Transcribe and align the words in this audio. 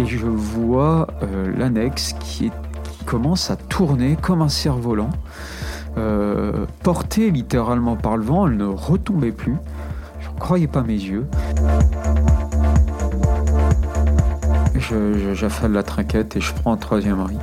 et 0.00 0.06
je 0.06 0.26
vois 0.26 1.08
euh, 1.22 1.52
l'annexe 1.56 2.14
qui, 2.20 2.50
commence 3.06 3.50
à 3.50 3.56
tourner 3.56 4.16
comme 4.20 4.40
un 4.40 4.48
cerf-volant, 4.48 5.10
euh, 5.96 6.66
portée 6.84 7.30
littéralement 7.32 7.96
par 7.96 8.16
le 8.16 8.22
vent, 8.22 8.46
elle 8.46 8.56
ne 8.56 8.66
retombait 8.66 9.32
plus. 9.32 9.56
Je 10.20 10.28
ne 10.28 10.38
croyais 10.38 10.68
pas 10.68 10.82
mes 10.82 10.94
yeux. 10.94 11.26
J'affale 15.32 15.72
la 15.72 15.82
trinquette 15.82 16.36
et 16.36 16.40
je 16.40 16.52
prends 16.54 16.72
un 16.72 16.76
troisième 16.76 17.20
riz. 17.22 17.38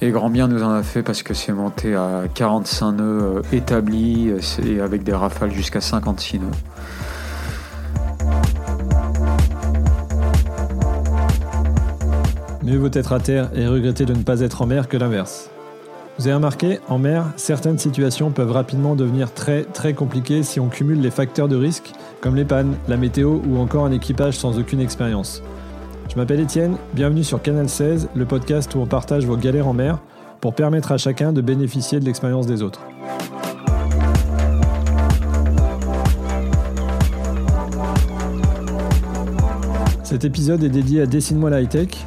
Et 0.00 0.10
grand 0.10 0.30
bien 0.30 0.48
nous 0.48 0.62
en 0.62 0.70
a 0.70 0.82
fait 0.82 1.02
parce 1.02 1.22
que 1.22 1.34
c'est 1.34 1.52
monté 1.52 1.94
à 1.94 2.22
45 2.34 2.92
nœuds 2.92 3.04
euh, 3.04 3.42
établis 3.52 4.32
et 4.64 4.80
avec 4.80 5.04
des 5.04 5.14
rafales 5.14 5.52
jusqu'à 5.52 5.80
56 5.80 6.40
nœuds. 6.40 6.46
Mieux 12.64 12.78
vaut 12.78 12.88
être 12.94 13.12
à 13.12 13.20
terre 13.20 13.50
et 13.54 13.66
regretter 13.66 14.06
de 14.06 14.14
ne 14.14 14.22
pas 14.22 14.40
être 14.40 14.62
en 14.62 14.66
mer 14.66 14.88
que 14.88 14.96
l'inverse. 14.96 15.50
Vous 16.18 16.26
avez 16.26 16.34
remarqué, 16.34 16.78
en 16.88 16.98
mer, 16.98 17.26
certaines 17.36 17.76
situations 17.76 18.30
peuvent 18.30 18.52
rapidement 18.52 18.96
devenir 18.96 19.34
très 19.34 19.64
très 19.64 19.92
compliquées 19.92 20.42
si 20.42 20.60
on 20.60 20.70
cumule 20.70 21.02
les 21.02 21.10
facteurs 21.10 21.46
de 21.46 21.56
risque, 21.56 21.92
comme 22.22 22.36
les 22.36 22.46
pannes, 22.46 22.74
la 22.88 22.96
météo 22.96 23.38
ou 23.46 23.58
encore 23.58 23.84
un 23.84 23.92
équipage 23.92 24.38
sans 24.38 24.58
aucune 24.58 24.80
expérience. 24.80 25.42
Je 26.08 26.16
m'appelle 26.16 26.40
Étienne, 26.40 26.76
bienvenue 26.94 27.22
sur 27.22 27.42
Canal 27.42 27.68
16, 27.68 28.08
le 28.14 28.24
podcast 28.24 28.74
où 28.74 28.78
on 28.78 28.86
partage 28.86 29.26
vos 29.26 29.36
galères 29.36 29.68
en 29.68 29.74
mer 29.74 29.98
pour 30.40 30.54
permettre 30.54 30.90
à 30.92 30.96
chacun 30.96 31.34
de 31.34 31.42
bénéficier 31.42 32.00
de 32.00 32.06
l'expérience 32.06 32.46
des 32.46 32.62
autres. 32.62 32.80
Cet 40.02 40.24
épisode 40.24 40.64
est 40.64 40.70
dédié 40.70 41.02
à 41.02 41.06
Dessine-moi 41.06 41.50
la 41.50 41.60
high-tech. 41.60 42.06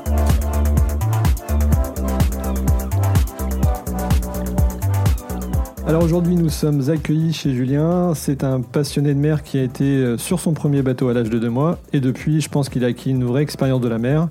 Alors 5.91 6.05
aujourd'hui, 6.05 6.35
nous 6.35 6.47
sommes 6.47 6.89
accueillis 6.89 7.33
chez 7.33 7.53
Julien. 7.53 8.13
C'est 8.15 8.45
un 8.45 8.61
passionné 8.61 9.13
de 9.13 9.19
mer 9.19 9.43
qui 9.43 9.59
a 9.59 9.61
été 9.61 9.83
euh, 9.83 10.17
sur 10.17 10.39
son 10.39 10.53
premier 10.53 10.81
bateau 10.83 11.09
à 11.09 11.13
l'âge 11.13 11.29
de 11.29 11.37
deux 11.37 11.49
mois. 11.49 11.79
Et 11.91 11.99
depuis, 11.99 12.39
je 12.39 12.47
pense 12.47 12.69
qu'il 12.69 12.85
a 12.85 12.87
acquis 12.87 13.09
une 13.09 13.25
vraie 13.25 13.41
expérience 13.41 13.81
de 13.81 13.89
la 13.89 13.97
mer. 13.97 14.29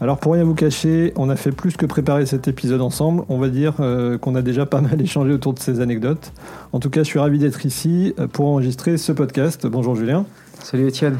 Alors 0.00 0.18
pour 0.18 0.34
rien 0.34 0.44
vous 0.44 0.54
cacher, 0.54 1.12
on 1.16 1.30
a 1.30 1.34
fait 1.34 1.50
plus 1.50 1.76
que 1.76 1.84
préparer 1.84 2.26
cet 2.26 2.46
épisode 2.46 2.80
ensemble. 2.80 3.24
On 3.28 3.38
va 3.38 3.48
dire 3.48 3.74
euh, 3.80 4.18
qu'on 4.18 4.36
a 4.36 4.42
déjà 4.42 4.66
pas 4.66 4.80
mal 4.80 5.00
échangé 5.02 5.32
autour 5.32 5.52
de 5.52 5.58
ces 5.58 5.80
anecdotes. 5.80 6.32
En 6.72 6.78
tout 6.78 6.90
cas, 6.90 7.02
je 7.02 7.08
suis 7.08 7.18
ravi 7.18 7.40
d'être 7.40 7.66
ici 7.66 8.14
euh, 8.20 8.28
pour 8.28 8.46
enregistrer 8.46 8.96
ce 8.96 9.10
podcast. 9.10 9.66
Bonjour 9.66 9.96
Julien. 9.96 10.26
Salut 10.62 10.86
Étienne. 10.86 11.18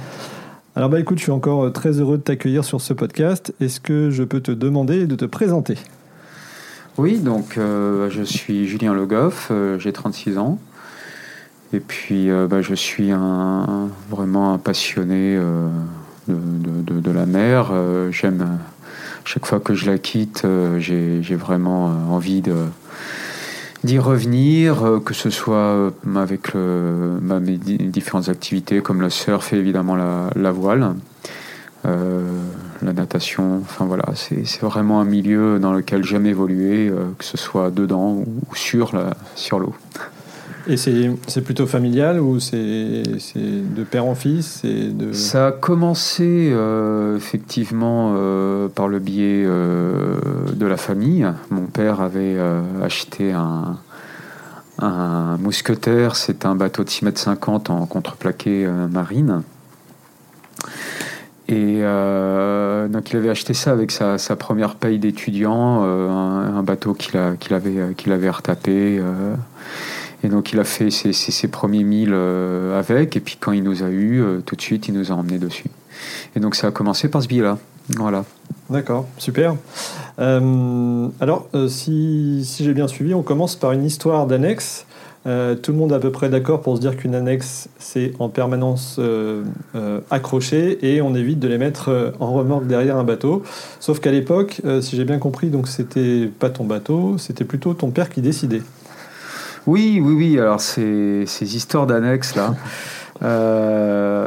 Alors 0.76 0.88
bah 0.88 1.00
écoute, 1.00 1.18
je 1.18 1.24
suis 1.24 1.32
encore 1.32 1.72
très 1.72 1.98
heureux 1.98 2.18
de 2.18 2.22
t'accueillir 2.22 2.64
sur 2.64 2.80
ce 2.80 2.92
podcast. 2.92 3.52
Est-ce 3.60 3.80
que 3.80 4.10
je 4.10 4.22
peux 4.22 4.40
te 4.40 4.52
demander 4.52 5.08
de 5.08 5.16
te 5.16 5.24
présenter? 5.24 5.78
Oui, 6.96 7.18
donc 7.18 7.56
je 7.56 8.22
suis 8.22 8.68
Julien 8.68 8.94
Le 8.94 9.06
Goff, 9.06 9.50
j'ai 9.78 9.92
36 9.92 10.38
ans. 10.38 10.58
Et 11.72 11.80
puis 11.80 12.30
bah, 12.48 12.62
je 12.62 12.74
suis 12.74 13.10
un, 13.10 13.88
vraiment 14.08 14.54
un 14.54 14.58
passionné 14.58 15.38
de, 16.28 17.10
la 17.10 17.26
mer. 17.26 17.70
Euh, 17.72 18.10
j'aime, 18.10 18.58
chaque 19.24 19.46
fois 19.46 19.60
que 19.60 19.74
je 19.74 19.90
la 19.90 19.98
quitte, 19.98 20.42
euh, 20.44 20.78
j'ai 20.78 21.36
vraiment 21.36 21.88
euh, 21.88 21.90
envie 22.10 22.42
d'y 23.84 23.98
revenir, 23.98 25.00
que 25.04 25.14
ce 25.14 25.30
soit 25.30 25.92
avec 26.16 26.54
mes 26.54 27.58
différentes 27.58 28.28
activités 28.28 28.80
comme 28.80 29.00
le 29.00 29.10
surf 29.10 29.52
et 29.52 29.56
évidemment 29.56 29.96
la 29.96 30.52
voile, 30.52 30.94
la 31.84 32.92
natation. 32.92 33.58
Enfin 33.62 33.84
voilà, 33.84 34.04
c'est 34.14 34.62
vraiment 34.62 35.00
un 35.00 35.04
milieu 35.04 35.58
dans 35.58 35.72
lequel 35.72 36.04
j'aime 36.04 36.26
évoluer, 36.26 36.90
que 37.18 37.24
ce 37.24 37.36
soit 37.36 37.70
dedans 37.70 38.24
ou 38.24 38.54
sur 38.54 38.92
l'eau. 38.94 39.12
Sur 39.36 39.58
et 40.66 40.76
c'est 40.78 41.42
plutôt 41.42 41.66
familial 41.66 42.20
ou 42.20 42.40
c'est 42.40 42.54
de 42.56 43.84
père 43.84 44.06
en 44.06 44.14
fils 44.14 44.62
de... 44.64 45.12
Ça 45.12 45.48
a 45.48 45.52
commencé 45.52 46.50
euh, 46.52 47.16
effectivement 47.16 48.14
euh, 48.16 48.68
par 48.68 48.88
le 48.88 48.98
biais 48.98 49.44
euh, 49.44 50.16
de 50.54 50.64
la 50.64 50.78
famille. 50.78 51.26
Mon 51.50 51.66
père 51.66 52.00
avait 52.00 52.38
acheté 52.82 53.32
un, 53.32 53.76
un 54.78 55.36
mousquetaire, 55.36 56.16
c'est 56.16 56.46
un 56.46 56.54
bateau 56.54 56.82
de 56.82 56.88
6 56.88 57.04
mètres 57.04 57.20
50 57.20 57.68
en 57.68 57.84
contreplaqué 57.84 58.66
marine. 58.90 59.42
Et 61.48 61.82
donc 61.82 63.10
il 63.10 63.16
avait 63.16 63.28
acheté 63.28 63.52
ça 63.52 63.72
avec 63.72 63.90
sa, 63.90 64.16
sa 64.16 64.34
première 64.34 64.76
paye 64.76 64.98
d'étudiant, 64.98 65.82
un, 65.82 66.56
un, 66.56 66.62
bateau 66.62 66.94
qu'il 66.94 67.18
avait, 67.18 67.94
qu'il 67.96 68.12
avait 68.12 68.30
retapé. 68.30 69.00
Et 70.24 70.28
donc 70.28 70.54
il 70.54 70.58
a 70.58 70.64
fait 70.64 70.90
ses, 70.90 71.48
premiers 71.48 71.84
milles 71.84 72.14
euh, 72.14 72.78
avec, 72.78 73.14
et 73.14 73.20
puis 73.20 73.36
quand 73.38 73.52
il 73.52 73.62
nous 73.62 73.82
a 73.82 73.88
eu, 73.88 74.22
euh, 74.22 74.40
tout 74.40 74.56
de 74.56 74.62
suite, 74.62 74.88
il 74.88 74.94
nous 74.94 75.12
a 75.12 75.14
emmenés 75.14 75.38
dessus. 75.38 75.66
Et 76.34 76.40
donc 76.40 76.54
ça 76.54 76.68
a 76.68 76.70
commencé 76.70 77.08
par 77.08 77.22
ce 77.22 77.28
billet-là. 77.28 77.58
Voilà. 77.90 78.24
D'accord, 78.70 79.06
super. 79.18 79.54
Euh, 80.18 81.08
alors, 81.20 81.48
si, 81.68 82.42
si 82.46 82.64
j'ai 82.64 82.72
bien 82.72 82.88
suivi, 82.88 83.12
on 83.12 83.22
commence 83.22 83.54
par 83.54 83.72
une 83.72 83.84
histoire 83.84 84.26
d'annexe. 84.26 84.86
Tout 85.24 85.72
le 85.72 85.78
monde 85.78 85.92
est 85.92 85.94
à 85.94 85.98
peu 85.98 86.12
près 86.12 86.28
d'accord 86.28 86.60
pour 86.60 86.76
se 86.76 86.80
dire 86.80 86.96
qu'une 86.96 87.14
annexe, 87.14 87.68
c'est 87.78 88.12
en 88.18 88.28
permanence 88.28 89.00
accroché 90.10 90.78
et 90.82 91.00
on 91.00 91.14
évite 91.14 91.38
de 91.38 91.48
les 91.48 91.58
mettre 91.58 92.12
en 92.20 92.32
remorque 92.32 92.66
derrière 92.66 92.96
un 92.96 93.04
bateau. 93.04 93.42
Sauf 93.80 94.00
qu'à 94.00 94.10
l'époque, 94.10 94.60
si 94.80 94.96
j'ai 94.96 95.04
bien 95.04 95.18
compris, 95.18 95.48
donc 95.48 95.68
c'était 95.68 96.26
pas 96.26 96.50
ton 96.50 96.64
bateau, 96.64 97.16
c'était 97.18 97.44
plutôt 97.44 97.72
ton 97.74 97.90
père 97.90 98.10
qui 98.10 98.20
décidait. 98.20 98.62
Oui, 99.66 100.00
oui, 100.02 100.14
oui. 100.14 100.38
Alors, 100.38 100.60
ces, 100.60 101.24
ces 101.26 101.56
histoires 101.56 101.86
d'annexes, 101.86 102.34
là. 102.34 102.54
Euh, 103.22 104.26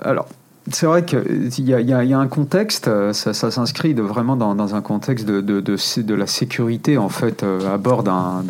alors. 0.00 0.26
C'est 0.72 0.86
vrai 0.86 1.04
qu'il 1.04 1.20
y, 1.58 1.72
y, 1.72 1.84
y, 1.84 2.12
a 2.12 2.18
un 2.18 2.26
contexte, 2.26 2.90
ça, 3.12 3.32
ça 3.32 3.50
s'inscrit 3.50 3.94
vraiment 3.94 4.36
dans, 4.36 4.54
dans, 4.56 4.74
un 4.74 4.80
contexte 4.80 5.24
de, 5.24 5.40
de, 5.40 5.60
de, 5.60 5.76
de, 6.02 6.14
la 6.14 6.26
sécurité 6.26 6.98
en 6.98 7.08
fait 7.08 7.44
euh, 7.44 7.72
à 7.74 7.78
bord 7.78 8.02
d'un 8.02 8.42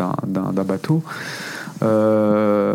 bateau. 0.65 1.03
Euh, 1.82 2.75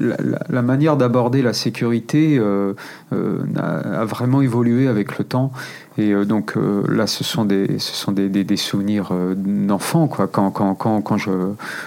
la, 0.00 0.16
la, 0.48 0.62
manière 0.62 0.96
d'aborder 0.96 1.42
la 1.42 1.52
sécurité 1.52 2.36
euh, 2.38 2.74
euh, 3.12 3.38
a, 3.56 4.04
vraiment 4.04 4.42
évolué 4.42 4.88
avec 4.88 5.18
le 5.18 5.24
temps. 5.24 5.52
Et 5.96 6.12
euh, 6.12 6.24
donc 6.24 6.54
là, 6.88 7.06
ce 7.06 7.22
sont 7.22 7.44
des, 7.44 7.78
ce 7.78 7.94
sont 7.94 8.12
des, 8.12 8.28
des, 8.28 8.44
des 8.44 8.56
souvenirs 8.56 9.12
d'enfant. 9.36 10.08
Quand, 10.08 10.50
quand, 10.50 10.74
quand, 10.74 11.00
quand, 11.00 11.16
je, 11.16 11.30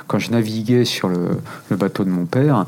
quand 0.07 0.19
je 0.19 0.31
naviguais 0.31 0.85
sur 0.85 1.09
le, 1.09 1.27
le 1.69 1.75
bateau 1.75 2.03
de 2.05 2.09
mon 2.09 2.25
père, 2.25 2.65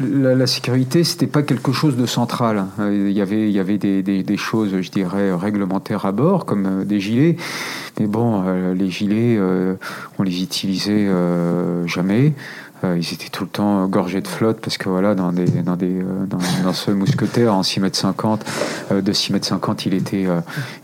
la, 0.00 0.46
sécurité, 0.46 1.04
c'était 1.04 1.26
pas 1.26 1.42
quelque 1.42 1.72
chose 1.72 1.96
de 1.96 2.06
central. 2.06 2.66
Il 2.78 3.10
y 3.10 3.20
avait, 3.20 3.48
il 3.48 3.54
y 3.54 3.58
avait 3.58 3.78
des, 3.78 4.02
des, 4.02 4.36
choses, 4.36 4.80
je 4.80 4.90
dirais, 4.90 5.32
réglementaires 5.32 6.06
à 6.06 6.12
bord, 6.12 6.44
comme 6.44 6.84
des 6.84 7.00
gilets. 7.00 7.36
Mais 7.98 8.06
bon, 8.06 8.42
euh, 8.46 8.74
les 8.74 8.90
gilets, 8.90 9.36
euh, 9.38 9.74
on 10.18 10.22
les 10.22 10.42
utilisait 10.42 11.06
euh, 11.06 11.86
jamais. 11.86 12.32
Euh, 12.84 12.96
ils 12.98 13.12
étaient 13.12 13.28
tout 13.28 13.44
le 13.44 13.50
temps 13.50 13.86
gorgés 13.86 14.20
de 14.20 14.28
flotte 14.28 14.60
parce 14.60 14.78
que 14.78 14.88
voilà, 14.88 15.14
dans, 15.14 15.32
des, 15.32 15.44
dans, 15.44 15.76
des, 15.76 16.00
euh, 16.00 16.24
dans, 16.26 16.38
dans 16.64 16.72
ce 16.72 16.90
mousquetaire 16.90 17.54
en 17.54 17.62
6 17.62 17.80
mètres 17.80 17.98
50, 17.98 18.44
euh, 18.92 19.02
de 19.02 19.12
6 19.12 19.32
mètres 19.34 19.46
50, 19.46 19.86
il, 19.86 19.94
était, 19.94 20.26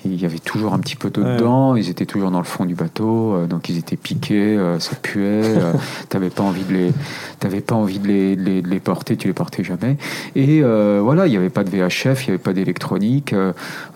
il 0.05 0.21
y 0.21 0.27
avait 0.27 0.39
toujours 0.39 0.75
un 0.75 0.79
petit 0.79 0.97
peu 0.97 1.11
d'eau 1.11 1.23
ouais. 1.23 1.37
dedans, 1.37 1.75
ils 1.77 1.89
étaient 1.89 2.07
toujours 2.07 2.31
dans 2.31 2.39
le 2.39 2.45
fond 2.45 2.65
du 2.65 2.75
bateau, 2.75 3.47
donc 3.49 3.69
ils 3.69 3.79
étaient 3.79 3.97
piqués, 3.97 4.59
ça 4.79 4.95
puait, 4.97 5.43
t'avais 6.09 6.31
pas 6.31 6.43
envie 6.43 6.65
de 6.65 6.73
les, 6.73 6.93
t'avais 7.41 7.61
pas 7.61 7.75
envie 7.75 7.99
de 7.99 8.09
les, 8.09 8.37
de 8.37 8.43
les, 8.43 8.63
de 8.63 8.69
les, 8.69 8.81
porter, 8.81 9.17
tu 9.17 9.29
les 9.29 9.35
portais 9.35 9.65
jamais. 9.65 9.97
Et 10.35 10.63
voilà, 10.63 11.27
il 11.27 11.31
n'y 11.31 11.37
avait 11.37 11.51
pas 11.51 11.65
de 11.65 11.71
VHF, 11.71 12.27
il 12.27 12.31
n'y 12.31 12.35
avait 12.35 12.39
pas 12.39 12.53
d'électronique, 12.53 13.35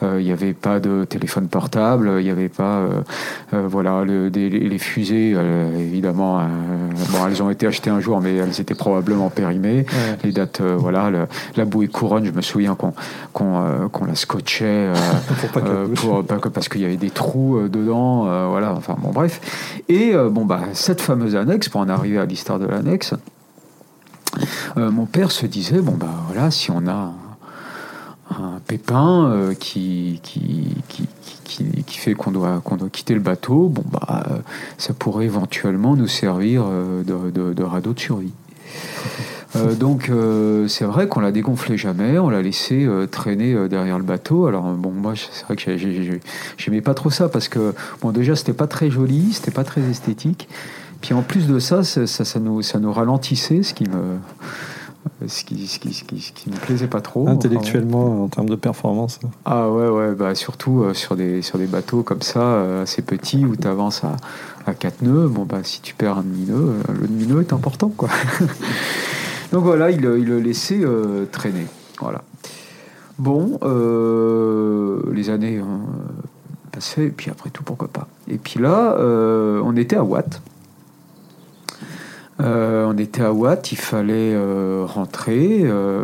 il 0.03 0.25
n'y 0.25 0.33
avait 0.33 0.55
pas 0.55 0.81
de 0.81 1.05
téléphone 1.05 1.49
portable, 1.49 2.11
il 2.19 2.25
n'y 2.25 2.31
avait 2.31 2.49
pas, 2.49 2.87
voilà, 3.53 4.05
le, 4.05 4.31
des, 4.31 4.49
les 4.49 4.79
fusées, 4.79 5.37
évidemment, 5.79 6.41
bon, 7.11 7.27
elles 7.27 7.43
ont 7.43 7.51
été 7.51 7.67
achetées 7.67 7.90
un 7.91 8.01
jour, 8.01 8.21
mais 8.21 8.37
elles 8.37 8.61
étaient 8.61 8.75
probablement 8.75 9.31
périmées. 9.31 9.87
Les 10.25 10.33
dates, 10.33 10.61
voilà, 10.61 11.11
la 11.57 11.65
bouée 11.65 11.89
couronne, 11.89 12.25
je 12.25 12.31
me 12.31 12.43
souviens 12.43 12.75
qu'on 12.75 12.93
qu'on 13.33 14.05
la 14.07 14.15
scotchait 14.15 14.93
pour 15.97 16.25
parce 16.25 16.69
qu'il 16.69 16.81
y 16.81 16.85
avait 16.85 16.97
des 16.97 17.11
trous 17.11 17.69
dedans, 17.69 18.49
voilà, 18.51 18.73
enfin 18.73 18.97
bon 18.99 19.11
bref. 19.11 19.41
Et 19.89 20.15
bon 20.31 20.45
bah 20.45 20.61
cette 20.73 21.01
fameuse 21.01 21.37
annexe, 21.37 21.69
pour 21.69 21.81
en 21.81 21.89
arriver 21.89 22.19
à 22.19 22.25
l'histoire 22.25 22.59
de 22.59 22.67
l'annexe, 22.67 23.15
mon 24.77 25.07
père 25.07 25.31
se 25.31 25.47
disait 25.47 25.81
bon 25.81 25.95
bah 25.95 26.07
voilà, 26.29 26.51
si 26.51 26.71
on 26.71 26.87
a 26.87 27.13
un 28.31 28.61
pépin 28.67 29.53
qui, 29.59 30.21
qui, 30.23 30.69
qui, 30.89 31.07
qui, 31.87 31.99
fait 31.99 32.15
qu'on 32.15 32.31
doit, 32.31 32.61
qu'on 32.65 32.77
doit 32.77 32.89
quitter 32.89 33.15
le 33.15 33.21
bateau, 33.21 33.69
bon, 33.69 33.85
bah, 33.91 34.25
ça 34.79 34.95
pourrait 34.95 35.25
éventuellement 35.25 35.97
nous 35.97 36.07
servir 36.07 36.65
euh, 36.67 37.03
de, 37.03 37.53
de, 37.53 37.63
radeau 37.63 37.93
de 37.93 38.01
survie. 38.01 38.33
Euh, 39.57 39.75
donc 39.75 40.11
euh, 40.11 40.69
c'est 40.69 40.85
vrai 40.85 41.09
qu'on 41.09 41.19
l'a 41.19 41.33
dégonflé 41.33 41.77
jamais, 41.77 42.21
on 42.21 42.31
l'a 42.31 42.41
laissé 42.41 42.89
traîner 43.11 43.69
derrière 43.69 43.99
le 43.99 44.05
bateau. 44.05 44.47
Alors 44.47 44.71
bon 44.75 44.93
moi 44.93 45.15
c'est 45.17 45.45
vrai 45.45 45.57
que 45.57 45.77
j'aimais 46.57 46.81
pas 46.81 46.95
trop 46.95 47.11
ça 47.11 47.29
parce 47.29 47.49
que 47.49 47.75
bon 48.01 48.13
déjà 48.13 48.37
c'était 48.37 48.53
pas 48.53 48.69
très 48.69 48.93
joli, 48.93 49.33
c'était 49.33 49.51
pas 49.51 49.65
très 49.65 49.81
esthétique. 49.81 50.49
Puis 51.01 51.15
en 51.15 51.23
plus 51.23 51.49
de 51.49 51.59
ça, 51.59 51.83
ça, 51.83 52.07
ça, 52.07 52.39
nous, 52.39 52.63
ça 52.63 52.79
nous 52.79 52.93
ralentissait, 52.93 53.65
ce 53.65 53.75
qui 53.75 53.89
me 53.89 54.19
ce 55.27 55.45
qui, 55.45 55.67
ce, 55.67 55.79
qui, 55.79 55.93
ce, 55.93 56.05
qui, 56.05 56.21
ce 56.21 56.33
qui, 56.33 56.51
me 56.51 56.57
plaisait 56.57 56.87
pas 56.87 57.01
trop. 57.01 57.29
Intellectuellement, 57.29 58.25
en 58.25 58.29
termes 58.29 58.49
de 58.49 58.57
performance 58.57 59.21
Ah 59.45 59.71
ouais, 59.71 59.89
ouais, 59.89 60.15
bah 60.15 60.35
surtout 60.35 60.83
euh, 60.83 60.95
sur, 60.95 61.17
des, 61.17 61.43
sur 61.43 61.59
des 61.59 61.67
bateaux 61.67 62.03
comme 62.03 62.23
ça, 62.23 62.41
euh, 62.41 62.83
assez 62.83 63.03
petits, 63.03 63.45
où 63.45 63.57
tu 63.57 63.67
avances 63.67 64.05
à, 64.05 64.17
à 64.67 64.75
4 64.75 65.03
nœuds, 65.03 65.29
bon 65.29 65.45
bah 65.45 65.59
si 65.63 65.81
tu 65.81 65.95
perds 65.95 66.19
un 66.19 66.23
demi-nœud, 66.23 66.55
euh, 66.55 66.93
le 67.01 67.09
demi-nœud 67.09 67.41
est 67.41 67.53
important, 67.53 67.93
quoi. 67.97 68.09
Donc 69.53 69.65
voilà, 69.65 69.91
il, 69.91 69.99
il 69.99 70.27
le 70.27 70.39
laissait 70.39 70.81
traîner. 71.33 71.67
Voilà. 72.01 72.23
Bon, 73.19 73.59
les 75.13 75.29
années 75.29 75.59
hein, 75.59 75.81
passaient, 76.71 77.07
et 77.07 77.11
puis 77.11 77.31
après 77.31 77.51
tout, 77.51 77.65
pourquoi 77.65 77.89
pas. 77.89 78.07
Et 78.29 78.39
puis 78.39 78.61
là, 78.61 78.97
on 79.01 79.75
était 79.75 79.97
à 79.97 80.05
Watt. 80.05 80.41
Euh, 82.41 82.87
on 82.87 82.97
était 82.97 83.23
à 83.23 83.33
Watt, 83.33 83.73
il 83.73 83.79
fallait 83.79 84.35
euh, 84.35 84.85
rentrer. 84.87 85.61
Euh, 85.63 86.03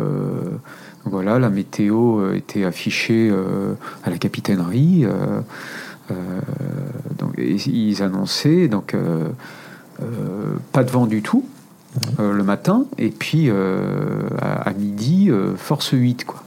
voilà, 1.05 1.39
la 1.39 1.49
météo 1.49 2.33
était 2.33 2.65
affichée 2.65 3.31
à 4.03 4.09
la 4.09 4.17
capitainerie. 4.17 5.05
donc, 7.17 7.33
ils 7.37 8.03
annonçaient 8.03 8.67
donc 8.67 8.93
pas 10.73 10.83
de 10.83 10.91
vent 10.91 11.05
du 11.05 11.21
tout 11.21 11.45
le 12.19 12.43
matin, 12.43 12.83
et 12.97 13.09
puis 13.09 13.49
à, 13.49 14.73
midi, 14.77 15.31
force 15.55 15.91
8. 15.91 16.25
Quoi 16.25 16.43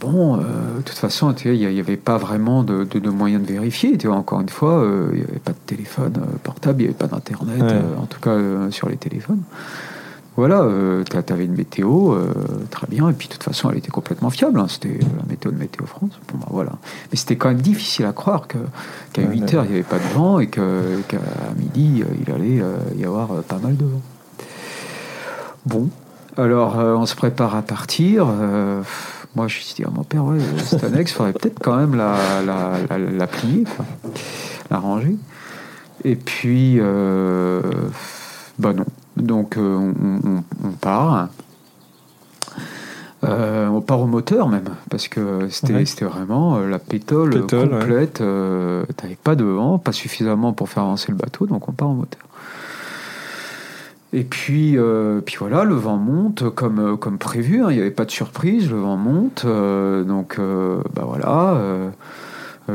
bon, 0.00 0.36
euh, 0.36 0.40
de 0.78 0.82
toute 0.82 0.98
façon, 0.98 1.34
il 1.44 1.52
n'y 1.52 1.80
avait 1.80 1.96
pas 1.96 2.18
vraiment 2.18 2.62
de, 2.62 2.86
moyens 3.08 3.42
de 3.46 3.52
vérifier. 3.52 3.96
Tu 3.98 4.06
vois, 4.06 4.16
encore 4.16 4.40
une 4.40 4.48
fois, 4.48 4.82
euh, 4.82 5.10
il 5.12 5.18
n'y 5.18 5.24
avait 5.24 5.38
pas 5.38 5.52
de 5.52 5.58
téléphone 5.66 6.14
euh, 6.18 6.36
portable, 6.42 6.80
il 6.80 6.84
n'y 6.84 6.88
avait 6.88 6.98
pas 6.98 7.06
d'internet, 7.06 7.62
en 7.98 8.06
tout 8.06 8.20
cas 8.20 8.38
sur 8.70 8.88
les 8.88 8.96
téléphones. 8.96 9.42
Voilà, 10.36 10.66
tu 11.08 11.32
avais 11.32 11.44
une 11.44 11.54
météo, 11.54 12.16
très 12.68 12.88
bien, 12.88 13.08
et 13.08 13.12
puis 13.12 13.28
de 13.28 13.34
toute 13.34 13.44
façon, 13.44 13.70
elle 13.70 13.78
était 13.78 13.92
complètement 13.92 14.30
fiable. 14.30 14.58
Hein, 14.58 14.66
c'était 14.68 14.98
la 14.98 15.22
météo 15.28 15.52
de 15.52 15.56
Météo 15.56 15.86
France. 15.86 16.18
Bon, 16.32 16.38
bah, 16.38 16.48
voilà. 16.50 16.72
Mais 17.12 17.16
c'était 17.16 17.36
quand 17.36 17.50
même 17.50 17.60
difficile 17.60 18.04
à 18.06 18.12
croire 18.12 18.48
qu'à 18.48 19.22
8 19.22 19.54
heures, 19.54 19.64
il 19.64 19.70
n'y 19.70 19.74
avait 19.74 19.84
pas 19.84 19.98
de 19.98 20.14
vent 20.14 20.40
et 20.40 20.48
qu'à 20.48 20.60
midi, 21.56 22.02
il 22.26 22.32
allait 22.34 22.60
y 22.96 23.04
avoir 23.04 23.28
pas 23.44 23.58
mal 23.58 23.76
de 23.76 23.84
vent. 23.84 24.02
Bon, 25.66 25.88
alors 26.36 26.78
on 26.78 27.06
se 27.06 27.14
prépare 27.14 27.54
à 27.54 27.62
partir. 27.62 28.26
Moi, 29.34 29.48
je 29.48 29.56
me 29.56 29.62
suis 29.62 29.74
dit, 29.74 29.84
à 29.84 29.90
mon 29.90 30.04
père, 30.04 30.24
ouais, 30.24 30.38
cette 30.64 30.84
annexe, 30.84 31.10
il 31.10 31.14
faudrait 31.14 31.32
peut-être 31.32 31.58
quand 31.60 31.76
même 31.76 31.96
la, 31.96 32.16
la, 32.46 32.98
la, 32.98 33.26
plier, 33.26 33.64
quoi, 33.64 33.84
la 34.70 34.78
ranger. 34.78 35.16
Et 36.04 36.14
puis, 36.14 36.76
euh, 36.78 37.60
bah 38.58 38.72
non. 38.72 38.84
Donc, 39.16 39.56
euh, 39.56 39.92
on, 40.62 40.70
part. 40.80 41.28
Euh, 43.24 43.68
on 43.68 43.80
part 43.80 44.00
au 44.00 44.06
moteur 44.06 44.48
même, 44.48 44.68
parce 44.90 45.08
que 45.08 45.48
c'était 45.48 46.04
vraiment 46.04 46.58
la 46.58 46.78
pétole, 46.78 47.46
complète. 47.46 48.20
Ouais. 48.20 48.82
T'avais 48.96 49.16
pas 49.22 49.34
de 49.34 49.44
vent, 49.44 49.78
pas 49.78 49.92
suffisamment 49.92 50.52
pour 50.52 50.68
faire 50.68 50.84
avancer 50.84 51.10
le 51.10 51.16
bateau, 51.16 51.46
donc 51.46 51.68
on 51.68 51.72
part 51.72 51.88
au 51.88 51.94
moteur. 51.94 52.22
Et 54.14 54.22
puis, 54.22 54.78
euh, 54.78 55.20
puis 55.20 55.34
voilà, 55.40 55.64
le 55.64 55.74
vent 55.74 55.96
monte 55.96 56.48
comme, 56.50 56.78
euh, 56.78 56.96
comme 56.96 57.18
prévu, 57.18 57.64
hein. 57.64 57.66
il 57.70 57.74
n'y 57.74 57.80
avait 57.80 57.90
pas 57.90 58.04
de 58.04 58.12
surprise, 58.12 58.70
le 58.70 58.76
vent 58.76 58.96
monte, 58.96 59.42
euh, 59.44 60.04
donc 60.04 60.38
bah 60.38 61.02
voilà, 61.04 61.58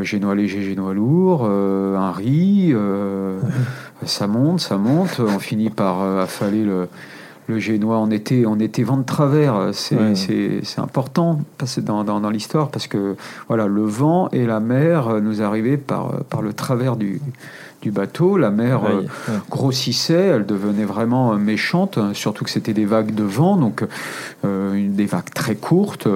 génois 0.02 0.36
léger, 0.36 0.62
génois 0.62 0.94
lourd, 0.94 1.46
un 1.46 2.12
riz, 2.12 2.76
ça 4.06 4.28
monte, 4.28 4.60
ça 4.60 4.78
monte, 4.78 5.22
on 5.22 5.40
finit 5.40 5.70
par 5.70 6.02
affaler 6.02 6.66
le, 6.66 6.90
le 7.50 7.60
génois 7.60 7.98
on 7.98 8.12
était, 8.12 8.46
on 8.46 8.60
était 8.60 8.84
vent 8.84 8.98
de 8.98 9.04
travers. 9.04 9.72
C'est 9.74 10.62
important 10.78 11.42
dans, 11.82 12.04
dans, 12.04 12.22
dans 12.22 12.30
l'histoire 12.30 12.70
parce 12.70 12.88
que 12.88 13.16
voilà, 13.48 13.68
le 13.68 13.84
vent 13.84 14.30
et 14.32 14.46
la 14.46 14.60
mer 14.60 15.20
nous 15.22 15.42
arrivaient 15.42 15.78
par, 15.78 16.24
par 16.30 16.42
le 16.42 16.54
travers 16.54 16.96
du, 16.96 17.20
du 17.82 17.92
bateau. 17.92 18.38
La 18.38 18.52
mer 18.52 18.82
euh, 18.86 19.04
grossissait, 19.50 20.14
elle 20.14 20.46
devenait 20.46 20.86
vraiment 20.86 21.34
euh, 21.34 21.38
méchante, 21.38 21.98
hein, 21.98 22.12
surtout 22.14 22.44
que 22.44 22.52
c'était 22.52 22.74
des 22.74 22.86
vagues 22.86 23.14
de 23.14 23.24
vent, 23.24 23.56
donc 23.56 23.86
euh, 24.46 24.88
des 24.90 25.06
vagues 25.06 25.34
très 25.34 25.56
courtes. 25.56 26.08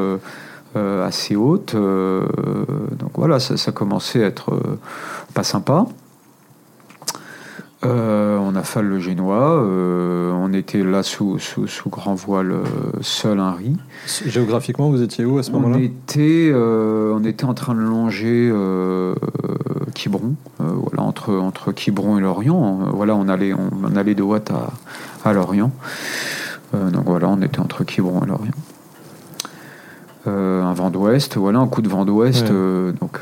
assez 0.75 1.35
hautes. 1.35 1.75
donc 1.75 3.11
voilà, 3.13 3.39
ça, 3.39 3.71
commençait 3.71 4.23
à 4.23 4.27
être 4.27 4.59
pas 5.35 5.43
sympa. 5.43 5.85
On 7.85 8.55
a 8.55 8.63
fait 8.63 8.81
le 8.81 8.99
génois, 8.99 9.61
on 9.61 10.53
était 10.53 10.83
là 10.83 11.03
sous, 11.03 11.39
sous, 11.39 11.89
grand 11.89 12.15
voile 12.15 12.55
seul 13.01 13.39
un 13.39 13.51
riz. 13.51 13.75
Géographiquement, 14.25 14.89
vous 14.89 15.01
étiez 15.01 15.25
où 15.25 15.37
à 15.37 15.43
ce 15.43 15.51
moment-là? 15.51 15.77
on 15.77 15.81
était, 15.81 16.53
on 16.53 17.23
était 17.23 17.45
en 17.45 17.53
train 17.53 17.73
de 17.73 17.79
longer 17.79 18.51
Quiberon, 19.93 20.35
euh, 20.61 20.65
voilà, 20.65 21.03
entre, 21.03 21.33
entre 21.33 21.71
Quiberon 21.71 22.17
et 22.17 22.21
Lorient. 22.21 22.81
Euh, 22.81 22.89
voilà, 22.91 23.15
on 23.15 23.27
allait, 23.27 23.53
on, 23.53 23.95
allait 23.95 24.15
de 24.15 24.23
Watt 24.23 24.51
à, 24.51 24.71
à 25.23 25.33
Lorient. 25.33 25.71
Euh, 26.73 26.89
donc 26.89 27.05
voilà, 27.05 27.29
on 27.29 27.41
était 27.41 27.59
entre 27.59 27.83
Quiberon 27.83 28.23
et 28.23 28.27
Lorient. 28.27 28.51
un 30.25 30.73
vent 30.73 30.89
d'ouest, 30.89 31.37
voilà, 31.37 31.59
un 31.59 31.67
coup 31.67 31.81
de 31.81 31.89
vent 31.89 32.05
d'ouest, 32.05 32.47
donc 32.47 33.19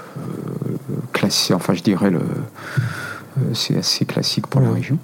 classique, 1.13 1.56
enfin 1.56 1.74
je 1.74 1.84
dirais 1.84 2.10
le, 2.10 2.22
c'est 3.53 3.77
assez 3.77 4.05
classique 4.05 4.47
pour 4.47 4.61
la 4.61 4.71
région. 4.71 4.97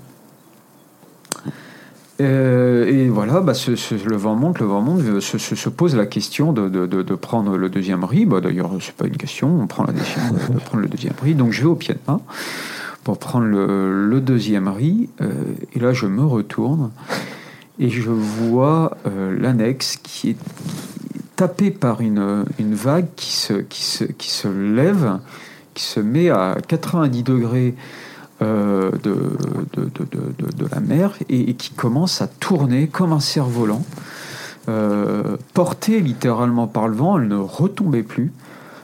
Euh, 2.19 2.87
et 2.87 3.09
voilà, 3.09 3.41
bah, 3.41 3.53
le 3.53 4.15
vent 4.15 4.35
monte, 4.35 4.59
le 4.59 4.65
vent 4.65 4.81
monte, 4.81 5.01
euh, 5.03 5.21
se, 5.21 5.37
se, 5.37 5.69
pose 5.69 5.95
la 5.95 6.07
question 6.07 6.51
de, 6.51 6.67
de, 6.67 6.85
de, 6.87 7.15
prendre 7.15 7.57
le 7.57 7.69
deuxième 7.69 8.03
riz. 8.03 8.25
Bah, 8.25 8.41
D'ailleurs, 8.41 8.71
c'est 8.79 8.95
pas 8.95 9.05
une 9.05 9.17
question, 9.17 9.61
on 9.61 9.67
prend 9.67 9.83
la 9.83 9.93
décision 9.93 10.21
de, 10.31 10.59
prendre 10.59 10.81
le 10.81 10.89
deuxième 10.89 11.13
riz. 11.21 11.35
Donc 11.35 11.51
je 11.51 11.61
vais 11.61 11.67
au 11.67 11.75
pied 11.75 11.93
de 11.93 11.99
main 12.07 12.21
pour 13.03 13.19
prendre 13.19 13.45
le, 13.45 14.07
le 14.07 14.19
deuxième 14.19 14.67
riz. 14.67 15.09
Euh, 15.21 15.31
et 15.75 15.79
là, 15.79 15.93
je 15.93 16.07
me 16.07 16.25
retourne 16.25 16.91
et 17.79 17.91
je 17.91 18.09
vois 18.09 18.97
l'annexe 19.05 19.97
qui 20.01 20.31
est 20.31 20.37
tapée 21.35 21.69
par 21.69 22.01
une, 22.01 22.43
une 22.57 22.73
vague 22.73 23.05
qui 23.15 23.33
se, 23.33 23.53
qui, 23.53 23.83
se, 23.83 24.03
qui 24.03 24.31
se 24.31 24.47
lève, 24.47 25.19
qui 25.75 25.83
se 25.83 25.99
met 25.99 26.31
à 26.31 26.57
90 26.67 27.21
degrés 27.21 27.75
euh, 28.43 28.91
de, 29.01 29.15
de, 29.73 29.89
de, 29.89 30.67
la 30.71 30.79
mer 30.79 31.13
et, 31.27 31.55
qui 31.55 31.71
commence 31.71 32.21
à 32.21 32.27
tourner 32.27 32.87
comme 32.87 33.11
un 33.11 33.19
cerf-volant, 33.19 33.83
euh, 34.69 35.37
portée 35.55 36.01
littéralement 36.01 36.67
par 36.67 36.87
le 36.87 36.95
vent, 36.95 37.17
elle 37.17 37.27
ne 37.29 37.37
retombait 37.37 38.03
plus. 38.03 38.31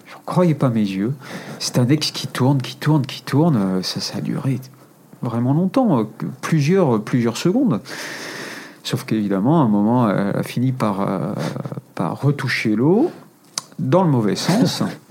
Je 0.07 0.15
croyais 0.25 0.55
pas 0.55 0.69
mes 0.69 0.79
yeux. 0.79 1.13
C'est 1.59 1.77
un 1.77 1.87
ex 1.87 2.09
qui 2.09 2.25
tourne, 2.25 2.63
qui 2.63 2.77
tourne, 2.77 3.05
qui 3.05 3.21
tourne. 3.21 3.57
Euh, 3.57 3.81
ça, 3.83 3.99
ça 3.99 4.17
a 4.17 4.21
duré 4.21 4.59
vraiment 5.21 5.53
longtemps, 5.53 6.09
plusieurs, 6.41 7.03
plusieurs 7.03 7.37
secondes. 7.37 7.79
Sauf 8.83 9.03
qu'évidemment, 9.05 9.61
à 9.61 9.65
un 9.65 9.69
moment, 9.69 10.09
elle 10.09 10.35
a 10.35 10.43
fini 10.43 10.71
par, 10.71 11.07
par 11.95 12.19
retoucher 12.19 12.75
l'eau 12.75 13.11
dans 13.77 14.03
le 14.03 14.09
mauvais 14.09 14.35
sens. 14.35 14.83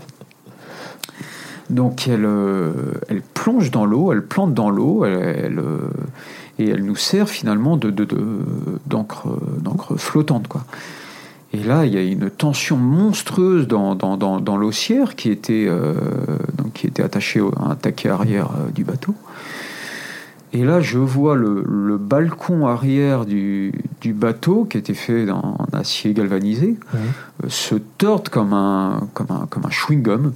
Donc 1.73 2.07
elle, 2.07 2.27
euh, 2.27 2.71
elle 3.09 3.23
plonge 3.23 3.71
dans 3.71 3.87
l'eau, 3.87 4.13
elle 4.13 4.23
plante 4.23 4.53
dans 4.53 4.69
l'eau, 4.69 5.07
elle, 5.07 5.59
euh, 5.59 5.79
et 6.59 6.69
elle 6.69 6.85
nous 6.85 6.97
sert 6.97 7.31
finalement 7.31 7.79
de, 7.79 7.91
d'encre, 8.87 9.29
d'encre 9.59 9.97
flottante. 9.97 10.49
Quoi. 10.49 10.65
Et 11.55 11.65
là, 11.65 11.87
il 11.87 11.95
y 11.95 11.97
a 11.97 12.03
une 12.03 12.29
tension 12.29 12.77
monstrueuse 12.77 13.67
dans, 13.67 13.95
dans, 13.95 14.19
dans, 14.19 14.57
l'ossière 14.59 15.17
qui 15.17 15.31
était, 15.31 15.65
euh, 15.67 15.95
donc, 16.59 16.75
qui 16.75 16.87
était 16.87 17.03
attachée 17.03 17.41
à 17.41 17.71
un 17.71 17.75
taquet 17.75 18.11
arrière 18.11 18.51
du 18.75 18.85
bateau. 18.85 19.15
Et 20.53 20.65
là, 20.65 20.83
je 20.83 20.99
vois 20.99 21.37
le, 21.37 21.97
balcon 21.97 22.67
arrière 22.67 23.25
du, 23.25 23.73
bateau, 24.05 24.67
qui 24.67 24.77
était 24.77 24.93
fait 24.93 25.31
en, 25.31 25.57
acier 25.73 26.13
galvanisé, 26.13 26.77
se 27.49 27.77
tordre 27.77 28.31
comme 28.31 28.53
un, 28.53 29.09
comme 29.15 29.29
un, 29.31 29.47
comme 29.47 29.65
un 29.65 29.71
chewing-gum. 29.71 30.33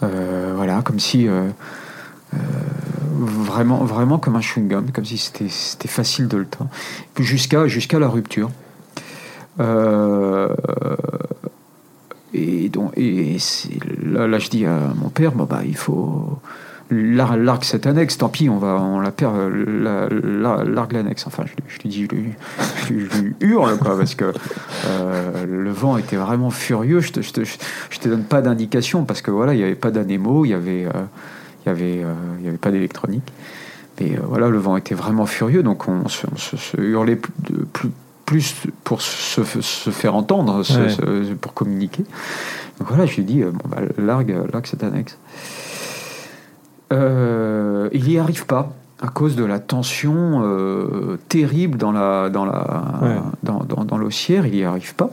Voilà, 0.00 0.82
comme 0.82 0.98
si 1.00 1.28
vraiment, 3.20 3.84
vraiment 3.84 4.18
comme 4.18 4.36
un 4.36 4.40
chewing-gum, 4.40 4.92
comme 4.92 5.04
si 5.04 5.18
c'était 5.18 5.88
facile 5.88 6.28
de 6.28 6.38
le 6.38 6.46
temps, 6.46 6.68
jusqu'à 7.18 7.66
jusqu'à 7.66 7.98
la 7.98 8.08
rupture. 8.08 8.50
Euh, 9.60 10.54
et 12.32 12.68
donc, 12.68 12.92
et 12.96 13.36
là, 14.02 14.26
là, 14.26 14.38
je 14.38 14.48
dis 14.48 14.64
à 14.64 14.92
mon 14.96 15.08
père, 15.08 15.32
bah, 15.32 15.60
il 15.64 15.76
faut 15.76 16.38
l'arc 16.90 17.64
cette 17.64 17.86
annexe, 17.86 18.18
tant 18.18 18.28
pis, 18.28 18.48
on 18.48 18.58
va, 18.58 18.80
on 18.80 19.00
la 19.00 19.10
perd, 19.10 19.34
l'arc 19.52 20.92
l'annexe. 20.92 21.26
Enfin, 21.26 21.44
je, 21.46 21.80
lui 21.82 21.88
dis, 21.88 22.08
je 22.86 22.92
lui, 22.92 23.34
hurle, 23.40 23.76
quoi, 23.78 23.96
parce 23.96 24.14
que 24.14 24.32
euh, 24.86 25.46
le 25.46 25.70
vent 25.70 25.96
était 25.96 26.16
vraiment 26.16 26.50
furieux. 26.50 27.00
Je 27.00 27.12
te, 27.12 27.22
je 27.22 27.32
te, 27.32 27.44
je 27.44 27.98
te 27.98 28.08
donne 28.08 28.24
pas 28.24 28.42
d'indication, 28.42 29.04
parce 29.04 29.22
que 29.22 29.30
voilà, 29.30 29.54
il 29.54 29.58
n'y 29.58 29.64
avait 29.64 29.74
pas 29.74 29.90
d'anémo, 29.90 30.44
il 30.44 30.50
y 30.50 30.54
avait, 30.54 30.86
euh, 30.86 31.02
il 31.64 31.68
y 31.68 31.70
avait, 31.70 32.04
il 32.38 32.44
y 32.44 32.48
avait 32.48 32.58
pas 32.58 32.70
d'électronique. 32.70 33.32
Mais 34.00 34.18
voilà, 34.22 34.48
le 34.48 34.58
vent 34.58 34.76
était 34.76 34.94
vraiment 34.94 35.26
furieux, 35.26 35.62
donc 35.62 35.86
on, 35.88 36.08
se, 36.08 36.26
hurlait 36.80 37.16
plus, 37.16 37.32
plus 37.72 37.90
plus 38.30 38.54
pour 38.84 39.02
se, 39.02 39.42
faire 39.42 40.14
entendre, 40.14 40.62
pour 41.40 41.52
communiquer. 41.52 42.04
Donc 42.78 42.88
voilà, 42.88 43.04
je 43.04 43.16
lui 43.16 43.22
ai 43.22 43.24
dit, 43.24 43.42
euh, 43.42 43.50
bon, 43.50 43.68
bah, 43.68 43.78
largue, 43.98 44.36
largue 44.52 44.66
cette 44.66 44.84
annexe. 44.84 45.18
Euh, 46.92 47.88
il 47.92 48.04
n'y 48.04 48.18
arrive 48.18 48.46
pas 48.46 48.72
à 49.00 49.08
cause 49.08 49.36
de 49.36 49.44
la 49.44 49.58
tension 49.58 50.42
euh, 50.42 51.18
terrible 51.28 51.78
dans 51.78 51.92
la 51.92 52.28
dans 52.28 52.44
la 52.44 52.92
dans, 53.42 53.64
dans, 53.64 53.98
l'ossière, 53.98 54.46
il 54.46 54.52
n'y 54.52 54.64
arrive 54.64 54.94
pas. 54.94 55.10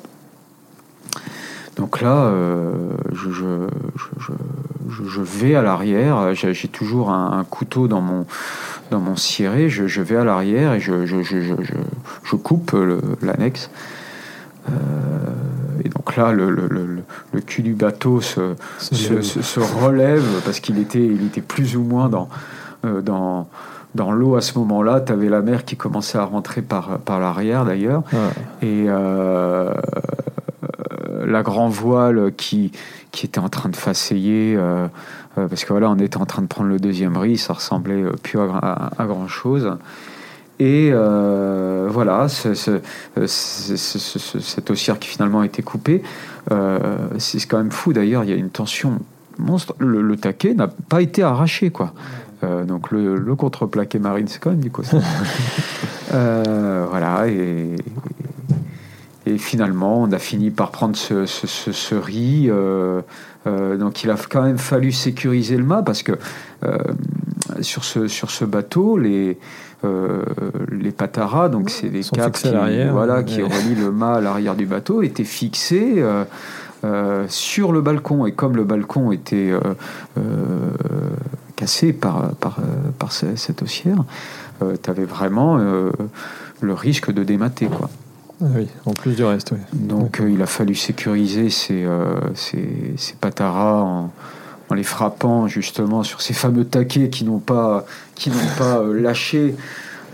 Donc 1.78 2.02
là, 2.02 2.32
je, 3.14 3.30
je, 3.30 3.68
je, 4.90 5.22
vais 5.22 5.54
à 5.54 5.62
l'arrière. 5.62 6.34
J'ai 6.34 6.68
toujours 6.68 7.12
un, 7.12 7.46
couteau 7.48 7.88
dans 7.88 8.02
mon 8.02 8.26
dans 8.90 9.00
mon 9.00 9.16
ciré, 9.16 9.70
je, 9.70 10.02
vais 10.02 10.18
à 10.18 10.24
l'arrière 10.24 10.74
et 10.74 10.80
je, 10.80 11.06
je 11.06 12.36
coupe 12.36 12.76
l'annexe. 13.22 13.70
Euh, 14.70 14.74
et 15.84 15.90
donc 15.90 16.16
là, 16.16 16.32
le, 16.32 16.50
le, 16.50 16.68
le, 16.68 17.42
cul 17.42 17.62
du 17.62 17.74
bateau 17.74 18.22
se, 18.22 18.56
se, 18.80 19.22
se, 19.22 19.60
relève 19.60 20.26
parce 20.44 20.60
qu'il 20.60 20.80
était, 20.80 21.06
il 21.06 21.26
était 21.26 21.42
plus 21.42 21.78
ou 21.78 21.84
moins 21.84 22.10
dans, 22.10 22.30
euh, 22.86 23.02
dans, 23.02 23.48
dans 23.96 24.12
l'eau 24.12 24.36
à 24.36 24.42
ce 24.42 24.58
moment-là. 24.60 25.02
Tu 25.02 25.12
avais 25.12 25.30
la 25.30 25.42
mer 25.42 25.66
qui 25.66 25.78
commençait 25.78 26.18
à 26.18 26.26
rentrer 26.26 26.62
par, 26.62 27.00
par 27.00 27.20
l'arrière 27.20 27.66
d'ailleurs. 27.66 28.04
Et 28.62 28.86
euh, 28.88 29.74
la 31.26 31.44
grand 31.44 31.70
voile 31.70 32.32
qui, 32.36 32.72
qui 33.12 33.26
était 33.26 33.40
en 33.40 33.50
train 33.50 33.70
de 33.70 33.76
faceiller. 33.76 34.56
Euh, 35.38 35.48
parce 35.48 35.66
que 35.66 35.70
voilà, 35.74 35.90
on 35.90 35.98
était 35.98 36.18
en 36.18 36.26
train 36.26 36.42
de 36.42 36.48
prendre 36.48 36.70
le 36.70 36.80
deuxième 36.80 37.16
riz, 37.16 37.38
ça 37.38 37.54
ressemblait 37.54 38.04
plus 38.24 38.40
à, 38.40 39.06
grand 39.06 39.28
chose. 39.28 39.78
Et 40.60 40.90
euh, 40.92 41.88
voilà, 41.90 42.28
ce, 42.30 42.54
cette 43.26 44.72
haussière 44.72 44.98
qui 45.00 45.08
finalement 45.08 45.42
a 45.42 45.46
été 45.46 45.62
coupée, 45.62 46.02
c'est 47.20 47.46
quand 47.48 47.58
même 47.58 47.72
fou 47.72 47.94
d'ailleurs, 47.94 48.24
il 48.24 48.30
y 48.30 48.34
a 48.34 48.36
une 48.36 48.50
tension 48.50 49.00
monstre. 49.38 49.76
Le, 49.80 50.18
taquet 50.18 50.54
n'a 50.56 50.68
pas 50.68 51.02
été 51.02 51.22
arraché, 51.22 51.70
quoi. 51.70 51.94
donc 52.42 52.92
le, 52.92 53.18
le 53.18 53.36
contreplaqué 53.36 54.00
marine, 54.00 54.28
c'est 54.28 54.40
quand 54.40 54.50
même 54.50 54.60
du 54.62 54.72
coup. 54.72 54.82
voilà, 56.10 57.28
et, 57.28 57.76
et 59.28 59.38
finalement, 59.38 60.02
on 60.02 60.12
a 60.12 60.20
fini 60.20 60.50
par 60.50 60.72
prendre 60.72 60.96
ce, 60.96 61.28
ce, 61.28 61.72
ce 61.72 61.96
riz. 61.96 62.50
Euh, 63.48 63.78
donc 63.78 64.04
il 64.04 64.10
a 64.10 64.16
quand 64.30 64.44
même 64.44 64.58
fallu 64.58 64.92
sécuriser 64.92 65.58
le 65.58 65.64
mât 65.64 65.84
parce 65.84 66.04
que 66.04 66.14
euh, 66.64 66.78
sur, 67.62 67.84
ce, 67.84 68.08
sur 68.08 68.32
ce 68.32 68.46
bateau, 68.46 68.98
les, 68.98 69.38
euh, 69.84 70.24
les 70.72 70.92
pataras, 70.92 71.50
donc 71.50 71.70
c'est 71.70 71.90
des 71.90 72.02
câbles 72.02 72.32
qui, 72.34 72.50
voilà, 72.92 73.24
qui 73.24 73.42
relient 73.42 73.76
le 73.76 73.92
mât 73.92 74.16
à 74.16 74.22
l'arrière 74.22 74.56
du 74.56 74.66
bateau, 74.66 75.02
étaient 75.02 75.24
fixés. 75.24 76.04
sur 77.28 77.72
le 77.72 77.82
balcon 77.82 78.26
et 78.26 78.32
comme 78.32 78.56
le 78.56 78.64
balcon 78.64 79.12
était 79.12 79.54
cassé 81.56 81.94
par, 81.94 82.30
par, 82.36 82.58
par 82.98 83.12
cette 83.12 83.62
haussière, 83.62 84.04
tu 84.60 84.90
avais 84.90 85.06
vraiment 85.06 85.58
le 86.62 86.74
risque 86.74 87.12
de 87.12 87.24
démater. 87.24 87.68
Quoi. 87.68 87.90
Ah 88.42 88.46
oui, 88.56 88.68
en 88.86 88.94
plus 88.94 89.16
du 89.16 89.24
reste, 89.24 89.52
oui. 89.52 89.58
Donc 89.74 90.20
euh, 90.20 90.30
il 90.30 90.42
a 90.42 90.46
fallu 90.46 90.76
sécuriser 90.76 91.50
ces, 91.50 91.84
euh, 91.84 92.20
ces, 92.36 92.94
ces 92.96 93.16
pataras 93.16 93.82
en, 93.82 94.12
en, 94.70 94.74
les 94.76 94.84
frappant 94.84 95.48
justement 95.48 96.04
sur 96.04 96.22
ces 96.22 96.34
fameux 96.34 96.66
taquets 96.66 97.10
qui 97.10 97.26
n'ont 97.26 97.40
pas, 97.40 97.86
qui 98.18 98.30
n'ont 98.30 98.56
pas 98.58 98.80
euh, 98.80 99.00
lâché. 99.00 99.56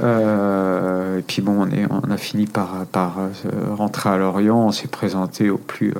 et 0.02 1.22
puis 1.28 1.42
bon, 1.42 1.64
on, 1.64 1.72
est, 1.72 1.86
on 1.90 2.12
a 2.12 2.18
fini 2.18 2.46
par, 2.46 2.86
par 2.92 3.18
rentrer 3.72 4.10
à 4.10 4.18
Lorient. 4.18 4.58
On 4.58 4.72
s'est 4.72 4.88
présenté 4.88 5.50
au 5.50 5.58
plus 5.58 5.94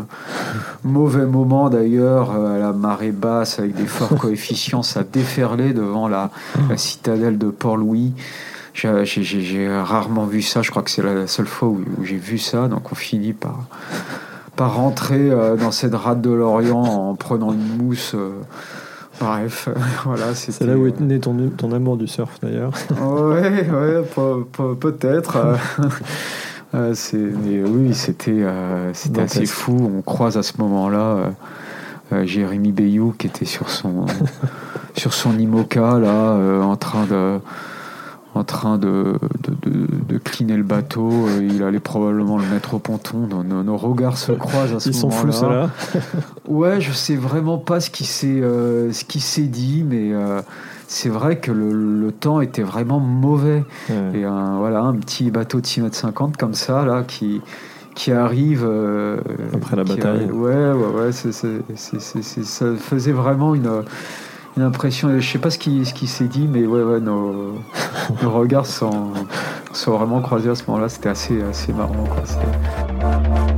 mauvais 0.84 1.26
moment 1.26 1.70
d'ailleurs, 1.70 2.32
à 2.32 2.58
la 2.58 2.74
marée 2.74 3.12
basse 3.12 3.60
avec 3.60 3.76
des 3.76 3.86
forts 3.86 4.16
coefficients. 4.20 4.84
Ça 4.84 5.04
déferlait 5.04 5.74
devant 5.74 6.08
la, 6.08 6.32
la 6.70 6.78
citadelle 6.78 7.38
de 7.38 7.50
Port-Louis. 7.50 8.14
J'ai 8.74 9.70
rarement 9.70 10.26
vu 10.26 10.42
ça, 10.42 10.62
je 10.62 10.72
crois 10.72 10.82
que 10.82 10.90
c'est 10.90 11.04
la 11.04 11.28
seule 11.28 11.46
fois 11.46 11.70
où, 11.70 11.84
j'ai 12.04 12.18
vu 12.18 12.40
ça, 12.40 12.68
donc 12.68 12.92
on 12.92 12.96
finit 12.96 13.34
par, 13.34 13.66
par 14.56 14.76
rentrer 14.76 15.30
euh, 15.30 15.56
dans 15.56 15.72
cette 15.72 15.94
rade 15.94 16.22
de 16.22 16.32
l'Orient 16.32 16.82
en 16.82 17.16
prenant 17.16 17.54
une 17.54 17.78
mousse. 17.78 18.16
Euh, 19.22 19.26
bref, 19.26 19.70
voilà. 20.06 20.34
C'est 20.34 20.62
là 20.62 20.76
où 20.76 20.88
est 20.88 21.00
né 21.00 21.20
ton, 21.20 21.50
ton 21.56 21.72
amour 21.72 21.98
du 21.98 22.08
surf 22.08 22.40
d'ailleurs. 22.42 22.72
ouais, 23.02 23.70
ouais, 23.70 24.76
peut-être. 24.80 25.38
Euh, 26.76 26.96
mais 27.14 27.62
oui, 27.62 27.94
c'était 27.94 28.44
c'était 28.94 29.22
assez 29.22 29.46
fou. 29.46 29.78
On 29.96 30.02
croise 30.02 30.38
à 30.38 30.42
ce 30.42 30.54
moment-là 30.58 31.32
Jérémy 32.24 32.72
Bayou 32.72 33.14
qui 33.16 33.28
était 33.28 33.46
sur 33.46 33.70
son, 33.70 34.08
sur 34.98 35.14
son 35.14 35.38
IMOCA, 35.38 36.00
là, 36.00 36.34
en 36.64 36.76
train 36.76 37.06
de 37.06 37.40
en 38.36 38.44
train 38.44 38.78
de, 38.78 39.20
de, 39.42 39.88
de, 40.08 40.18
cleaner 40.18 40.58
le 40.58 40.64
bateau. 40.64 41.10
Euh, 41.12 41.48
il 41.50 41.64
allait 41.64 41.80
probablement 41.80 42.38
le 42.38 42.46
mettre 42.48 42.74
au 42.74 42.80
ponton. 42.80 43.28
Nos, 43.28 43.44
nos, 43.44 43.78
regards 43.78 44.18
se 44.18 44.32
croisent 44.32 44.76
à 44.76 44.80
ce 44.80 44.90
moment-là. 44.90 45.24
Ils 45.28 45.34
sont 45.34 45.40
flous, 45.40 45.50
là. 45.50 45.70
Ouais, 46.48 46.82
je 46.82 46.92
sais 46.92 47.16
vraiment 47.16 47.58
pas 47.58 47.80
ce 47.80 47.90
qui 47.90 48.06
s'est 48.06 48.42
euh, 48.42 48.92
ce 48.92 49.04
qui 49.06 49.20
s'est 49.20 49.44
dit, 49.44 49.84
mais 49.88 50.14
euh, 50.14 50.42
c'est 50.88 51.10
vrai 51.10 51.38
que 51.38 51.52
le, 51.52 51.72
le, 51.72 52.12
temps 52.12 52.42
était 52.42 52.64
vraiment 52.64 53.00
mauvais. 53.00 53.64
Et 54.14 54.24
un, 54.24 54.58
voilà, 54.58 54.82
un 54.82 54.96
petit 54.96 55.32
bateau 55.32 55.62
de 55.62 55.66
6 55.66 55.82
mètres 55.82 55.96
50 55.96 56.38
comme 56.38 56.54
ça, 56.54 56.86
là, 56.86 57.04
qui 57.08 57.42
qui 57.96 58.12
arrive 58.12 58.68
après 59.54 59.76
la 59.76 59.84
bataille. 59.84 60.32
ouais, 60.32 60.72
ouais, 60.72 61.06
ouais, 61.06 61.12
ça 61.12 62.66
faisait 62.78 63.12
vraiment 63.12 63.54
une 63.54 63.84
une 64.58 64.64
impression, 64.64 65.20
je 65.20 65.28
sais 65.28 65.40
pas 65.40 65.50
ce 65.50 65.58
qui, 65.58 65.86
ce 65.86 65.94
qui 65.94 66.08
s'est 66.08 66.28
dit, 66.28 66.48
mais 66.48 66.66
ouais, 66.66 66.84
ouais 66.84 67.00
nos, 67.00 67.56
nos 68.24 68.32
regards 68.32 68.66
sont, 68.66 69.14
sont, 69.74 69.98
vraiment 69.98 70.22
croisés 70.22 70.50
à 70.50 70.56
ce 70.56 70.64
moment-là. 70.68 70.90
C'était 70.90 71.10
assez, 71.10 71.42
assez 71.42 71.74
marrant. 71.74 72.06
Quoi. 72.06 73.53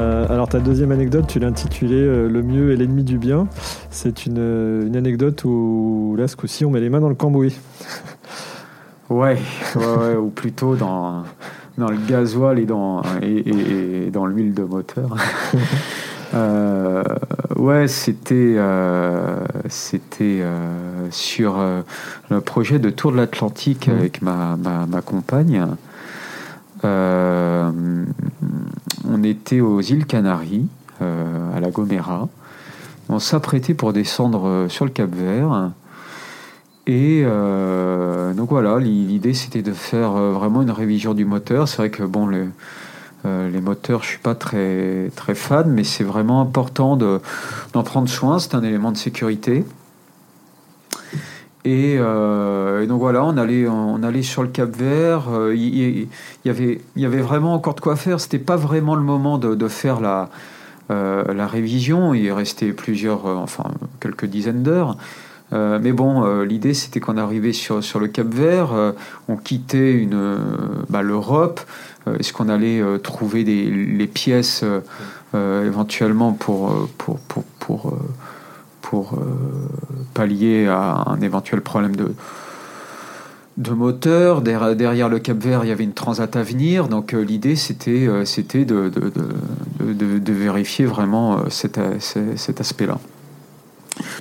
Euh, 0.00 0.26
alors 0.30 0.48
ta 0.48 0.60
deuxième 0.60 0.92
anecdote, 0.92 1.26
tu 1.28 1.38
l'as 1.38 1.48
intitulée 1.48 2.00
euh, 2.00 2.28
Le 2.28 2.42
mieux 2.42 2.72
est 2.72 2.76
l'ennemi 2.76 3.04
du 3.04 3.18
bien. 3.18 3.46
C'est 3.90 4.24
une, 4.24 4.38
une, 4.86 4.96
anecdote 4.96 5.44
où 5.44 6.14
là, 6.18 6.26
ce 6.26 6.36
coup-ci, 6.36 6.64
on 6.64 6.70
met 6.70 6.80
les 6.80 6.88
mains 6.88 7.00
dans 7.00 7.08
le 7.08 7.14
cambouis. 7.14 7.56
ouais, 9.10 9.38
ouais, 9.76 9.84
ouais 9.84 10.16
ou 10.16 10.28
plutôt 10.30 10.74
dans, 10.74 11.24
dans 11.76 11.90
le 11.90 11.98
gasoil 12.08 12.58
et 12.58 12.64
dans, 12.66 13.02
et, 13.20 14.06
et 14.06 14.10
dans 14.10 14.26
l'huile 14.26 14.54
de 14.54 14.62
moteur. 14.62 15.16
Euh, 16.32 17.02
ouais, 17.56 17.88
c'était 17.88 18.54
euh, 18.56 19.36
c'était 19.68 20.38
euh, 20.42 21.08
sur 21.10 21.58
le 22.30 22.40
projet 22.40 22.78
de 22.78 22.90
Tour 22.90 23.12
de 23.12 23.16
l'Atlantique 23.16 23.88
mmh. 23.88 23.90
avec 23.90 24.22
ma, 24.22 24.56
ma, 24.56 24.86
ma 24.86 25.00
compagne. 25.02 25.66
On 29.10 29.22
était 29.22 29.60
aux 29.60 29.80
îles 29.80 30.06
Canaries, 30.06 30.66
à 31.00 31.60
la 31.60 31.70
Gomera. 31.70 32.28
On 33.08 33.18
s'apprêtait 33.18 33.74
pour 33.74 33.92
descendre 33.92 34.66
sur 34.68 34.84
le 34.84 34.90
Cap 34.90 35.10
Vert. 35.12 35.72
Et 36.86 37.24
donc 37.24 38.50
voilà, 38.50 38.78
l'idée 38.78 39.34
c'était 39.34 39.62
de 39.62 39.72
faire 39.72 40.12
vraiment 40.12 40.62
une 40.62 40.70
révision 40.70 41.12
du 41.14 41.24
moteur. 41.24 41.68
C'est 41.68 41.78
vrai 41.78 41.90
que 41.90 42.04
bon, 42.04 42.26
le, 42.26 42.46
les 43.24 43.60
moteurs, 43.60 44.02
je 44.02 44.08
suis 44.08 44.18
pas 44.18 44.34
très, 44.34 45.10
très 45.16 45.34
fan, 45.34 45.70
mais 45.70 45.84
c'est 45.84 46.04
vraiment 46.04 46.40
important 46.40 46.96
d'en 46.96 47.82
prendre 47.82 48.08
soin. 48.08 48.38
C'est 48.38 48.54
un 48.54 48.62
élément 48.62 48.92
de 48.92 48.96
sécurité. 48.96 49.64
Et, 51.64 51.98
donc 51.98 53.00
voilà, 53.00 53.24
on 53.24 53.36
allait, 53.36 53.68
on 53.68 54.02
allait 54.02 54.22
sur 54.22 54.42
le 54.42 54.48
Cap 54.48 54.74
Vert. 54.74 55.24
Il 55.52 56.08
y, 56.44 56.48
avait, 56.48 56.80
il 56.96 57.02
y 57.02 57.06
avait 57.06 57.20
vraiment 57.20 57.52
encore 57.54 57.74
de 57.74 57.80
quoi 57.80 57.96
faire. 57.96 58.18
C'était 58.20 58.38
pas 58.38 58.56
vraiment 58.56 58.94
le 58.94 59.02
moment 59.02 59.36
de, 59.36 59.68
faire 59.68 60.00
la, 60.00 60.30
la 60.88 61.46
révision. 61.46 62.14
Il 62.14 62.32
restait 62.32 62.72
plusieurs, 62.72 63.26
enfin 63.26 63.64
quelques 64.00 64.24
dizaines 64.24 64.62
d'heures. 64.62 64.96
Euh, 65.52 65.78
mais 65.82 65.92
bon, 65.92 66.24
euh, 66.24 66.44
l'idée 66.44 66.74
c'était 66.74 67.00
qu'on 67.00 67.16
arrivait 67.16 67.52
sur, 67.52 67.82
sur 67.82 67.98
le 67.98 68.06
Cap 68.06 68.28
Vert, 68.28 68.72
euh, 68.72 68.92
on 69.28 69.36
quittait 69.36 69.92
une, 69.92 70.38
bah, 70.88 71.02
l'Europe. 71.02 71.60
Est-ce 72.18 72.32
qu'on 72.32 72.48
allait 72.48 72.82
trouver 73.02 73.44
des, 73.44 73.70
les 73.70 74.06
pièces 74.06 74.64
éventuellement 75.34 76.32
pour, 76.32 76.88
pour, 76.96 77.18
pour, 77.18 77.44
pour, 77.58 77.92
pour 78.90 79.16
pallier 80.14 80.66
à 80.66 81.04
un 81.06 81.20
éventuel 81.20 81.60
problème 81.60 81.94
de, 81.94 82.12
de 83.56 83.70
moteur. 83.70 84.42
Derrière, 84.42 85.08
le 85.08 85.20
Cap 85.20 85.38
Vert, 85.38 85.64
il 85.64 85.68
y 85.68 85.70
avait 85.70 85.84
une 85.84 85.92
transat 85.92 86.34
à 86.34 86.42
venir. 86.42 86.88
Donc 86.88 87.12
l'idée, 87.12 87.54
c'était, 87.54 88.08
c'était 88.24 88.64
de, 88.64 88.88
de, 88.88 90.18
de, 90.18 90.32
vérifier 90.32 90.86
vraiment 90.86 91.48
cet, 91.50 91.78
cet 92.00 92.60
aspect-là. 92.60 92.98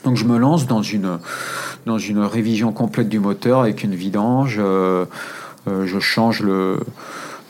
Donc 0.04 0.18
je 0.18 0.26
me 0.26 0.38
lance 0.38 0.68
dans 0.68 0.82
une, 0.82 1.18
dans 1.86 1.98
une 1.98 2.20
révision 2.20 2.72
complète 2.72 3.10
du 3.10 3.20
moteur 3.20 3.62
avec 3.62 3.84
une 3.84 3.96
vidange. 3.96 4.58
Euh, 4.60 5.06
euh, 5.68 5.86
je 5.86 6.00
change 6.00 6.42
le... 6.42 6.80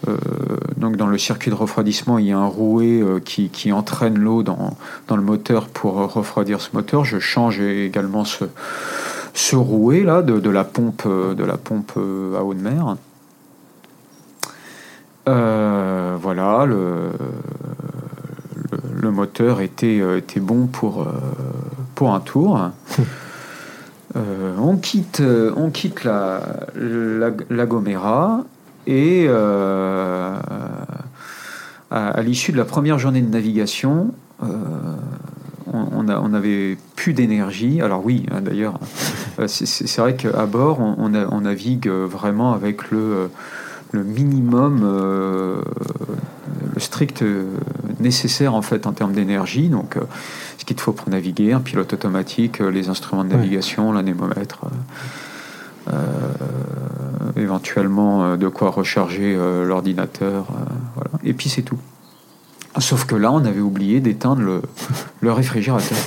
Euh, 0.08 0.18
donc 0.78 0.96
dans 0.96 1.08
le 1.08 1.18
circuit 1.18 1.52
de 1.52 1.56
refroidissement, 1.56 2.18
il 2.18 2.28
y 2.28 2.32
a 2.32 2.38
un 2.38 2.48
rouet 2.48 3.04
qui, 3.26 3.50
qui, 3.50 3.72
entraîne 3.72 4.18
l'eau 4.18 4.44
dans, 4.44 4.78
dans, 5.08 5.18
le 5.18 5.22
moteur 5.22 5.68
pour 5.68 5.96
refroidir 6.14 6.62
ce 6.62 6.70
moteur. 6.74 7.04
Je 7.04 7.20
change 7.20 7.60
également 7.60 8.24
ce, 8.24 8.46
ce 9.34 9.56
rouet 9.56 10.04
là 10.04 10.22
de, 10.22 10.40
de, 10.40 10.50
la 10.50 10.64
pompe 10.64 11.08
de 11.08 11.44
la 11.44 11.58
pompe 11.58 11.94
à 11.98 12.44
eau 12.44 12.54
de 12.54 12.62
mer. 12.62 12.96
voilà, 15.26 16.66
le, 16.66 17.12
le, 18.96 19.12
moteur 19.12 19.62
était, 19.62 20.02
était 20.18 20.40
bon 20.40 20.68
pour, 20.68 21.06
pour 21.96 22.14
un 22.14 22.20
tour. 22.20 22.60
Euh, 24.16 24.56
on 24.58 24.78
quitte, 24.78 25.22
on 25.56 25.70
quitte 25.70 26.04
la, 26.04 26.42
la, 26.76 27.66
Gomera 27.66 28.44
et 28.90 29.26
euh, 29.28 30.36
à, 31.92 32.22
l'issue 32.22 32.52
de 32.52 32.58
la 32.58 32.66
première 32.66 33.00
journée 33.00 33.22
de 33.22 33.30
navigation, 33.30 34.14
euh, 34.44 34.48
on, 35.72 36.08
a, 36.08 36.20
on 36.20 36.34
avait 36.34 36.78
plus 36.96 37.14
d'énergie. 37.14 37.82
Alors 37.82 38.04
oui, 38.04 38.26
hein, 38.32 38.42
d'ailleurs, 38.42 38.80
c'est 39.48 39.98
vrai 39.98 40.16
qu'à 40.16 40.46
bord, 40.46 40.80
on, 40.80 41.14
on, 41.14 41.42
navigue 41.42 41.88
vraiment 41.88 42.54
avec 42.54 42.90
le, 42.90 43.30
le 43.92 44.04
minimum, 44.04 44.82
le 46.74 46.80
strict 46.80 47.24
nécessaire 48.00 48.56
en 48.56 48.64
fait 48.64 48.88
en 48.88 48.94
termes 48.94 49.14
d'énergie. 49.14 49.70
Donc 49.70 49.98
ce 50.60 50.66
qu'il 50.66 50.76
te 50.76 50.82
faut 50.82 50.92
pour 50.92 51.10
naviguer, 51.10 51.54
un 51.54 51.62
pilote 51.62 51.94
automatique, 51.94 52.60
euh, 52.62 52.70
les 52.70 52.90
instruments 52.90 53.24
de 53.24 53.30
navigation, 53.30 53.94
l'anémomètre, 53.94 54.66
euh, 54.66 54.68
euh, 54.68 54.72
éventuellement 57.36 58.38
de 58.38 58.48
quoi 58.48 58.70
recharger 58.70 59.36
l'ordinateur, 59.66 60.46
voilà. 60.96 61.12
et 61.24 61.34
puis 61.34 61.50
c'est 61.50 61.62
tout. 61.64 61.80
Sauf 62.78 63.06
que 63.06 63.16
là, 63.16 63.32
on 63.32 63.44
avait 63.46 63.62
oublié 63.62 64.00
d'éteindre 64.00 64.42
le, 64.42 64.62
le 65.22 65.32
réfrigérateur. 65.32 65.98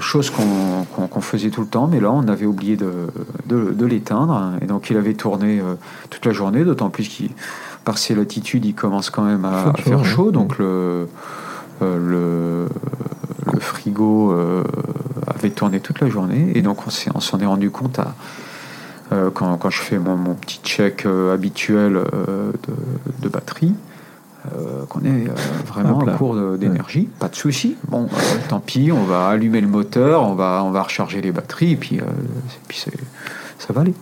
chose 0.00 0.30
qu'on 0.30 1.20
faisait 1.20 1.50
tout 1.50 1.62
le 1.62 1.66
temps, 1.66 1.86
mais 1.86 2.00
là 2.00 2.10
on 2.12 2.28
avait 2.28 2.46
oublié 2.46 2.76
de, 2.76 3.08
de, 3.46 3.86
l'éteindre, 3.86 4.52
et 4.60 4.66
donc 4.66 4.90
il 4.90 4.96
avait 4.96 5.14
tourné 5.14 5.62
toute 6.10 6.26
la 6.26 6.32
journée, 6.32 6.64
d'autant 6.64 6.90
plus 6.90 7.08
qu'il, 7.08 7.30
par 7.84 7.98
ses 7.98 8.14
latitudes, 8.14 8.64
il 8.64 8.74
commence 8.74 9.10
quand 9.10 9.24
même 9.24 9.44
à, 9.44 9.72
faire 9.78 10.04
chaud, 10.04 10.30
donc 10.30 10.58
le, 10.58 11.08
euh, 11.82 12.66
le, 13.42 13.52
le, 13.52 13.60
frigo 13.60 14.32
euh, 15.40 15.46
avait 15.46 15.50
tourné 15.50 15.80
toute 15.80 16.00
la 16.00 16.08
journée 16.08 16.52
et 16.54 16.62
donc 16.62 16.86
on 16.86 17.20
s'en 17.20 17.40
est 17.40 17.46
rendu 17.46 17.70
compte 17.70 17.98
à, 17.98 18.14
euh, 19.12 19.30
quand, 19.32 19.56
quand, 19.56 19.70
je 19.70 19.80
fais 19.80 19.98
mon, 19.98 20.16
mon 20.16 20.34
petit 20.34 20.60
check 20.62 21.06
habituel 21.32 21.94
de, 21.94 23.22
de, 23.22 23.28
batterie. 23.28 23.74
qu'on 24.88 25.00
est 25.00 25.28
vraiment 25.66 25.98
en 25.98 26.16
cours 26.16 26.56
d'énergie, 26.56 27.08
pas 27.18 27.28
de 27.28 27.36
souci. 27.36 27.76
Bon, 27.88 28.08
tant 28.48 28.60
pis, 28.60 28.90
on 28.92 29.04
va 29.04 29.28
allumer 29.28 29.60
le 29.60 29.68
moteur, 29.68 30.22
on 30.22 30.34
va, 30.34 30.62
on 30.64 30.70
va 30.70 30.82
recharger 30.82 31.20
les 31.20 31.32
batteries, 31.32 31.72
et 31.72 31.76
puis, 31.76 31.96
et 31.96 32.02
puis 32.68 32.78
ça 33.58 33.72
va 33.72 33.82
aller. 33.82 33.94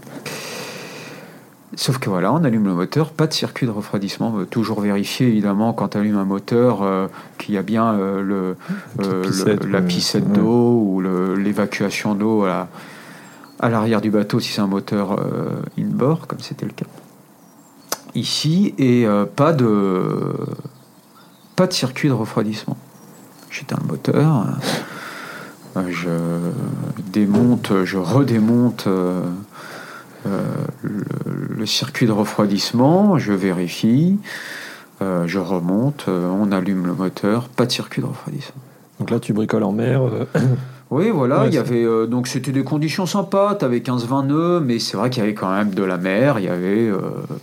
Sauf 1.79 1.99
que 1.99 2.11
voilà, 2.11 2.33
on 2.33 2.43
allume 2.43 2.65
le 2.65 2.75
moteur, 2.75 3.13
pas 3.13 3.29
de 3.29 3.33
circuit 3.33 3.65
de 3.65 3.71
refroidissement. 3.71 4.45
toujours 4.51 4.81
vérifier 4.81 5.29
évidemment 5.29 5.73
quand 5.73 5.95
on 5.95 6.01
allume 6.01 6.17
un 6.17 6.25
moteur 6.25 6.83
euh, 6.83 7.07
qu'il 7.39 7.55
y 7.55 7.57
a 7.57 7.63
bien 7.63 7.93
euh, 7.93 8.21
le, 8.21 8.57
euh, 8.99 9.57
la 9.71 9.81
piscette 9.81 10.33
d'eau 10.33 10.83
ou 10.83 11.01
l'évacuation 11.37 12.17
d'eau 12.17 12.47
à, 12.47 12.69
l'arrière 13.63 14.01
du 14.01 14.11
bateau 14.11 14.41
si 14.41 14.51
c'est 14.51 14.61
un 14.61 14.67
moteur 14.67 15.25
in-bord, 15.79 16.27
comme 16.27 16.41
c'était 16.41 16.67
le 16.67 16.73
cas 16.73 16.87
ici, 18.17 18.75
et 18.79 19.07
pas, 19.37 19.53
de, 19.53 20.35
pas 21.55 21.69
de 21.69 21.73
circuit 21.73 22.09
de 22.09 22.15
refroidissement. 22.15 22.77
J'éteins 23.51 23.79
le 23.81 23.87
moteur, 23.87 24.47
je 25.89 26.11
démonte, 27.13 27.85
je 27.85 27.99
redémonte 27.99 28.89
euh, 30.27 30.43
le, 30.83 31.67
circuit 31.67 32.07
de 32.07 32.13
refroidissement, 32.13 33.19
je 33.19 33.33
vérifie, 33.33 34.19
euh, 35.03 35.27
je 35.27 35.39
remonte, 35.39 36.07
euh, 36.09 36.29
on 36.29 36.51
allume 36.51 36.87
le 36.87 36.95
moteur, 36.95 37.49
pas 37.49 37.67
de 37.67 37.73
circuit 37.73 38.01
de 38.01 38.07
refroidissement. 38.07 38.63
Donc 38.99 39.11
là, 39.11 39.21
tu 39.21 39.33
bricoles 39.33 39.65
en 39.65 39.73
mer. 39.73 40.03
Oui, 40.91 41.11
voilà, 41.11 41.45
il 41.47 41.53
y 41.53 41.59
avait 41.59 41.85
donc 42.07 42.29
c'était 42.29 42.51
des 42.51 42.65
conditions 42.65 43.05
sympas. 43.05 43.57
Tu 43.57 43.65
avais 43.67 43.81
15-20 43.81 44.27
nœuds, 44.29 44.61
mais 44.61 44.79
c'est 44.79 44.97
vrai 44.97 45.11
qu'il 45.11 45.23
y 45.23 45.23
avait 45.23 45.35
quand 45.35 45.53
même 45.53 45.75
de 45.75 45.83
la 45.83 45.99
mer. 45.99 46.39
Il 46.39 46.47
y 46.47 46.49
avait 46.49 46.91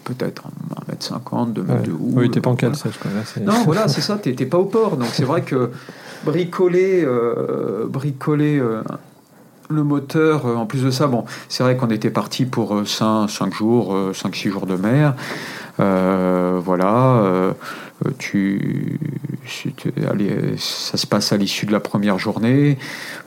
peut-être 0.04 0.46
1m50, 0.90 1.54
2 1.54 1.62
mètres 1.62 1.84
de 1.84 1.92
haut. 1.92 2.10
Oui, 2.14 2.32
t'es 2.32 2.42
pas 2.42 2.50
en 2.50 2.56
cale 2.56 2.76
sèche. 2.76 3.00
Non, 3.44 3.54
voilà, 3.64 3.88
c'est 3.88 4.02
ça. 4.02 4.18
T'es 4.18 4.34
pas 4.48 4.58
au 4.58 4.66
port, 4.66 4.98
donc 4.98 5.10
c'est 5.14 5.26
vrai 5.26 5.44
que 5.44 5.70
bricoler, 6.26 7.08
bricoler 7.88 8.60
le 9.70 9.84
moteur, 9.84 10.46
euh, 10.46 10.56
en 10.56 10.66
plus 10.66 10.84
de 10.84 10.92
ça, 10.92 11.08
bon, 11.08 11.26
c'est 11.50 11.64
vrai 11.64 11.78
qu'on 11.78 11.90
était 11.90 12.10
parti 12.10 12.46
pour 12.46 12.82
5, 12.86 13.30
5 13.30 13.54
jours, 13.54 13.96
5-6 14.12 14.48
euh, 14.48 14.52
jours 14.52 14.66
de 14.66 14.76
mer. 14.76 15.16
Euh, 15.80 16.60
voilà, 16.64 17.54
tu, 18.18 18.98
allez, 20.10 20.56
ça 20.58 20.98
se 20.98 21.06
passe 21.06 21.34
à 21.34 21.38
l'issue 21.38 21.66
de 21.66 21.74
la 21.74 21.82
première 21.82 22.18
journée, 22.18 22.78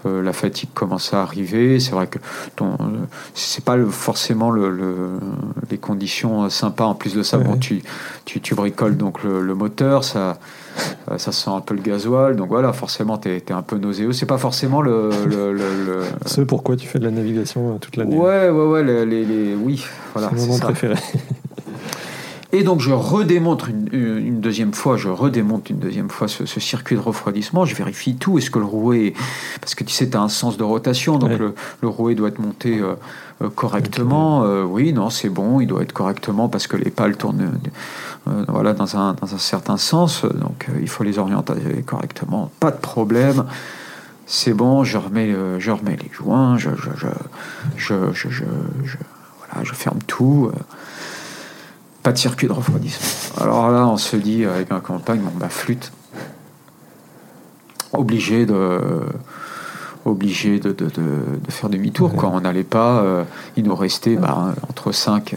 la 0.07 0.33
fatigue 0.33 0.71
commence 0.73 1.13
à 1.13 1.21
arriver. 1.21 1.79
C'est 1.79 1.91
vrai 1.91 2.07
que 2.07 2.19
ton, 2.57 2.79
c'est 3.35 3.65
pas 3.65 3.77
forcément 3.91 4.51
le, 4.51 5.19
les 5.71 5.77
conditions 5.77 6.49
sympas. 6.49 6.87
En 6.87 6.95
plus 6.95 7.15
de 7.15 7.23
ça, 7.23 7.37
bon, 7.37 7.59
tu, 7.59 7.83
tu, 8.25 8.41
tu, 8.41 8.55
bricoles 8.55 8.97
donc 8.97 9.25
le 9.25 9.55
moteur, 9.55 10.03
ça 10.05 10.39
euh, 11.11 11.19
ça 11.19 11.33
sent 11.33 11.51
un 11.51 11.61
peu 11.61 11.75
le 11.75 11.83
gasoil, 11.83 12.37
donc 12.37 12.49
voilà, 12.49 12.73
forcément, 12.73 13.19
tu 13.19 13.31
es, 13.31 13.53
un 13.53 13.63
peu 13.63 13.79
nauséeux. 13.79 14.13
C'est 14.13 14.27
pas 14.27 14.39
forcément 14.39 14.83
le. 14.83 15.11
le, 15.27 16.45
pourquoi 16.45 16.77
tu 16.77 16.87
fais 16.87 16.99
de 16.99 17.05
la 17.05 17.11
navigation 17.11 17.75
euh, 17.75 17.79
toute 17.79 17.97
l'année. 17.97 18.17
Ouais, 18.17 18.49
ouais, 18.49 18.67
ouais, 18.67 18.85
les, 18.85 19.25
les, 19.25 19.55
oui, 19.55 19.85
voilà. 20.15 20.31
C'est 20.31 20.37
mon 20.37 20.47
moment 20.47 20.59
préféré. 20.59 20.95
Et 22.53 22.63
donc 22.63 22.81
je 22.81 22.93
redémonte 22.93 23.67
une, 23.93 24.41
deuxième 24.41 24.73
fois, 24.73 24.97
je 24.97 25.09
redémonte 25.09 25.69
une 25.69 25.79
deuxième 25.79 26.09
fois 26.09 26.29
ce, 26.29 26.47
circuit 26.47 26.97
de 26.97 27.01
refroidissement, 27.01 27.67
je 27.67 27.75
vérifie 27.75 28.17
tout, 28.17 28.39
est-ce 28.39 28.51
que 28.51 28.59
le 28.59 28.65
rouet, 28.65 29.13
parce 29.61 29.75
que 29.75 29.85
tu 29.85 29.93
sais, 29.93 30.09
tu 30.09 30.17
as 30.17 30.23
un 30.23 30.31
sens 30.31 30.57
de 30.57 30.65
rotation, 30.65 31.19
donc 31.19 31.39
le, 31.39 31.55
le, 31.83 31.89
rouet 31.89 32.15
doit 32.15 32.29
être 32.29 32.39
monté 32.39 32.81
euh, 32.81 33.51
correctement, 33.51 34.45
oui, 34.65 34.95
non, 34.95 35.11
c'est 35.11 35.29
bon, 35.29 35.61
il 35.61 35.67
doit 35.67 35.83
être 35.83 35.93
correctement 35.93 36.49
parce 36.49 36.67
que 36.67 36.79
les 36.79 36.91
pales 36.91 37.17
tournent 37.17 37.51
euh, 38.29 38.45
voilà, 38.49 38.75
dans 38.75 38.97
un, 38.97 39.15
dans 39.15 39.35
un 39.35 39.39
certain 39.39 39.77
sens. 39.77 40.25
Donc 40.25 40.67
euh, 40.69 40.79
il 40.81 40.89
faut 40.89 41.05
les 41.05 41.19
orienter 41.19 41.83
correctement. 41.87 42.51
Pas 42.61 42.71
de 42.71 42.77
problème. 42.77 43.45
C'est 44.27 44.53
bon, 44.53 44.85
je 44.85 44.99
remets, 44.99 45.33
euh, 45.33 45.59
je 45.59 45.71
remets 45.71 45.97
les 45.97 46.11
joints, 46.13 46.59
je, 46.59 46.71
je, 46.77 47.07
je, 47.77 47.95
je, 48.13 48.45
voilà, 49.39 49.65
je 49.65 49.73
ferme 49.73 50.01
tout. 50.07 50.51
Pas 52.09 52.13
de 52.13 52.19
circuit 52.19 52.49
de 52.49 52.55
refroidissement. 52.55 53.43
Alors 53.43 53.71
là, 53.71 53.87
on 53.87 53.99
se 53.99 54.17
dit 54.17 54.47
avec 54.47 54.73
un 54.73 54.81
campagne, 54.81 55.21
bon, 55.21 55.31
bah, 55.39 55.51
flûte. 55.51 55.93
Obligé 57.93 58.47
de 58.47 58.81
obligé 60.07 60.59
de, 60.59 60.73
de, 60.73 60.87
de, 60.87 61.51
faire 61.51 61.69
demi-tour. 61.69 62.17
Quand 62.17 62.31
on 62.33 62.41
n'allait 62.41 62.65
pas, 62.65 63.05
il 63.59 63.65
nous 63.65 63.75
restait 63.75 64.17
bah, 64.17 64.55
entre 64.71 64.91
5, 64.91 65.37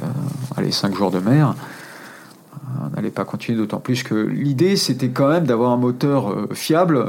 allez, 0.56 0.72
5 0.72 0.96
jours 0.96 1.12
de 1.12 1.20
mer 1.20 1.56
n'allait 2.96 3.10
pas 3.10 3.26
continuer, 3.26 3.58
d'autant 3.58 3.82
plus 3.82 4.04
que 4.04 4.16
l'idée, 4.16 4.78
c'était 4.78 5.10
quand 5.10 5.28
même 5.28 5.44
d'avoir 5.44 5.72
un 5.72 5.78
moteur 5.78 6.48
fiable 6.54 7.06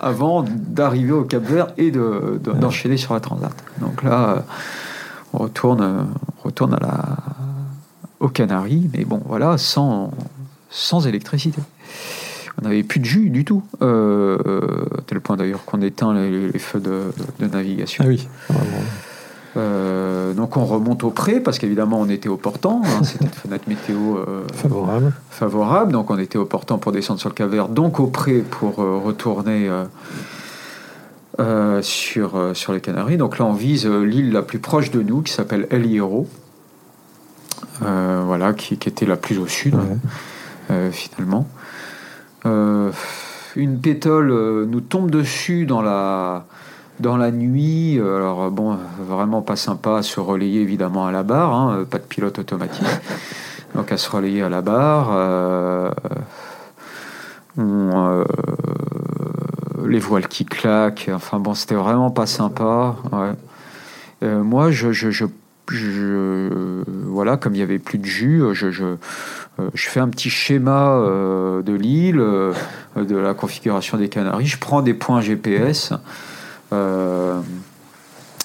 avant 0.00 0.44
d'arriver 0.44 1.10
au 1.10 1.24
Cap 1.24 1.42
Vert 1.42 1.66
et 1.78 1.90
d'enchaîner 1.90 2.94
de, 2.94 3.00
sur 3.00 3.14
la 3.14 3.18
Transat. 3.18 3.52
Donc 3.80 4.04
là, 4.04 4.44
on 5.32 5.38
retourne, 5.38 6.06
retourne 6.44 6.74
à 6.74 6.78
la, 6.78 7.16
aux 8.20 8.28
Canaries, 8.28 8.88
mais 8.94 9.04
bon, 9.04 9.20
voilà, 9.26 9.58
sans, 9.58 10.12
sans 10.70 11.06
électricité. 11.06 11.60
On 12.60 12.64
n'avait 12.64 12.82
plus 12.82 13.00
de 13.00 13.04
jus 13.04 13.30
du 13.30 13.44
tout, 13.44 13.62
euh, 13.82 14.36
à 14.98 15.02
tel 15.02 15.20
point 15.20 15.36
d'ailleurs 15.36 15.64
qu'on 15.64 15.80
éteint 15.80 16.12
les, 16.14 16.58
feux 16.58 16.80
de, 16.80 17.46
navigation. 17.46 18.04
Ah 18.06 18.08
oui. 18.08 18.28
Euh, 19.56 20.32
donc 20.32 20.56
on 20.56 20.64
remonte 20.64 21.02
au 21.02 21.10
pré 21.10 21.40
parce 21.40 21.58
qu'évidemment 21.58 21.98
on 22.00 22.08
était 22.08 22.28
au 22.28 22.36
portant, 22.36 22.82
hein, 22.84 23.00
c'était 23.02 23.24
une 23.24 23.30
fenêtre 23.32 23.64
météo 23.66 24.18
euh, 24.18 24.44
favorable. 24.54 25.12
favorable, 25.28 25.92
donc 25.92 26.08
on 26.10 26.18
était 26.18 26.38
au 26.38 26.44
portant 26.44 26.78
pour 26.78 26.92
descendre 26.92 27.18
sur 27.18 27.30
le 27.30 27.34
Cavert, 27.34 27.68
donc 27.68 27.98
au 27.98 28.06
pré 28.06 28.44
pour 28.48 28.76
retourner 28.76 29.68
sur, 31.80 32.50
sur 32.52 32.72
les 32.74 32.80
Canaries. 32.80 33.16
Donc 33.16 33.38
là 33.38 33.46
on 33.46 33.54
vise 33.54 33.86
l'île 33.86 34.30
la 34.30 34.42
plus 34.42 34.58
proche 34.58 34.90
de 34.90 35.02
nous 35.02 35.22
qui 35.22 35.32
s'appelle 35.32 35.66
El 35.70 35.86
Hierro, 35.86 36.28
voilà, 37.80 38.52
qui, 38.52 38.74
était 38.74 39.06
la 39.06 39.16
plus 39.16 39.38
au 39.38 39.46
sud 39.46 39.76
finalement. 40.92 41.46
Euh, 42.46 42.90
une 43.56 43.80
pétole 43.80 44.30
euh, 44.30 44.66
nous 44.66 44.80
tombe 44.80 45.10
dessus 45.10 45.66
dans 45.66 45.82
la, 45.82 46.44
dans 47.00 47.16
la 47.16 47.30
nuit. 47.30 47.98
Alors 48.00 48.50
bon, 48.50 48.78
vraiment 49.00 49.42
pas 49.42 49.56
sympa 49.56 49.96
à 49.98 50.02
se 50.02 50.20
relayer 50.20 50.60
évidemment 50.62 51.06
à 51.06 51.12
la 51.12 51.22
barre, 51.22 51.54
hein, 51.54 51.84
pas 51.88 51.98
de 51.98 52.04
pilote 52.04 52.38
automatique. 52.38 52.86
Donc 53.74 53.92
à 53.92 53.96
se 53.96 54.10
relayer 54.10 54.42
à 54.42 54.48
la 54.48 54.62
barre. 54.62 55.08
Euh, 55.12 55.90
les 59.86 59.98
voiles 59.98 60.28
qui 60.28 60.44
claquent. 60.44 61.10
Enfin 61.12 61.38
bon, 61.40 61.54
c'était 61.54 61.74
vraiment 61.74 62.10
pas 62.10 62.26
sympa. 62.26 62.96
moi, 64.22 64.70
je, 64.70 64.92
je, 64.92 65.10
je, 65.10 65.24
voilà, 65.68 67.36
comme 67.36 67.54
il 67.54 67.58
y 67.58 67.62
avait 67.62 67.78
plus 67.78 67.98
de 67.98 68.04
jus, 68.04 68.42
je, 68.52 68.96
euh, 69.60 69.70
fais 69.74 70.00
un 70.00 70.08
petit 70.08 70.30
schéma 70.30 70.90
euh, 70.90 71.62
de 71.62 71.72
l'île, 71.72 72.20
euh, 72.20 72.52
de 72.96 73.16
la 73.16 73.34
configuration 73.34 73.98
des 73.98 74.08
Canaries. 74.08 74.46
Je 74.46 74.58
prends 74.58 74.82
des 74.82 74.94
points 74.94 75.20
GPS. 75.20 75.92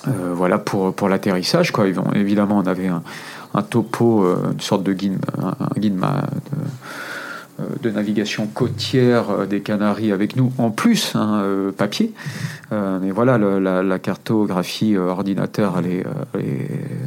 voilà 0.06 0.58
pour, 0.58 1.10
l'atterrissage. 1.10 1.72
Quoi. 1.72 1.88
Évidemment, 2.14 2.58
on 2.60 2.68
avait 2.68 2.88
un, 2.88 3.62
topo, 3.62 4.26
une 4.52 4.60
sorte 4.60 4.84
de 4.84 4.94
guide, 4.94 5.18
un, 5.42 5.80
guide 5.80 6.00
de 7.82 7.90
navigation 7.90 8.48
côtière 8.48 9.30
euh, 9.30 9.46
des 9.46 9.62
Canaries 9.62 10.12
avec 10.12 10.36
nous, 10.36 10.52
en 10.58 10.72
plus, 10.72 11.16
hein, 11.16 11.42
euh, 11.44 11.72
papier. 11.72 12.14
mais 12.72 13.12
voilà, 13.12 13.38
la, 13.38 14.00
cartographie 14.00 14.98
ordinateur, 14.98 15.82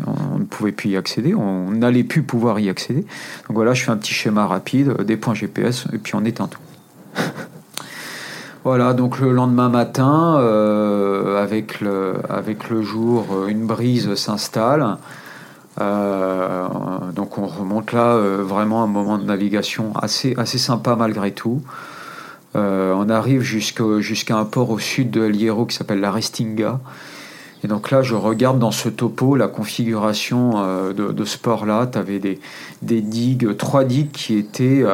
on 0.06 0.38
ne 0.38 0.44
pouvait 0.44 0.72
plus 0.72 0.90
y 0.90 0.96
accéder, 0.96 1.34
on 1.34 1.70
n'allait 1.70 2.04
plus 2.04 2.22
pouvoir 2.22 2.58
y 2.58 2.70
accéder. 2.70 3.02
Donc 3.02 3.56
voilà, 3.56 3.74
je 3.74 3.84
fais 3.84 3.90
un 3.90 3.96
petit 3.96 4.14
schéma 4.14 4.46
rapide, 4.46 5.02
des 5.02 5.18
points 5.18 5.34
GPS, 5.34 5.87
et 5.92 5.98
puis 5.98 6.14
on 6.14 6.24
éteint 6.24 6.48
tout. 6.48 6.61
Voilà, 8.64 8.92
donc 8.92 9.20
le 9.20 9.32
lendemain 9.32 9.70
matin, 9.70 10.34
avec, 11.40 11.78
avec 12.28 12.68
le 12.68 12.82
jour, 12.82 13.46
une 13.48 13.66
brise 13.66 14.14
s'installe. 14.14 14.98
Euh, 15.80 16.66
donc 17.14 17.38
on 17.38 17.46
remonte 17.46 17.92
là 17.92 18.14
euh, 18.14 18.42
vraiment 18.42 18.82
un 18.82 18.86
moment 18.86 19.18
de 19.18 19.24
navigation 19.24 19.92
assez, 19.96 20.34
assez 20.36 20.58
sympa 20.58 20.96
malgré 20.96 21.32
tout. 21.32 21.62
Euh, 22.56 22.94
on 22.96 23.08
arrive 23.10 23.42
jusqu'à 23.42 24.36
un 24.36 24.44
port 24.44 24.70
au 24.70 24.78
sud 24.78 25.10
de 25.10 25.30
Hierro 25.30 25.66
qui 25.66 25.76
s'appelle 25.76 26.00
la 26.00 26.10
Restinga. 26.10 26.80
Et 27.62 27.68
donc 27.68 27.90
là, 27.90 28.02
je 28.02 28.14
regarde 28.14 28.58
dans 28.58 28.70
ce 28.70 28.88
topo 28.88 29.34
la 29.34 29.48
configuration 29.48 30.92
de, 30.94 31.24
ce 31.24 31.36
port-là. 31.38 31.88
Tu 31.90 31.98
avais 31.98 32.20
des, 32.20 32.38
des, 32.82 33.00
digues, 33.00 33.56
trois 33.56 33.82
digues 33.82 34.12
qui 34.12 34.36
étaient 34.36 34.84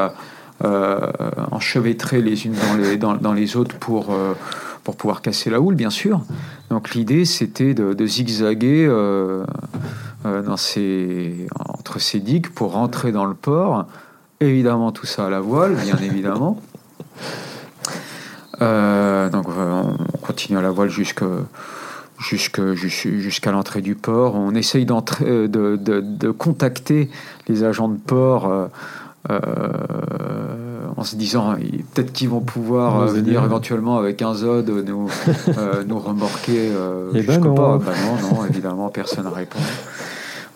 enchevêtrées 1.53 2.23
les 2.23 2.47
unes 2.47 2.55
dans 2.55 2.77
les, 2.79 2.97
dans, 2.97 3.15
dans 3.17 3.35
les 3.35 3.57
autres 3.57 3.77
pour, 3.77 4.17
pour 4.83 4.97
pouvoir 4.97 5.21
casser 5.21 5.51
la 5.51 5.61
houle, 5.61 5.75
bien 5.75 5.91
sûr. 5.91 6.23
Donc 6.71 6.95
l'idée, 6.95 7.27
c'était 7.27 7.75
de, 7.75 8.07
zigzaguer 8.07 8.89
dans 10.25 10.57
ces, 10.57 11.47
entre 11.69 11.99
ces 11.99 12.21
digues 12.21 12.49
pour 12.49 12.73
rentrer 12.73 13.13
dans 13.13 13.27
le 13.27 13.35
port. 13.35 13.87
Évidemment, 14.41 14.93
tout 14.93 15.07
ça 15.07 15.27
à 15.27 15.31
la 15.31 15.41
voile, 15.41 15.75
bien 15.75 15.97
évidemment. 16.03 16.61
Euh, 18.63 19.29
donc, 19.31 19.47
euh, 19.49 19.83
on 19.83 20.19
continue 20.19 20.59
à 20.59 20.63
la 20.63 20.71
voile 20.71 20.89
jusqu'à 20.89 21.27
jusqu'à 22.19 23.53
l'entrée 23.53 23.81
du 23.81 23.95
port. 23.95 24.35
On 24.35 24.55
essaye 24.55 24.87
de, 24.87 25.47
de, 25.47 25.77
de, 25.77 26.31
contacter 26.31 27.11
les 27.49 27.65
agents 27.65 27.89
de 27.89 27.99
port 27.99 28.71
en 29.29 31.05
se 31.05 31.17
disant 31.17 31.55
peut-être 31.95 32.13
qu'ils 32.13 32.29
vont 32.29 32.41
pouvoir 32.41 33.07
venir 33.07 33.43
éventuellement 33.45 33.99
avec 33.99 34.23
un 34.23 34.35
Zod 34.35 34.69
nous, 34.69 35.09
nous 35.87 35.99
remorquer. 35.99 36.67
Et 36.67 36.73
eh 37.15 37.23
ben 37.23 37.41
non. 37.41 37.55
Pas. 37.55 37.79
Bah 37.79 37.93
non, 38.07 38.37
non, 38.37 38.47
évidemment, 38.47 38.89
personne 38.89 39.25
ne 39.25 39.31
répond. 39.31 39.59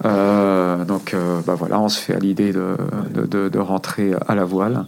Euh, 0.04 0.84
donc 0.84 1.12
euh, 1.12 1.40
bah 1.46 1.54
voilà, 1.54 1.80
on 1.80 1.88
se 1.88 2.00
fait 2.00 2.14
à 2.14 2.18
l'idée 2.18 2.52
de, 2.52 2.76
de, 3.14 3.48
de, 3.48 3.58
rentrer 3.58 4.12
à 4.26 4.34
la 4.34 4.44
voile. 4.44 4.84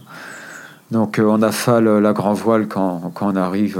Donc 0.91 1.19
euh, 1.19 1.25
on 1.25 1.41
affale 1.41 1.85
la 1.99 2.13
grand 2.13 2.33
voile 2.33 2.67
quand, 2.67 3.11
quand 3.13 3.31
on 3.31 3.35
arrive 3.35 3.79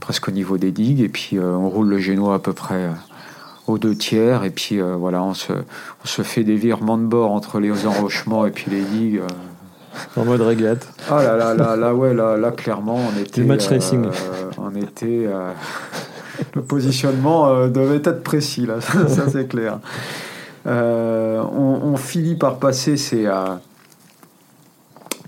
presque 0.00 0.28
au 0.28 0.30
niveau 0.30 0.58
des 0.58 0.70
digues 0.70 1.00
et 1.00 1.08
puis 1.08 1.38
on 1.38 1.68
roule 1.68 1.88
le 1.88 1.98
génois 1.98 2.34
à 2.34 2.38
peu 2.38 2.52
près 2.52 2.90
aux 3.66 3.78
deux 3.78 3.94
tiers 3.94 4.44
et 4.44 4.50
puis 4.50 4.80
voilà 4.80 5.22
on 5.22 5.34
se, 5.34 5.52
on 5.52 6.06
se, 6.06 6.22
fait 6.22 6.44
des 6.44 6.56
virements 6.56 6.98
de 6.98 7.04
bord 7.04 7.30
entre 7.30 7.60
les 7.60 7.86
enrochements 7.86 8.46
et 8.46 8.50
puis 8.50 8.70
les 8.70 8.82
digues. 8.82 9.22
En 10.16 10.24
mode 10.24 10.40
régate. 10.40 10.88
Ah 11.08 11.22
là 11.22 11.36
là 11.36 11.54
là 11.54 11.76
là 11.76 11.94
ouais 11.94 12.14
là, 12.14 12.36
là 12.36 12.50
clairement 12.50 12.96
on 12.96 13.20
était. 13.20 13.42
Du 13.42 13.46
match 13.46 13.68
racing. 13.68 14.06
on 14.58 14.74
était. 14.74 15.28
le 16.54 16.62
positionnement 16.62 17.68
devait 17.68 18.02
être 18.04 18.22
précis 18.24 18.66
là, 18.66 18.80
ça 18.80 19.28
c'est 19.28 19.48
clair. 19.48 19.78
Euh, 20.66 21.42
on, 21.42 21.96
finit 21.96 22.34
par 22.34 22.58
passer 22.58 22.96
ces, 22.96 23.26
euh, 23.26 23.54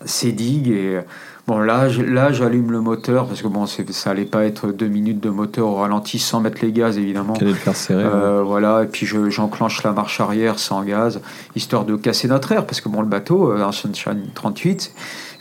ces 0.04 0.32
digues 0.32 0.68
et 0.68 1.00
bon 1.46 1.58
là, 1.58 1.88
là 1.88 2.32
j'allume 2.32 2.72
le 2.72 2.80
moteur 2.80 3.26
parce 3.26 3.42
que 3.42 3.48
bon 3.48 3.66
ça 3.66 4.10
allait 4.10 4.24
pas 4.24 4.44
être 4.44 4.72
deux 4.72 4.88
minutes 4.88 5.20
de 5.20 5.28
moteur 5.28 5.68
au 5.68 5.74
ralenti 5.76 6.18
sans 6.18 6.40
mettre 6.40 6.58
les 6.62 6.72
gaz 6.72 6.96
évidemment. 6.98 7.34
le 7.40 7.52
faire 7.52 7.76
serrer. 7.76 8.02
Euh, 8.04 8.42
voilà 8.44 8.82
et 8.82 8.86
puis 8.86 9.06
j'enclenche 9.06 9.82
la 9.82 9.92
marche 9.92 10.20
arrière 10.20 10.58
sans 10.58 10.82
gaz 10.82 11.20
histoire 11.54 11.84
de 11.84 11.96
casser 11.96 12.28
notre 12.28 12.52
air 12.52 12.66
parce 12.66 12.80
que 12.80 12.88
bon 12.88 13.02
le 13.02 13.08
bateau 13.08 13.52
un 13.52 13.72
Sunshine 13.72 14.22
38 14.34 14.92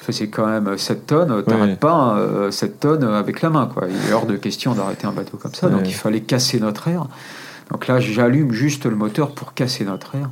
c'est 0.10 0.28
quand 0.28 0.46
même 0.46 0.78
7 0.78 1.08
tonnes, 1.08 1.44
t'arrêtes 1.44 1.80
pas 1.80 2.20
7 2.52 2.80
tonnes 2.80 3.04
avec 3.06 3.42
la 3.42 3.50
main. 3.50 3.68
Quoi. 3.74 3.88
Il 3.90 4.12
est 4.12 4.14
hors 4.14 4.28
de 4.28 4.36
question 4.36 4.76
d'arrêter 4.76 5.08
un 5.08 5.12
bateau 5.12 5.38
comme 5.38 5.56
ça, 5.56 5.68
donc 5.68 5.82
il 5.86 5.96
fallait 5.96 6.22
casser 6.22 6.60
notre 6.60 6.88
air. 6.90 7.08
Donc 7.72 7.88
là, 7.88 8.00
j'allume 8.00 8.52
juste 8.52 8.86
le 8.86 8.96
moteur 8.96 9.32
pour 9.32 9.54
casser 9.54 9.86
notre 9.86 10.16
air. 10.16 10.30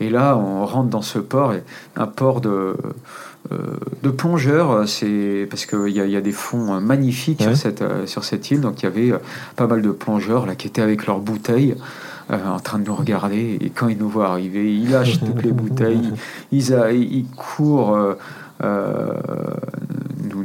Et 0.00 0.10
là, 0.10 0.36
on 0.36 0.66
rentre 0.66 0.90
dans 0.90 1.02
ce 1.02 1.18
port, 1.18 1.54
un 1.96 2.06
port 2.06 2.40
de, 2.40 2.76
euh, 3.52 3.56
de 4.02 4.10
plongeurs, 4.10 4.88
c'est 4.88 5.46
parce 5.48 5.66
qu'il 5.66 5.88
y, 5.88 6.00
y, 6.00 6.16
a 6.16 6.20
des 6.20 6.32
fonds 6.32 6.80
magnifiques 6.80 7.42
sur, 7.42 7.56
cette, 7.56 7.82
euh, 7.82 8.06
sur 8.06 8.24
cette 8.24 8.50
île. 8.50 8.60
Donc 8.60 8.82
il 8.82 8.84
y 8.84 8.88
avait 8.88 9.12
euh, 9.12 9.18
pas 9.56 9.66
mal 9.66 9.82
de 9.82 9.90
plongeurs 9.90 10.46
là, 10.46 10.54
qui 10.54 10.66
étaient 10.66 10.82
avec 10.82 11.06
leurs 11.06 11.20
bouteilles. 11.20 11.76
en 12.28 12.58
train 12.58 12.78
de 12.78 12.84
nous 12.84 12.94
regarder 12.94 13.56
et 13.60 13.70
quand 13.70 13.88
ils 13.88 13.98
nous 13.98 14.08
voient 14.08 14.28
arriver, 14.28 14.74
ils 14.74 14.90
lâchent 14.90 15.20
toutes 15.20 15.42
les 15.42 15.52
bouteilles, 15.52 16.12
ils, 16.50 16.70
ils 16.92 17.26
courent 17.36 17.96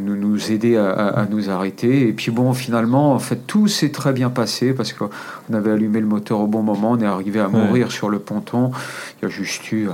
nous, 0.02 0.16
nous, 0.16 0.52
aider 0.52 0.78
à, 0.78 1.26
nous 1.30 1.50
arrêter. 1.50 2.08
Et 2.08 2.14
puis 2.14 2.32
bon, 2.32 2.54
finalement, 2.54 3.14
en 3.14 3.20
fait, 3.20 3.48
tout 3.48 3.68
s'est 3.68 3.92
très 3.92 4.14
bien 4.14 4.30
passé 4.30 4.74
parce 4.74 4.94
qu'on 4.94 5.10
avait 5.54 5.72
allumé 5.72 6.00
le 6.00 6.08
moteur 6.08 6.40
au 6.40 6.48
bon 6.48 6.64
moment, 6.64 6.92
on 6.92 7.00
est 7.00 7.06
arrivé 7.06 7.40
à 7.40 7.48
mourir 7.48 7.92
sur 7.92 8.10
le 8.10 8.20
ponton. 8.20 8.72
Il 9.20 9.26
y 9.26 9.26
a 9.26 9.30
juste 9.30 9.72
eu 9.72 9.88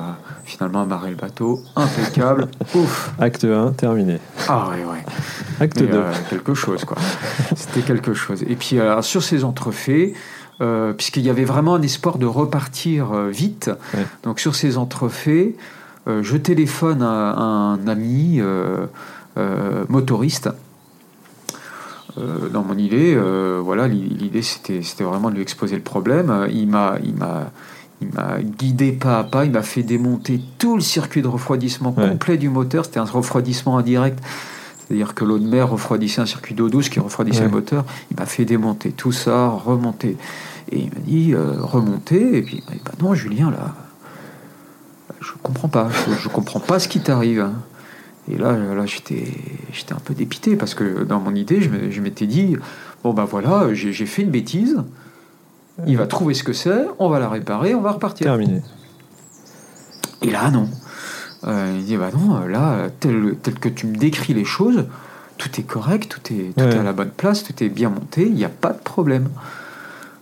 finalement 0.45 0.81
amarrer 0.81 1.11
le 1.11 1.15
bateau. 1.15 1.61
Impeccable. 1.75 2.47
Ouf. 2.75 3.11
Acte 3.19 3.45
1, 3.45 3.73
terminé. 3.73 4.19
Ah 4.47 4.69
ouais, 4.69 4.83
ouais. 4.83 5.03
Acte 5.59 5.79
2. 5.79 5.89
Euh, 5.91 6.13
quelque 6.29 6.53
chose, 6.53 6.85
quoi. 6.85 6.97
C'était 7.55 7.81
quelque 7.81 8.13
chose. 8.13 8.43
Et 8.43 8.55
puis 8.55 8.77
sur 9.01 9.23
ces 9.23 9.43
entrefaits, 9.43 10.13
euh, 10.59 10.91
puisqu'il 10.93 11.23
y 11.23 11.29
avait 11.29 11.45
vraiment 11.45 11.75
un 11.75 11.81
espoir 11.83 12.17
de 12.17 12.25
repartir 12.25 13.11
euh, 13.11 13.29
vite. 13.29 13.69
Donc 14.23 14.39
sur 14.39 14.55
ces 14.55 14.77
entrefaits, 14.77 15.55
je 16.07 16.37
téléphone 16.37 17.01
à, 17.01 17.31
à 17.31 17.41
un 17.41 17.87
ami 17.87 18.37
euh, 18.39 18.85
motoriste. 19.89 20.49
Euh, 22.17 22.49
dans 22.49 22.63
mon 22.63 22.77
idée, 22.77 23.13
euh, 23.15 23.61
voilà, 23.63 23.87
l'idée 23.87 24.41
c'était, 24.41 24.81
c'était 24.81 25.03
vraiment 25.03 25.29
de 25.29 25.35
lui 25.35 25.41
exposer 25.43 25.75
le 25.75 25.83
problème. 25.83 26.47
Il 26.51 26.67
m'a, 26.67 26.95
il 27.03 27.13
m'a, 27.13 27.51
il 28.01 28.07
m'a 28.13 28.41
guidé 28.41 28.91
pas 28.91 29.19
à 29.19 29.23
pas, 29.23 29.45
il 29.45 29.51
m'a 29.51 29.61
fait 29.61 29.83
démonter 29.83 30.41
tout 30.57 30.75
le 30.75 30.81
circuit 30.81 31.21
de 31.21 31.27
refroidissement 31.27 31.93
Ouais. 31.95 32.09
complet 32.09 32.37
du 32.37 32.49
moteur. 32.49 32.85
C'était 32.85 32.99
un 32.99 33.03
refroidissement 33.05 33.77
indirect. 33.77 34.19
C'est-à-dire 34.87 35.13
que 35.13 35.25
l'eau 35.25 35.37
de 35.37 35.45
mer 35.45 35.69
refroidissait 35.69 36.21
un 36.21 36.25
circuit 36.25 36.55
d'eau 36.55 36.69
douce 36.69 36.89
qui 36.89 36.99
refroidissait 36.99 37.41
Ouais. 37.41 37.45
le 37.47 37.51
moteur. 37.51 37.85
Il 38.09 38.17
m'a 38.17 38.25
fait 38.25 38.45
démonter 38.45 38.91
tout 38.93 39.11
ça, 39.11 39.49
remonter. 39.49 40.17
Et 40.71 40.79
il 40.79 40.85
m'a 40.85 40.99
dit 41.05 41.33
euh, 41.35 41.53
remonter. 41.61 42.37
Et 42.37 42.41
puis 42.41 42.63
il 42.63 42.63
m'a 42.65 42.71
dit 42.77 42.81
bah 42.83 42.93
non, 43.01 43.13
Julien, 43.13 43.51
là, 43.51 43.75
je 45.21 45.33
comprends 45.43 45.67
pas. 45.67 45.89
Je, 45.91 46.13
je 46.23 46.29
comprends 46.29 46.59
pas 46.61 46.79
ce 46.79 46.87
qui 46.87 46.99
t'arrive. 46.99 47.41
hein. 47.41 47.53
Et 48.31 48.37
là, 48.37 48.53
là 48.53 48.85
j'étais, 48.85 49.25
j'étais 49.71 49.93
un 49.93 49.99
peu 50.03 50.13
dépité 50.13 50.55
parce 50.55 50.73
que 50.73 51.03
dans 51.03 51.19
mon 51.19 51.33
idée, 51.33 51.61
je, 51.61 52.01
m'étais 52.01 52.27
dit 52.27 52.57
bon 53.03 53.13
bah 53.13 53.25
voilà, 53.29 53.73
j'ai, 53.73 54.05
fait 54.05 54.23
une 54.23 54.31
bêtise. 54.31 54.77
Il 55.85 55.97
va 55.97 56.07
trouver 56.07 56.33
ce 56.33 56.43
que 56.43 56.53
c'est, 56.53 56.87
on 56.97 57.07
va 57.07 57.19
la 57.19 57.29
réparer, 57.29 57.75
on 57.75 57.81
va 57.81 57.91
repartir. 57.91 58.25
Terminé. 58.25 58.61
Et 60.23 60.31
là, 60.31 60.49
non. 60.49 60.67
Euh, 61.45 61.75
il 61.77 61.85
dit, 61.85 61.97
bah 61.97 62.09
non, 62.11 62.39
là, 62.47 62.89
tel, 62.99 63.35
tel 63.43 63.59
que 63.59 63.69
tu 63.69 63.85
me 63.85 63.95
décris 63.95 64.33
les 64.33 64.43
choses, 64.43 64.85
tout 65.37 65.49
est 65.59 65.63
correct, 65.63 66.09
tout 66.09 66.33
est, 66.33 66.55
tout 66.55 66.63
Ouais. 66.63 66.75
est 66.75 66.79
à 66.79 66.83
la 66.83 66.93
bonne 66.93 67.11
place, 67.11 67.43
tout 67.43 67.63
est 67.63 67.69
bien 67.69 67.89
monté, 67.89 68.25
il 68.25 68.33
n'y 68.33 68.45
a 68.45 68.49
pas 68.49 68.73
de 68.73 68.79
problème. 68.79 69.29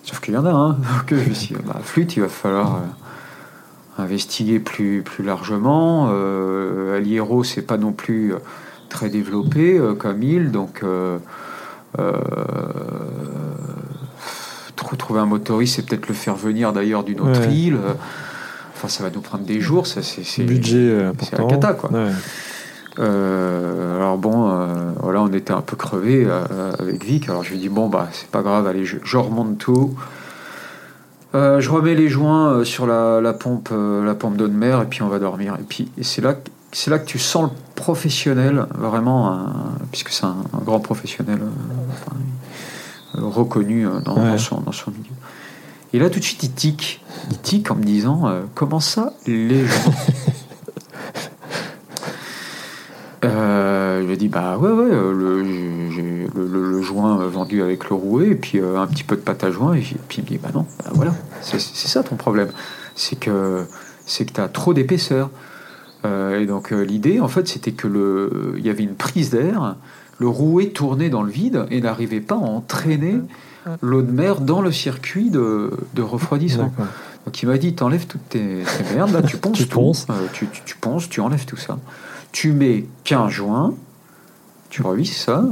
Sauf 0.04 0.20
qu'il 0.20 0.34
y 0.34 0.38
en 0.38 0.46
a 0.46 0.52
un. 0.52 0.70
Donc 0.74 1.10
je 1.10 1.16
me 1.16 1.34
suis 1.34 1.56
dit, 1.56 1.62
bah, 1.66 1.80
flûte, 1.82 2.16
il 2.18 2.22
va 2.22 2.30
falloir 2.30 2.76
euh, 2.76 2.80
investiguer 3.98 4.60
plus, 4.60 5.02
plus 5.04 5.24
largement. 5.24 6.10
Euh, 6.12 6.98
Aliero, 6.98 7.44
c'est 7.44 7.62
pas 7.62 7.78
non 7.78 7.92
plus 7.94 8.34
euh, 8.34 8.38
très 8.90 9.10
développé 9.10 9.78
euh, 9.78 9.94
comme 9.94 10.22
île, 10.24 10.52
donc. 10.52 10.82
euh, 10.84 11.18
trou- 14.76 14.96
trouver 14.96 15.20
un 15.22 15.26
motoriste, 15.26 15.76
c'est 15.78 15.86
peut-être 15.86 16.08
le 16.08 16.14
faire 16.14 16.36
venir 16.36 16.74
d'ailleurs 16.74 17.04
d'une 17.04 17.22
autre 17.22 17.48
Ouais. 17.48 17.54
île. 17.54 17.78
Enfin, 18.76 18.88
ça 18.90 19.04
va 19.04 19.10
nous 19.10 19.22
prendre 19.22 19.46
des 19.46 19.62
jours. 19.62 19.88
Ça, 19.88 20.02
c'est, 20.04 20.44
Budget 20.44 20.98
c'est 21.22 21.38
la 21.38 21.46
cata, 21.46 21.74
quoi. 21.74 21.92
Ouais. 21.92 22.12
Euh, 23.00 23.98
alors 23.98 24.18
bon, 24.18 24.50
euh, 24.52 24.66
voilà, 25.02 25.22
on 25.22 25.28
était 25.34 25.52
un 25.54 25.62
peu 25.62 25.76
crevés 25.76 26.26
euh, 26.26 26.72
avec 26.80 27.04
Vic. 27.04 27.28
Alors 27.30 27.44
je 27.44 27.52
lui 27.52 27.58
dis 27.58 27.68
bon 27.68 27.90
bah 27.90 28.08
c'est 28.14 28.30
pas 28.30 28.42
grave, 28.42 28.68
allez, 28.68 28.86
je, 28.86 28.96
je 29.04 29.18
remonte 29.18 29.58
tout. 29.58 29.94
Euh, 31.36 31.60
je 31.60 31.70
remets 31.70 31.96
les 31.96 32.08
joints 32.08 32.54
euh, 32.54 32.64
sur 32.64 32.88
la, 32.88 33.20
la 33.22 33.34
pompe, 33.34 33.70
la 33.72 34.16
pompe 34.16 34.38
d'eau 34.38 34.48
de 34.48 34.54
mer 34.56 34.82
et 34.82 34.86
puis 34.86 35.02
on 35.02 35.10
va 35.10 35.20
dormir. 35.20 35.56
Et 35.60 35.64
puis 35.68 35.92
c'est 36.02 36.22
là, 36.22 36.34
que- 36.34 36.50
c'est 36.72 36.90
là 36.90 36.98
que 36.98 37.06
tu 37.06 37.20
sens 37.20 37.44
le 37.44 37.50
professionnel 37.76 38.66
vraiment, 38.78 39.32
un- 39.32 39.54
puisque 39.92 40.10
c'est 40.10 40.24
un, 40.26 40.36
un 40.54 40.64
grand 40.64 40.80
professionnel 40.80 41.40
euh, 41.42 41.50
enfin, 41.92 42.18
reconnu 43.28 43.86
dans, 44.06 44.16
Ouais. 44.18 44.32
dans 44.32 44.38
son, 44.38 44.62
dans 44.62 44.72
son 44.72 44.92
milieu. 44.92 45.04
Et 45.94 46.00
là 46.00 46.10
tout 46.10 46.20
de 46.20 46.24
suite 46.24 46.44
il 46.44 46.52
tique, 46.52 47.04
il 47.32 47.38
tique 47.38 47.70
en 47.72 47.76
me 47.76 47.84
disant 47.84 48.28
euh, 48.28 48.42
comment 48.54 48.80
ça 48.80 49.14
les 49.28 49.66
gens? 49.66 49.94
Euh, 53.24 54.02
je 54.02 54.06
lui 54.06 54.14
ai 54.14 54.18
dit 54.18 54.28
bah 54.28 54.58
ouais 54.58 54.70
ouais 54.70 54.90
le, 54.90 55.42
le, 56.36 56.48
le- 56.48 56.72
le 56.72 56.82
joint 56.82 57.20
euh, 57.22 57.28
vendu 57.30 57.62
avec 57.62 57.90
le 57.90 57.96
rouet 57.96 58.30
et 58.30 58.36
puis 58.36 58.60
euh, 58.60 58.80
un 58.80 58.88
petit 58.88 59.04
peu 59.04 59.16
de 59.16 59.22
pâte 59.22 59.44
à 59.44 59.52
joint 59.52 59.74
et 59.74 59.80
puis 59.82 59.96
puis 60.08 60.18
il 60.20 60.24
me 60.24 60.28
dit 60.30 60.38
bah 60.38 60.50
non 60.54 60.66
bah 60.84 60.92
voilà 60.94 61.14
c'est 61.42 61.60
ça 61.60 62.04
ton 62.04 62.16
problème 62.16 62.50
c'est 62.96 63.18
que 63.20 63.66
c'est 64.06 64.26
que 64.26 64.34
t'as 64.34 64.48
trop 64.48 64.74
d'épaisseur 64.74 65.30
Euh, 66.06 66.40
et 66.40 66.46
donc 66.46 66.72
euh, 66.72 66.84
l'idée 66.86 67.20
en 67.20 67.28
fait 67.28 67.48
c'était 67.48 67.72
que 67.72 67.88
le 67.88 68.54
il 68.60 68.66
y 68.66 68.70
avait 68.70 68.84
une 68.84 68.94
prise 68.96 69.32
d'air 69.32 69.76
le 70.20 70.28
rouet 70.28 70.68
tournait 70.70 71.10
dans 71.10 71.24
le 71.24 71.32
vide 71.32 71.66
et 71.72 71.82
n'arrivait 71.82 72.22
pas 72.22 72.36
à 72.36 72.46
entraîner 72.60 73.16
l'eau 73.82 74.04
de 74.04 74.12
mer 74.12 74.40
dans 74.42 74.62
le 74.62 74.72
circuit 74.72 75.32
de, 75.32 75.72
de 75.96 76.04
refroidissement 76.04 76.72
donc 77.26 77.42
il 77.42 77.48
m'a 77.48 77.58
dit 77.58 77.74
t'enlèves 77.74 78.06
toutes 78.06 78.30
tes, 78.30 78.62
tes 78.78 78.96
merdes, 78.96 79.14
là 79.14 79.24
tu 79.24 79.38
ponces 79.44 79.58
Tu 79.58 79.68
tout. 79.68 79.80
ponces. 79.80 80.06
Euh, 80.12 80.28
tu, 80.32 80.46
tu, 80.54 80.62
tu 80.64 80.76
ponces, 80.78 81.10
tu 81.10 81.22
enlèves 81.22 81.46
tout 81.46 81.58
ça. 81.58 81.80
Tu 82.32 82.52
mets 82.52 82.86
15 83.06 83.32
joints, 83.32 83.74
tu 84.70 84.84
revis 84.84 85.08
ça. 85.08 85.44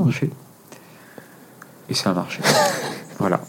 Et 1.89 1.93
ça 1.93 2.11
a 2.11 2.13
marché. 2.13 2.41
voilà. 3.19 3.41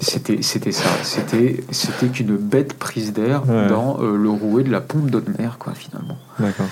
C'était, 0.00 0.42
c'était 0.42 0.72
ça. 0.72 0.88
C'était, 1.02 1.64
c'était 1.70 2.08
qu'une 2.08 2.36
bête 2.36 2.74
prise 2.74 3.12
d'air 3.12 3.48
Ouais. 3.48 3.66
dans 3.68 3.98
euh, 4.00 4.16
le 4.16 4.28
rouet 4.30 4.62
de 4.62 4.70
la 4.70 4.80
pompe 4.80 5.10
d'eau 5.10 5.20
de 5.20 5.30
mer, 5.38 5.56
quoi, 5.58 5.72
finalement. 5.74 6.18
D'accord. 6.38 6.66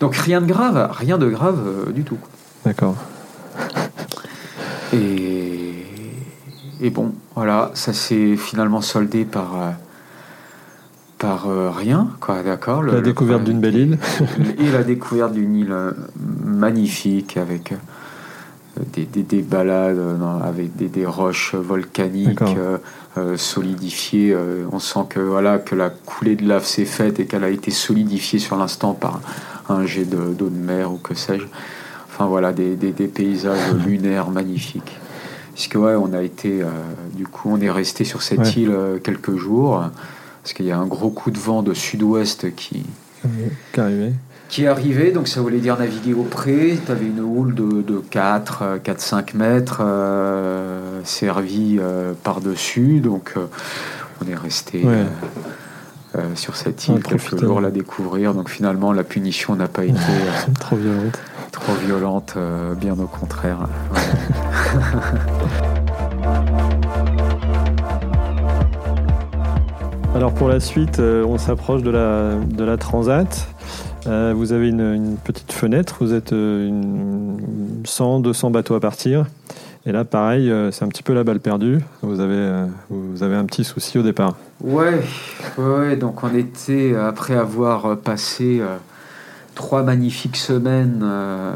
Donc 0.00 0.14
rien 0.14 0.40
de 0.42 0.46
grave, 0.46 0.90
rien 0.92 1.16
de 1.18 1.28
grave 1.28 1.58
euh, 1.66 1.92
du 1.92 2.02
tout. 2.04 2.18
D'accord. 2.64 2.96
Et, 4.92 5.84
et 6.80 6.90
bon, 6.90 7.12
voilà, 7.34 7.70
ça 7.74 7.92
s'est 7.92 8.36
finalement 8.36 8.80
soldé 8.82 9.24
par, 9.24 9.54
euh, 9.56 9.70
par 11.18 11.48
euh, 11.48 11.70
rien, 11.70 12.08
quoi, 12.20 12.42
d'accord. 12.42 12.82
La 12.82 12.94
le 12.94 13.00
découverte 13.00 13.44
d'une 13.44 13.60
belle 13.60 13.76
île. 13.76 13.98
Et 14.58 14.70
la 14.70 14.82
découverte 14.84 15.32
d'une 15.32 15.56
île 15.56 15.74
magnifique 16.44 17.36
avec 17.36 17.72
des, 18.92 19.04
des, 19.04 19.22
des 19.22 19.42
balades 19.42 19.96
euh, 19.98 20.16
avec 20.42 20.76
des, 20.76 20.88
des 20.88 21.06
roches 21.06 21.54
volcaniques 21.54 22.42
euh, 22.42 22.78
euh, 23.16 23.36
solidifiées. 23.36 24.32
euh, 24.34 24.64
on 24.72 24.78
sent 24.78 25.00
que, 25.08 25.20
voilà, 25.20 25.58
que 25.58 25.74
la 25.74 25.90
coulée 25.90 26.36
de 26.36 26.46
lave 26.46 26.64
s'est 26.64 26.84
faite 26.84 27.18
et 27.20 27.26
qu'elle 27.26 27.44
a 27.44 27.48
été 27.50 27.70
solidifiée 27.70 28.38
sur 28.38 28.56
l'instant 28.56 28.94
par 28.94 29.20
un 29.68 29.86
jet 29.86 30.04
de- 30.04 30.32
d'eau 30.34 30.48
de, 30.48 30.56
mer 30.58 30.92
ou 30.92 30.96
que 30.98 31.14
sais-je. 31.14 31.46
Enfin 32.08 32.26
voilà, 32.26 32.52
des, 32.52 32.74
paysages 32.76 33.74
lunaires 33.86 34.30
magnifiques. 34.30 34.98
Puisque 35.54 35.74
ouais, 35.76 35.94
on 35.94 36.12
a 36.12 36.22
été, 36.22 36.62
du 37.14 37.26
coup, 37.26 37.48
on 37.50 37.60
est 37.60 37.70
resté 37.70 38.04
sur 38.04 38.22
cette 38.22 38.40
Ouais. 38.40 38.50
île 38.56 38.76
quelques 39.02 39.36
jours, 39.36 39.82
parce 40.42 40.52
qu'il 40.54 40.66
y 40.66 40.70
a 40.70 40.78
un 40.78 40.86
gros 40.86 41.10
coup 41.10 41.30
de 41.30 41.38
vent 41.38 41.62
de 41.62 41.72
sud-ouest 41.74 42.54
qui, 42.54 42.84
Qui 43.72 43.80
est 43.80 43.82
arrivé. 43.82 44.12
Qui 44.48 44.64
est 44.64 44.68
arrivé, 44.68 45.10
donc 45.12 45.28
ça 45.28 45.40
voulait 45.40 45.58
dire 45.58 45.78
naviguer 45.78 46.14
au 46.14 46.22
pré. 46.22 46.78
Tu 46.84 46.92
avais 46.92 47.06
une 47.06 47.20
houle 47.20 47.54
de, 47.54 47.82
de 47.82 47.98
4, 48.10 48.62
euh, 48.62 48.78
4-5 48.78 49.36
mètres 49.36 49.80
euh, 49.84 51.00
servie 51.04 51.78
euh, 51.80 52.12
par-dessus, 52.22 53.00
donc 53.00 53.32
euh, 53.36 53.46
on 54.24 54.30
est 54.30 54.34
resté 54.36 54.84
Ouais. 54.84 54.92
euh, 54.94 55.04
euh, 56.18 56.34
sur 56.36 56.56
cette 56.56 56.86
île 56.88 57.02
quelques 57.02 57.38
jours, 57.40 57.60
la 57.60 57.70
découvrir. 57.70 58.34
Donc 58.34 58.48
finalement, 58.48 58.92
la 58.92 59.04
punition 59.04 59.56
n'a 59.56 59.68
pas 59.68 59.84
été 59.84 59.94
euh, 59.98 60.52
Trop 60.60 60.76
violente. 60.76 61.18
trop 61.52 61.74
violente, 61.74 62.34
euh, 62.36 62.74
bien 62.74 62.92
au 62.98 63.06
contraire. 63.06 63.58
Ouais. 63.92 64.00
Alors 70.14 70.32
pour 70.32 70.48
la 70.48 70.60
suite, 70.60 70.98
euh, 70.98 71.24
on 71.26 71.36
s'approche 71.36 71.82
de 71.82 71.90
la, 71.90 72.36
de 72.36 72.64
la 72.64 72.76
Transat. 72.78 73.48
Euh, 74.06 74.32
vous 74.36 74.52
avez 74.52 74.68
une, 74.68 74.80
une 74.80 75.16
petite 75.16 75.52
fenêtre, 75.52 75.96
vous 76.00 76.14
êtes 76.14 76.32
euh, 76.32 76.68
une 76.68 77.82
100, 77.84 78.20
200 78.20 78.50
bateaux 78.50 78.74
à 78.74 78.80
partir. 78.80 79.26
Et 79.84 79.92
là, 79.92 80.04
pareil, 80.04 80.50
euh, 80.50 80.70
c'est 80.72 80.84
un 80.84 80.88
petit 80.88 81.02
peu 81.02 81.14
la 81.14 81.22
balle 81.22 81.40
perdue. 81.40 81.78
Vous 82.02 82.20
avez, 82.20 82.34
euh, 82.34 82.66
vous 82.90 83.22
avez 83.22 83.36
un 83.36 83.44
petit 83.44 83.62
souci 83.64 83.98
au 83.98 84.02
départ. 84.02 84.34
Ouais, 84.60 85.00
ouais, 85.58 85.96
donc 85.96 86.24
on 86.24 86.34
était, 86.34 86.94
après 86.96 87.34
avoir 87.34 87.86
euh, 87.86 87.94
passé 87.96 88.58
euh, 88.60 88.76
trois 89.54 89.82
magnifiques 89.84 90.36
semaines 90.36 91.02
euh, 91.04 91.52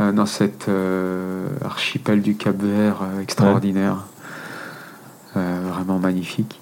euh, 0.00 0.12
dans 0.12 0.26
cet 0.26 0.68
euh, 0.68 1.46
archipel 1.62 2.22
du 2.22 2.34
Cap 2.34 2.56
Vert 2.56 3.02
euh, 3.02 3.20
extraordinaire, 3.20 4.06
euh, 5.36 5.60
vraiment 5.68 5.98
magnifique, 5.98 6.60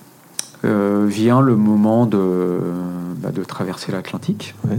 euh, 0.64 1.06
vient 1.08 1.40
le 1.40 1.56
moment 1.56 2.06
de, 2.06 2.58
bah, 3.16 3.30
de 3.30 3.44
traverser 3.44 3.92
l'Atlantique. 3.92 4.54
Ouais. 4.68 4.76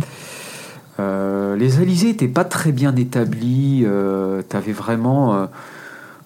Euh, 0.99 1.55
les 1.55 1.79
alizés 1.79 2.07
n'étaient 2.07 2.27
pas 2.27 2.43
très 2.43 2.71
bien 2.71 2.95
établis, 2.95 3.85
tu 4.49 4.55
avais 4.55 4.73
vraiment... 4.73 5.33
euh, 5.35 5.45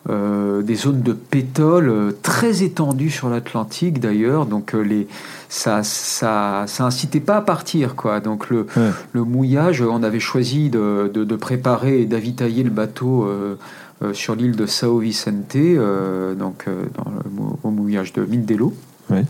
euh, 0.09 0.61
des 0.63 0.75
zones 0.75 1.01
de 1.01 1.13
pétole 1.13 1.87
euh, 1.87 2.11
très 2.23 2.61
étendues 2.63 3.09
sur 3.09 3.29
l'Atlantique 3.29 4.01
d'ailleurs, 4.01 4.45
donc 4.45 4.75
euh, 4.75 4.81
les, 4.81 5.07
ça, 5.47 5.81
ça, 5.81 6.65
ça 6.67 6.83
incitait 6.83 7.21
pas 7.21 7.37
à 7.37 7.41
partir 7.41 7.95
quoi. 7.95 8.19
Donc 8.19 8.49
le, 8.49 8.67
Ouais. 8.75 8.89
le 9.13 9.23
mouillage, 9.23 9.81
on 9.81 10.03
avait 10.03 10.19
choisi 10.19 10.69
de, 10.69 11.09
de- 11.13 11.23
de 11.23 11.35
préparer 11.37 12.01
et 12.01 12.05
d'avitailler 12.05 12.63
le 12.63 12.69
bateau 12.69 13.23
euh, 13.23 13.55
euh, 14.03 14.13
sur 14.13 14.35
l'île 14.35 14.57
de 14.57 14.65
Sao 14.65 14.97
Vicente, 14.99 15.55
euh, 15.55 16.35
donc 16.35 16.65
euh, 16.67 16.83
dans 16.97 17.09
le 17.09 17.29
mou- 17.31 17.57
au 17.63 17.69
mouillage 17.69 18.11
de 18.11 18.25
Mindelo. 18.25 18.73
Ouais. 19.09 19.23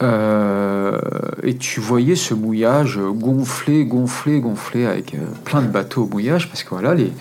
Euh, 0.00 0.96
et 1.42 1.56
tu 1.56 1.80
voyais 1.80 2.14
ce 2.14 2.32
mouillage 2.34 3.00
gonfler, 3.00 3.84
gonfler, 3.84 4.40
gonfler 4.40 4.86
avec 4.86 5.14
euh, 5.14 5.18
plein 5.44 5.60
de 5.60 5.66
bateaux 5.66 6.04
au 6.04 6.06
mouillage 6.06 6.48
parce 6.48 6.62
que 6.62 6.70
voilà, 6.70 6.94
les, 6.94 7.12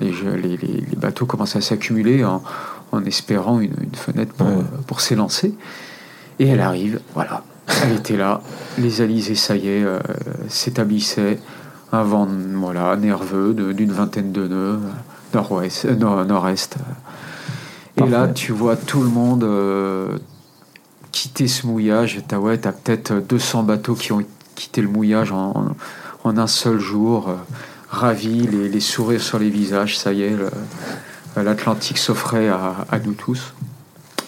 les, 0.00 0.12
les, 0.12 0.96
bateaux 0.96 1.26
commençaient 1.26 1.58
à 1.58 1.62
s'accumuler 1.62 2.24
en, 2.24 2.40
en 2.92 3.04
espérant 3.04 3.58
une, 3.60 3.74
une 3.82 3.94
fenêtre 3.94 4.32
pour, 4.34 4.46
Ouais. 4.46 4.54
euh, 4.58 4.82
pour 4.86 5.00
s'élancer. 5.00 5.54
Et 6.38 6.46
elle 6.48 6.60
arrive, 6.60 7.00
voilà, 7.14 7.42
elle 7.82 7.96
était 7.96 8.16
là, 8.16 8.40
les 8.78 9.00
alizés, 9.00 9.34
ça 9.34 9.56
y 9.56 9.68
est, 9.68 9.82
euh, 9.84 9.98
s'établissaient, 10.48 11.38
un 11.92 12.02
vent 12.04 12.28
voilà, 12.54 12.94
nerveux 12.96 13.52
d'une 13.74 13.90
vingtaine 13.92 14.30
de 14.30 14.46
nœuds, 14.46 14.78
nord-ouest, 15.34 15.84
nord- 15.98 16.24
nord-est. 16.24 16.76
Et 17.96 18.06
là, 18.06 18.28
tu 18.28 18.52
vois 18.52 18.76
tout 18.76 19.02
le 19.02 19.08
monde, 19.10 19.42
euh, 19.44 20.16
quitter 21.12 21.48
ce 21.48 21.66
mouillage. 21.66 22.20
T'as 22.26 22.38
ouais, 22.38 22.66
as 22.66 22.72
peut-être 22.72 23.14
200 23.14 23.62
bateaux 23.64 23.94
qui 23.94 24.12
ont 24.12 24.24
quitté 24.54 24.82
le 24.82 24.88
mouillage 24.88 25.32
en, 25.32 25.74
en 26.24 26.38
un 26.38 26.46
seul 26.46 26.78
jour. 26.78 27.30
ravis, 27.90 28.46
les, 28.46 28.68
les, 28.68 28.80
sourires 28.80 29.22
sur 29.22 29.38
les 29.38 29.50
visages, 29.50 29.98
ça 29.98 30.12
y 30.12 30.22
est, 30.22 30.36
l'Atlantique 31.36 31.98
s'offrait 31.98 32.48
à, 32.48 32.86
à, 32.90 32.98
nous 32.98 33.14
tous. 33.14 33.54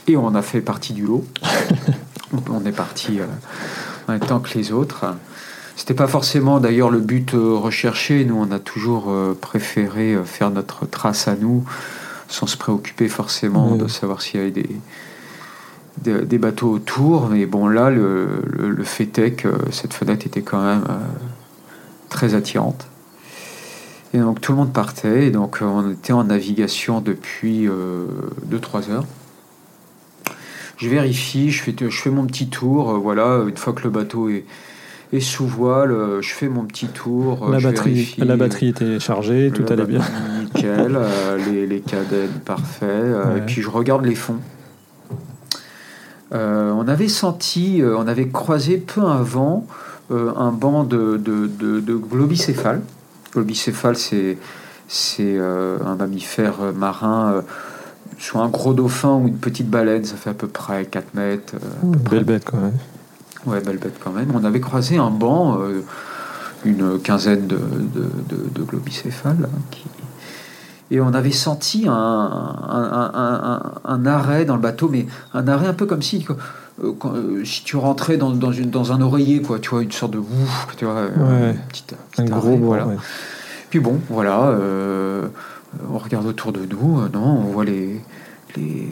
Et 0.08 0.16
on 0.16 0.34
a 0.34 0.42
fait 0.42 0.60
partie 0.60 0.92
du 0.92 1.04
lot. 1.04 1.24
on 2.50 2.64
est 2.64 2.72
parti 2.72 3.20
en 4.08 4.12
même 4.12 4.20
temps 4.20 4.40
que 4.40 4.56
les 4.58 4.72
autres. 4.72 5.04
C'était 5.76 5.94
pas 5.94 6.08
forcément 6.08 6.60
d'ailleurs 6.60 6.90
le 6.90 7.00
but 7.00 7.32
recherché. 7.32 8.24
Nous, 8.24 8.36
on 8.36 8.50
a 8.50 8.58
toujours 8.58 9.12
préféré 9.40 10.18
faire 10.24 10.50
notre 10.50 10.86
trace 10.86 11.28
à 11.28 11.36
nous, 11.36 11.64
sans 12.28 12.46
se 12.46 12.56
préoccuper 12.56 13.08
forcément 13.08 13.76
de 13.76 13.88
savoir 13.88 14.22
s'il 14.22 14.40
y 14.40 14.42
avait 14.42 14.50
des, 14.50 14.68
des, 15.98 16.38
bateaux 16.38 16.70
autour. 16.70 17.28
Mais 17.28 17.46
bon, 17.46 17.68
là, 17.68 17.90
le, 17.90 18.42
le, 18.56 18.84
fait 18.84 19.18
est 19.18 19.32
que 19.32 19.48
cette 19.70 19.94
fenêtre 19.94 20.26
était 20.26 20.42
quand 20.42 20.62
même 20.62 20.84
très 22.08 22.34
attirante. 22.34 22.86
Et 24.14 24.18
donc 24.18 24.40
tout 24.42 24.52
le 24.52 24.58
monde 24.58 24.72
partait, 24.72 25.28
et 25.28 25.30
donc 25.30 25.58
on 25.62 25.92
était 25.92 26.12
en 26.12 26.24
navigation 26.24 27.00
depuis 27.00 27.66
2-3 28.50 28.90
heures. 28.90 29.06
Je 30.76 30.88
vérifie, 30.88 31.50
je 31.50 31.62
fais, 31.62 31.74
je 31.78 31.98
fais 31.98 32.10
mon 32.10 32.26
petit 32.26 32.48
tour, 32.48 32.98
voilà, 32.98 33.42
une 33.48 33.56
fois 33.56 33.72
que 33.72 33.84
le 33.84 33.90
bateau 33.90 34.28
est, 34.28 34.44
et 35.14 35.20
sous 35.20 35.46
voile, 35.46 35.94
je 36.20 36.30
fais 36.30 36.48
mon 36.48 36.64
petit 36.64 36.88
tour. 36.88 37.48
La, 37.50 37.60
batterie, 37.60 38.14
la 38.18 38.36
batterie 38.36 38.68
était 38.68 38.98
chargée, 38.98 39.50
tout 39.54 39.64
allait 39.70 39.84
bien. 39.84 40.00
Nickel, 40.42 40.98
les, 41.50 41.66
les 41.66 41.80
cadennes 41.80 42.40
parfait. 42.44 43.12
Et 43.36 43.40
puis 43.42 43.60
je 43.60 43.68
regarde 43.68 44.04
les 44.04 44.14
fonds. 44.14 44.40
Euh, 46.32 46.72
on 46.72 46.88
avait 46.88 47.08
senti, 47.08 47.82
on 47.84 48.06
avait 48.06 48.28
croisé 48.28 48.78
peu 48.78 49.04
avant 49.04 49.66
un 50.10 50.52
banc 50.52 50.84
de, 50.84 51.16
de, 51.16 51.46
de, 51.46 51.80
de 51.80 51.94
globicéphales. 51.94 52.82
Globicéphale, 53.32 53.96
c'est 53.96 55.38
un 55.38 55.96
mammifère 55.96 56.56
marin 56.74 57.42
soit 58.22 58.42
un 58.42 58.48
gros 58.48 58.72
dauphin 58.72 59.14
ou 59.14 59.28
une 59.28 59.36
petite 59.36 59.68
baleine, 59.68 60.04
ça 60.04 60.16
fait 60.16 60.30
à 60.30 60.34
peu 60.34 60.46
près 60.46 60.84
4 60.84 61.14
mètres. 61.14 61.54
belle 61.82 62.24
bête 62.24 62.44
quand 62.44 62.58
même. 62.58 62.78
Ouais, 63.46 63.60
belle 63.60 63.78
bête 63.78 63.98
quand 64.02 64.12
même. 64.12 64.32
On 64.34 64.44
avait 64.44 64.60
croisé 64.60 64.96
un 64.96 65.10
banc, 65.10 65.58
euh, 65.60 65.84
une 66.64 67.00
quinzaine 67.00 67.46
de, 67.48 67.56
de, 67.56 68.08
de, 68.54 68.62
globicéphales, 68.62 69.36
hein, 69.42 69.58
qui... 69.70 69.84
et 70.90 71.00
on 71.00 71.14
avait 71.14 71.30
senti 71.32 71.86
un, 71.88 71.92
un, 71.92 73.62
un, 73.84 74.06
arrêt 74.06 74.44
dans 74.44 74.56
le 74.56 74.60
bateau, 74.60 74.88
mais 74.88 75.06
un 75.32 75.48
arrêt 75.48 75.66
un 75.66 75.72
peu 75.72 75.86
comme 75.86 76.02
si, 76.02 76.26
euh, 76.82 76.92
euh, 77.04 77.44
si 77.44 77.64
tu 77.64 77.76
rentrais 77.76 78.16
dans, 78.16 78.30
dans, 78.30 78.52
une, 78.52 78.70
dans 78.70 78.92
un 78.92 79.00
oreiller, 79.00 79.40
quoi, 79.40 79.58
tu 79.58 79.70
vois, 79.70 79.82
une 79.82 79.92
sorte 79.92 80.12
de 80.12 80.18
ouf, 80.18 80.74
tu 80.76 80.84
vois, 80.84 81.04
ouais. 81.04 81.56
un, 82.18 82.24
gros 82.24 82.56
voilà. 82.56 82.88
Puis 83.70 83.80
bon, 83.80 84.00
voilà, 84.10 84.54
on 85.90 85.98
regarde 85.98 86.26
autour 86.26 86.52
de 86.52 86.66
nous, 86.66 87.08
non, 87.08 87.24
on 87.24 87.52
voit 87.52 87.64
les, 87.64 88.00
les 88.56 88.86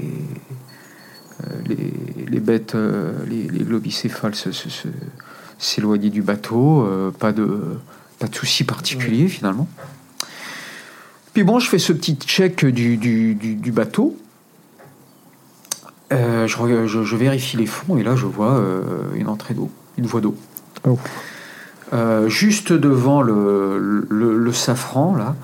euh, 1.40 1.54
les, 1.66 2.26
les, 2.26 2.40
bêtes, 2.40 2.74
euh, 2.74 3.12
les, 3.28 3.44
les 3.44 3.64
globicéphales 3.64 4.34
s'éloigner 5.58 6.10
du 6.10 6.22
bateau, 6.22 6.82
euh, 6.82 7.10
pas 7.10 7.32
de, 7.32 7.78
pas 8.18 8.26
de 8.26 8.34
souci 8.34 8.64
particulier 8.64 9.28
finalement. 9.28 9.68
Puis 11.32 11.44
bon, 11.44 11.58
je 11.58 11.68
fais 11.68 11.78
ce 11.78 11.92
petit 11.92 12.14
check 12.14 12.64
du, 12.64 12.96
du, 12.96 13.34
du, 13.34 13.72
bateau. 13.72 14.16
je, 16.10 16.46
je, 16.46 17.16
vérifie 17.16 17.56
les 17.56 17.66
fonds 17.66 17.96
et 17.96 18.02
là 18.02 18.16
je 18.16 18.26
vois 18.26 18.60
une 19.14 19.28
entrée 19.28 19.54
d'eau, 19.54 19.70
une 19.96 20.06
voie 20.06 20.20
d'eau. 20.20 20.34
Oh. 20.88 20.98
juste 22.26 22.72
devant 22.72 23.22
le, 23.22 24.06
le, 24.08 24.36
le 24.36 24.52
safran, 24.52 25.14
là, 25.14 25.36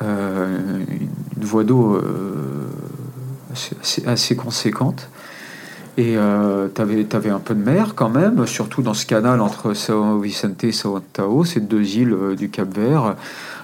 une 0.00 1.44
voie 1.44 1.64
d'eau 1.64 2.00
assez, 3.52 4.06
assez, 4.06 4.36
conséquente. 4.36 5.08
Et 5.96 6.16
euh, 6.16 6.68
tu 6.72 6.80
avais, 6.80 7.30
un 7.30 7.40
peu 7.40 7.54
de 7.56 7.64
mer 7.64 7.94
quand 7.96 8.08
même, 8.08 8.46
surtout 8.46 8.82
dans 8.82 8.94
ce 8.94 9.04
canal 9.04 9.40
entre 9.40 9.72
São 9.74 10.20
Vicente 10.20 10.62
et 10.62 10.70
São 10.70 10.96
Antao, 10.96 11.44
ces 11.44 11.58
deux 11.58 11.82
îles 11.96 12.12
euh, 12.12 12.36
du 12.36 12.50
Cap 12.50 12.72
Vert, 12.72 13.16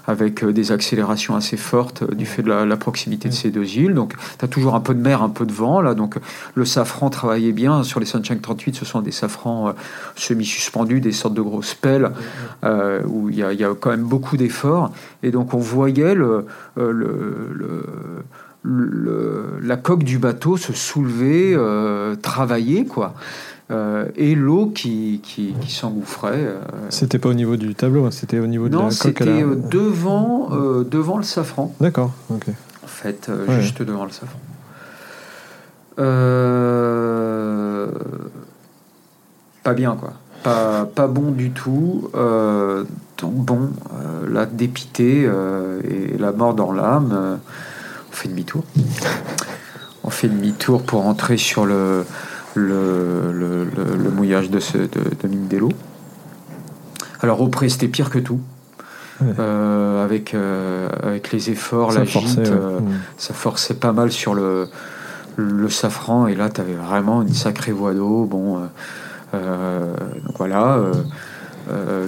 avec 0.07 0.45
euh, 0.45 0.53
des 0.53 0.73
accélérations 0.73 1.35
assez 1.35 1.57
fortes 1.57 2.03
euh, 2.03 2.15
du 2.15 2.27
fait 2.27 2.43
de 2.43 2.51
la, 2.51 2.77
proximité 2.77 3.29
de 3.29 3.35
ces 3.35 3.51
deux 3.51 3.77
îles. 3.77 3.95
Donc 3.95 4.15
tu 4.39 4.45
as 4.45 4.49
toujours 4.49 4.75
un 4.75 4.81
peu 4.81 4.95
de 4.95 5.01
mer, 5.01 5.23
un 5.23 5.29
peu 5.29 5.47
de 5.47 5.53
vent. 5.53 5.81
Là. 5.81 5.95
Donc 5.95 6.17
le 6.55 6.65
safran 6.65 7.11
travaillait 7.11 7.53
bien. 7.53 7.83
Sur 7.83 8.01
les 8.01 8.07
Sunshine 8.07 8.41
38, 8.41 8.77
ce 8.77 8.85
sont 8.85 9.01
des 9.01 9.13
safrans 9.13 9.75
semi-suspendus, 10.17 11.01
des 11.01 11.13
sortes 11.13 11.35
de 11.35 11.43
grosses 11.43 11.75
pelles, 11.75 12.11
où 13.07 13.31
il 13.31 13.37
y, 13.37 13.39
y, 13.39 13.65
a 13.65 13.75
quand 13.79 13.91
même 13.91 14.05
beaucoup 14.05 14.37
d'efforts. 14.37 14.93
Et 15.23 15.31
donc 15.31 15.55
on 15.55 15.59
voyait 15.59 16.15
le, 16.15 16.47
le 16.77 17.45
le, 17.55 17.87
la 18.65 19.77
coque 19.77 20.05
du 20.05 20.19
bateau 20.19 20.57
se 20.57 20.73
soulevait, 20.73 21.53
euh, 21.55 22.17
travailler, 22.17 22.87
quoi. 22.87 23.15
Euh, 23.71 24.07
et 24.17 24.35
l'eau 24.35 24.67
qui, 24.67 25.21
qui, 25.23 25.55
qui 25.61 25.73
s'engouffrait. 25.73 26.33
Euh. 26.35 26.61
C'était 26.91 27.19
pas 27.19 27.31
au 27.31 27.35
niveau 27.35 27.57
du 27.57 27.75
tableau, 27.75 28.05
hein, 28.05 28.11
c'était 28.11 28.39
au 28.39 28.47
niveau 28.47 28.69
de 28.69 28.75
la 28.75 28.79
coque. 28.79 28.87
Non, 28.87 28.91
c'était 28.91 29.45
devant, 29.71 30.51
devant 30.85 31.17
le 31.17 31.23
safran. 31.23 31.75
D'accord, 31.81 32.13
ok. 32.31 32.49
En 32.83 32.87
fait, 32.87 33.31
juste 33.61 33.83
devant 33.83 34.05
le 34.05 34.11
safran. 34.11 34.39
pas 39.63 39.75
bien, 39.75 39.97
quoi. 39.97 40.13
Pas, 40.43 40.85
pas, 40.85 41.07
bon 41.07 41.31
du 41.31 41.51
tout. 41.51 42.11
donc 42.13 43.33
bon, 43.33 43.71
la 44.29 44.45
dépité 44.45 45.23
et 45.23 46.19
la 46.19 46.33
mort 46.33 46.53
dans 46.55 46.73
l'âme 46.73 47.39
on 48.15 48.17
fait 48.17 48.29
demi-tour. 48.29 48.63
On 50.05 50.11
fait 50.11 50.29
demi-tour 50.29 50.83
pour 50.85 51.05
entrer 51.05 51.37
sur 51.37 51.67
le, 51.67 52.07
le, 52.55 53.33
le, 53.33 54.11
mouillage 54.11 54.51
de, 54.51 54.61
ce, 54.61 54.79
de, 54.79 54.87
de 55.21 55.29
Mindelo. 55.29 55.71
Alors 57.21 57.41
au 57.41 57.49
pré, 57.49 57.69
c'était 57.69 57.89
pire 57.89 58.11
que 58.11 58.21
tout. 58.21 58.39
Euh, 59.23 60.05
avec, 60.05 60.33
euh, 60.33 60.89
avec 61.03 61.33
les 61.33 61.51
efforts, 61.51 61.91
la 61.91 62.05
gîte, 62.05 62.39
euh, 62.39 62.79
ça 63.17 63.35
forçait 63.35 63.75
pas 63.75 63.93
mal 63.93 64.13
sur 64.13 64.35
le, 64.35 64.69
le 65.35 65.69
safran. 65.69 66.29
Et 66.29 66.37
là, 66.37 66.51
tu 66.51 66.61
avais 66.61 66.75
vraiment 66.75 67.21
une 67.23 67.35
sacrée 67.35 67.73
voie 67.73 67.95
d'eau. 67.95 68.27
Bon, 68.27 68.61
donc 69.33 70.37
voilà. 70.39 70.79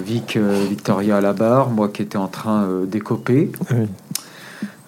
Vic, 0.05 0.37
Victoria 0.37 1.17
à 1.17 1.21
la 1.21 1.33
barre, 1.33 1.69
moi 1.69 1.89
qui 1.89 2.01
étais 2.01 2.17
en 2.17 2.29
train 2.29 2.65
d'écoper. 2.85 3.51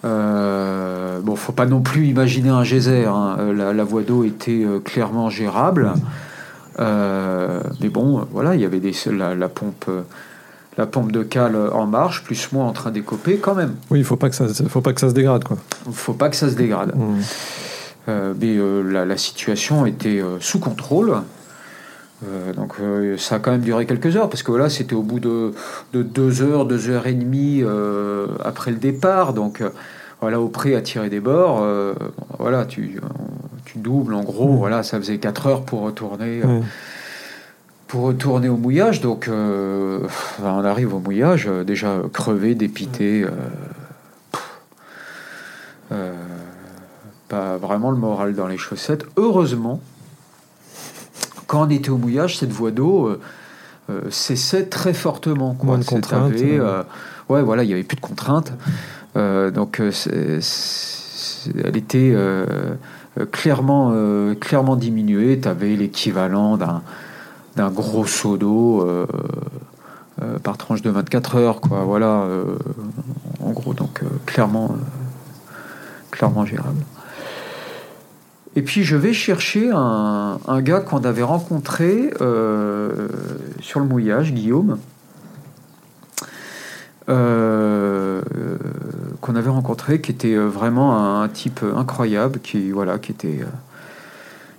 Euh, 0.05 1.19
bon, 1.19 1.35
faut 1.35 1.51
pas 1.51 1.65
non 1.65 1.81
plus 1.81 2.07
imaginer 2.07 2.49
un 2.49 2.63
geyser. 2.63 3.05
Hein. 3.05 3.37
Euh, 3.39 3.73
la, 3.73 3.83
voie 3.83 4.03
d'eau 4.03 4.23
était 4.23 4.63
euh, 4.63 4.79
clairement 4.79 5.29
gérable. 5.29 5.93
Euh, 6.79 7.61
mais 7.81 7.89
bon, 7.89 8.25
voilà, 8.31 8.55
il 8.55 8.61
y 8.61 8.65
avait 8.65 8.79
des, 8.79 8.93
la, 9.11 9.49
pompe, 9.49 9.89
la 10.77 10.85
pompe 10.85 11.11
de 11.11 11.23
cale 11.23 11.57
en 11.73 11.85
marche, 11.85 12.23
plus 12.23 12.51
moi 12.53 12.63
en 12.63 12.71
train 12.71 12.91
d'écoper 12.91 13.37
quand 13.37 13.55
même. 13.55 13.75
Oui, 13.89 13.99
il 13.99 14.05
faut 14.05 14.15
pas 14.15 14.29
que 14.29 14.35
ça, 14.35 14.45
faut 14.69 14.81
pas 14.81 14.93
que 14.93 15.01
ça 15.01 15.09
se 15.09 15.13
dégrade, 15.13 15.43
quoi. 15.43 15.57
Faut 15.91 16.13
pas 16.13 16.29
que 16.29 16.37
ça 16.37 16.49
se 16.49 16.55
dégrade. 16.55 16.95
Mmh. 16.95 18.13
mais 18.39 18.57
la, 19.05 19.17
situation 19.17 19.85
était 19.85 20.23
sous 20.39 20.59
contrôle. 20.59 21.17
Donc 22.55 22.75
ça 23.17 23.35
a 23.35 23.39
quand 23.39 23.51
même 23.51 23.61
duré 23.61 23.85
quelques 23.85 24.17
heures 24.17 24.29
parce 24.29 24.43
que 24.43 24.51
voilà 24.51 24.69
c'était 24.69 24.93
au 24.93 25.03
bout 25.03 25.21
de, 25.21 25.53
de, 25.93 26.03
deux 26.03 26.41
heures, 26.41 26.65
deux 26.65 26.89
heures 26.89 27.07
et 27.07 27.13
demie 27.13 27.63
après 28.43 28.71
le 28.71 28.77
départ. 28.77 29.33
Donc 29.33 29.61
voilà, 30.21 30.41
au 30.41 30.49
prix 30.49 30.75
à 30.75 30.81
tirer 30.81 31.09
des 31.09 31.21
bords, 31.21 31.59
euh, 31.61 31.93
voilà, 32.39 32.65
tu, 32.65 32.99
tu, 33.65 33.77
doubles 33.77 34.13
en 34.13 34.23
gros, 34.23 34.53
voilà, 34.53 34.83
ça 34.83 34.97
faisait 34.97 35.17
4 35.17 35.47
heures 35.47 35.63
pour 35.63 35.81
retourner. 35.81 36.41
Euh, 36.43 36.59
pour 37.87 38.03
retourner 38.03 38.49
au 38.49 38.57
mouillage, 38.57 39.01
donc 39.01 39.27
euh, 39.27 40.05
on 40.43 40.63
arrive 40.63 40.93
au 40.93 40.99
mouillage, 40.99 41.47
déjà 41.65 41.97
crevé, 42.13 42.53
dépité, 42.53 43.25
pas 47.27 47.57
vraiment 47.57 47.89
le 47.89 47.97
moral 47.97 48.35
dans 48.35 48.45
les 48.45 48.59
chaussettes. 48.59 49.05
Heureusement, 49.17 49.81
quand 51.49 51.67
on 51.67 51.69
était 51.69 51.89
au 51.89 51.97
mouillage, 51.97 52.37
cette 52.37 52.53
voie 52.53 52.71
d'eau 52.71 53.17
cessait 54.09 54.67
très 54.67 54.93
fortement. 54.93 55.55
Quoi. 55.55 55.65
Moins 55.65 55.77
de 55.79 55.83
contraintes. 55.83 56.33
ouais, 57.29 57.41
voilà, 57.41 57.63
il 57.63 57.67
n'y 57.67 57.73
avait 57.73 57.83
plus 57.83 57.97
de 57.97 58.01
contraintes. 58.01 58.53
Euh, 59.17 59.51
donc, 59.51 59.79
euh, 59.79 59.91
elle 61.63 61.77
était 61.77 62.11
euh, 62.13 62.45
clairement, 63.31 63.93
clairement 64.39 64.75
diminuée. 64.75 65.39
Tu 65.39 65.47
avais 65.47 65.75
l'équivalent 65.75 66.57
d'un 66.57 67.69
gros 67.71 68.05
seau 68.05 68.37
d'eau 68.37 68.87
par 70.43 70.57
tranche 70.57 70.81
de 70.81 70.89
24 70.89 71.35
heures, 71.35 71.61
quoi. 71.61 71.83
Voilà, 71.83 72.27
en 73.41 73.51
gros, 73.51 73.73
donc 73.73 74.01
clairement, 74.25 74.75
clairement 76.11 76.45
gérable. 76.45 76.83
Et 78.55 78.61
puis 78.61 78.83
je 78.83 78.95
vais 78.95 79.13
chercher 79.13 79.69
un, 79.71 80.61
gars 80.61 80.79
qu'on 80.79 81.03
avait 81.03 81.23
rencontré 81.23 82.11
euh, 82.19 83.07
sur 83.61 83.79
le 83.79 83.85
mouillage, 83.85 84.33
Guillaume, 84.33 84.79
euh, 87.09 88.21
qu'on 89.21 89.35
avait 89.35 89.49
rencontré, 89.49 90.01
qui 90.01 90.11
était 90.11 90.35
vraiment 90.35 91.21
un, 91.21 91.27
type 91.29 91.63
incroyable, 91.75 92.39
qui 92.39 92.71
voilà, 92.71 92.97
qui 92.97 93.11
était 93.11 93.39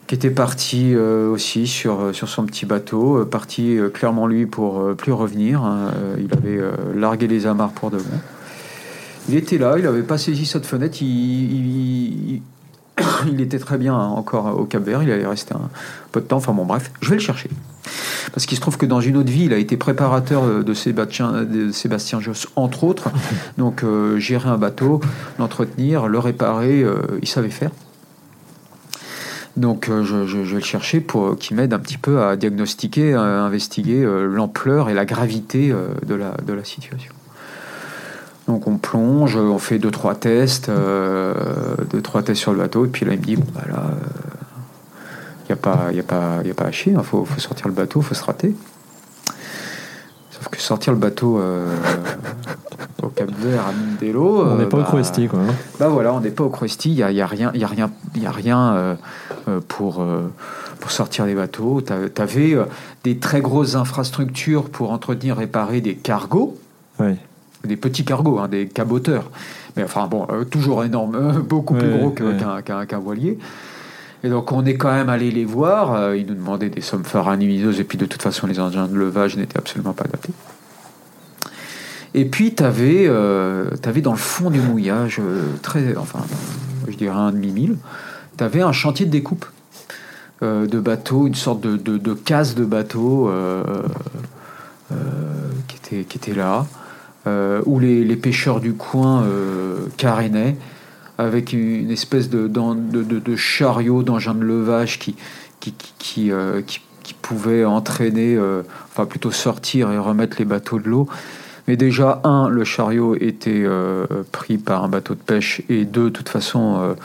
qui 0.07 0.17
était 0.17 0.31
parti 0.31 0.97
aussi 0.97 1.69
sur, 1.69 2.13
sur 2.13 2.29
son 2.29 2.45
petit 2.45 2.67
bateau, 2.67 3.25
parti 3.27 3.79
clairement 3.95 4.27
lui 4.27 4.47
pour 4.47 4.97
plus 4.97 5.13
revenir. 5.13 5.63
Hein. 5.63 5.93
il 6.19 6.33
avait 6.33 6.61
largué 6.97 7.29
les 7.29 7.47
amarres 7.47 7.71
pour 7.71 7.91
de 7.91 7.99
bon. 7.99 8.19
Il 9.29 9.37
était 9.37 9.59
là, 9.59 9.75
il 9.77 9.85
n'avait 9.85 10.03
pas 10.03 10.19
saisi 10.19 10.47
cette 10.47 10.67
fenêtre, 10.67 10.99
il, 11.01 11.07
il 11.07 12.43
était 13.39 13.59
très 13.59 13.79
bien 13.79 13.95
encore 13.95 14.59
au 14.59 14.65
Cap 14.65 14.83
Vert, 14.83 15.03
il 15.03 15.11
allait 15.11 15.27
rester 15.27 15.55
un 15.55 15.71
peu 16.13 16.21
de 16.21 16.27
temps. 16.27 16.37
Enfin 16.37 16.53
bon, 16.53 16.65
bref, 16.65 16.91
je 17.01 17.11
vais 17.11 17.17
le 17.17 17.23
chercher. 17.23 17.51
Parce 18.33 18.47
qu'il 18.47 18.57
se 18.57 18.61
trouve 18.61 18.77
que 18.77 18.87
dans 18.87 19.01
une 19.01 19.17
autre 19.17 19.31
vie, 19.31 19.45
il 19.45 19.53
a 19.53 19.59
été 19.59 19.77
préparateur 19.77 20.65
de 20.65 20.75
Sébastien, 20.75 21.43
de 21.43 21.73
Sébastien 21.73 22.21
Josse, 22.21 22.49
entre 22.57 22.85
autres. 22.85 23.11
Donc, 23.59 23.83
euh, 23.83 24.19
gérer 24.19 24.49
un 24.49 24.59
bateau, 24.59 25.01
l'entretenir, 25.39 26.07
le 26.07 26.19
réparer, 26.19 26.83
euh, 26.83 26.97
il 27.23 27.29
savait 27.29 27.51
faire. 27.51 27.71
Donc, 29.57 29.89
euh, 29.89 30.05
je, 30.05 30.39
vais 30.39 30.55
le 30.55 30.61
chercher 30.61 31.01
pour 31.01 31.37
qu'il 31.37 31.57
m'aide 31.57 31.73
un 31.73 31.79
petit 31.79 31.99
peu 31.99 32.23
à 32.23 32.37
diagnostiquer, 32.37 33.15
à 33.15 33.23
investiguer 33.23 34.07
l'ampleur 34.29 34.89
et 34.89 34.95
la 34.95 35.05
gravité 35.05 35.75
de 36.07 36.15
la, 36.15 36.37
de 36.47 36.53
la 36.53 36.65
situation. 36.65 37.13
Donc 38.51 38.67
on 38.67 38.79
plonge, 38.79 39.37
on 39.37 39.59
fait 39.59 39.79
deux 39.79 39.93
trois 39.93 40.17
tests, 40.17 40.71
euh, 40.71 41.35
deux 41.89 42.03
trois 42.03 42.25
tests 42.25 42.41
sur 42.41 42.51
le 42.51 42.59
bateau, 42.59 42.85
et 42.85 42.89
puis 42.89 43.07
là 43.07 43.13
il 43.13 43.21
me 43.21 43.25
dit 43.25 43.37
bon 43.37 43.47
bah 43.55 43.63
là, 43.69 43.85
il 45.39 45.43
euh, 45.45 45.47
n'y 45.49 45.53
a 45.53 45.57
pas, 45.57 45.93
y 45.93 46.01
a 46.01 46.03
pas, 46.03 46.43
y 46.45 46.51
a 46.51 46.55
pas 46.55 46.65
à 46.65 46.73
chier, 46.73 46.91
il 46.91 46.99
hein, 46.99 47.05
faut, 47.05 47.25
sortir 47.39 47.69
le 47.69 47.75
bateau, 47.75 48.01
il 48.01 48.07
faut 48.07 48.15
se 48.17 48.25
rater. 48.25 48.57
Sauf 50.33 50.49
que 50.49 50.61
sortir 50.61 50.93
le 50.93 50.99
bateau 50.99 51.39
euh, 51.39 51.73
au 53.05 53.09
Cap 53.11 53.31
Vert 53.39 53.67
à 53.69 53.73
Mindelo, 53.73 54.45
on 54.45 54.57
n'est 54.57 54.67
pas 54.67 54.79
au 54.79 54.83
Cruesti 54.83 55.29
quoi. 55.29 55.39
Hein. 55.39 55.55
Bah 55.79 55.87
voilà, 55.87 56.13
on 56.13 56.19
n'est 56.19 56.31
pas 56.31 56.43
au 56.43 56.51
Cruesti, 56.51 56.91
il 56.91 56.97
y 56.97 57.05
a, 57.05 57.13
y 57.13 57.21
a, 57.21 57.27
rien, 57.29 57.53
il 57.55 57.61
y 57.61 57.65
a 57.65 57.69
rien, 57.69 57.89
y 58.17 58.27
a 58.27 58.33
rien 58.33 58.97
pour 59.69 60.05
pour 60.81 60.91
sortir 60.91 61.25
les 61.25 61.37
bateaux. 61.37 61.83
Tu 61.83 61.93
avais 62.21 62.59
des 63.05 63.19
très 63.19 63.43
grosses 63.43 63.77
infrastructures 63.77 64.71
pour 64.71 64.91
entretenir, 64.91 65.37
réparer 65.37 65.81
des 65.81 65.95
cargos. 65.95 66.59
Oui 66.99 67.17
des 67.65 67.77
petits 67.77 68.05
cargos, 68.05 68.39
hein, 68.39 68.49
des 68.49 68.67
caboteurs. 68.67 69.31
Mais 69.77 69.85
enfin, 69.85 70.07
bon, 70.07 70.27
euh, 70.31 70.45
toujours 70.45 70.85
énorme, 70.85 71.15
euh, 71.15 71.33
beaucoup 71.41 71.75
plus 71.75 71.91
gros 71.91 72.11
qu'un 72.11 72.99
voilier. 72.99 73.39
Et 74.23 74.29
donc, 74.29 74.53
on 74.53 74.65
est 74.67 74.75
quand 74.75 74.93
même 74.93 75.09
allé 75.09 75.31
les 75.31 75.45
voir. 75.45 75.95
Euh, 75.95 76.17
ils 76.17 76.27
nous 76.27 76.35
demandaient 76.35 76.69
des 76.69 76.83
sommes 76.83 77.05
faramineuses. 77.05 77.81
Et 77.81 77.85
puis, 77.85 77.97
de 77.97 78.07
toute 78.07 78.23
façon, 78.23 78.47
les 78.47 78.61
engins 78.61 78.87
de 78.87 78.97
levage 78.97 79.37
n'étaient 79.37 79.59
absolument 79.59 79.93
pas 79.93 80.05
adaptés. 80.05 80.33
Et 82.13 82.25
puis, 82.25 82.55
tu 82.55 82.63
avais, 82.65 83.09
avais, 83.09 84.01
dans 84.01 84.11
le 84.11 84.19
fond 84.19 84.51
du 84.51 84.61
mouillage, 84.61 85.21
très, 85.63 85.97
enfin, 85.97 86.19
je 86.89 86.97
dirais 86.97 87.17
un 87.17 87.31
demi-mille, 87.31 87.77
tu 88.37 88.43
avais 88.43 88.63
un 88.63 88.73
chantier 88.73 89.07
de 89.07 89.13
découpe 89.13 89.47
de 90.43 90.81
bateaux, 90.81 91.29
une 91.29 91.37
sorte 91.37 91.61
de, 91.61 91.77
de, 91.77 91.99
de 91.99 92.15
case 92.15 92.57
de 92.57 92.65
bateau 92.65 93.31
qui, 95.69 95.77
était, 95.77 96.03
qui 96.05 96.19
était 96.19 96.35
là. 96.35 96.67
Euh, 97.27 97.61
où 97.67 97.79
les, 97.79 98.17
pêcheurs 98.17 98.61
du 98.61 98.73
coin 98.73 99.25
euh, 99.25 99.81
carénaient 99.99 100.57
avec 101.19 101.53
une 101.53 101.91
espèce 101.91 102.31
de, 102.31 102.49
chariot 103.37 104.03
d'engin 104.03 104.35
de 104.35 104.43
levage 104.43 104.99
qui, 104.99 106.33
euh, 106.33 106.63
pouvait 107.21 107.67
entraîner, 107.67 108.39
enfin 108.91 109.05
plutôt 109.05 109.33
sortir 109.33 109.93
et 109.93 109.99
remettre 109.99 110.37
les 110.39 110.47
bateaux 110.47 110.79
de 110.79 110.89
l'eau. 110.89 111.09
Mais 111.69 111.77
déjà, 111.77 112.23
un, 112.25 112.49
le 112.49 112.65
chariot 112.65 113.15
était 113.17 113.67
pris 114.33 114.57
par 114.57 114.85
un 114.85 114.89
bateau 114.89 115.15
de 115.15 115.21
pêche, 115.21 115.61
et 115.69 115.85
deux, 115.85 116.05
de 116.05 116.09
toute 116.09 116.31
façon, 116.31 116.97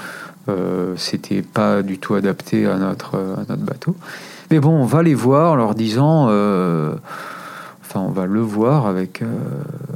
c'était 0.96 1.42
pas 1.42 1.82
du 1.82 1.98
tout 1.98 2.14
adapté 2.14 2.66
à 2.66 2.78
notre 2.78 3.18
bateau. 3.58 3.98
Mais 4.50 4.60
bon, 4.60 4.72
on 4.72 4.86
va 4.86 5.04
les 5.04 5.14
voir 5.14 5.52
en 5.52 5.56
leur 5.56 5.76
disant 5.76 6.30
on 8.00 8.10
va 8.10 8.26
le 8.26 8.40
voir 8.40 8.88
avec, 8.88 9.22
euh, 9.22 9.28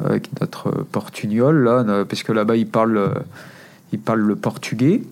avec 0.06 0.30
notre 0.42 0.72
portugnol, 0.92 1.64
là, 1.64 1.84
parce 2.06 2.24
que 2.24 2.32
là-bas, 2.32 2.56
il 2.56 2.68
parle, 2.68 2.98
euh, 2.98 3.10
il 3.92 4.00
parle 4.00 4.22
le 4.22 4.36
portugais. 4.36 5.04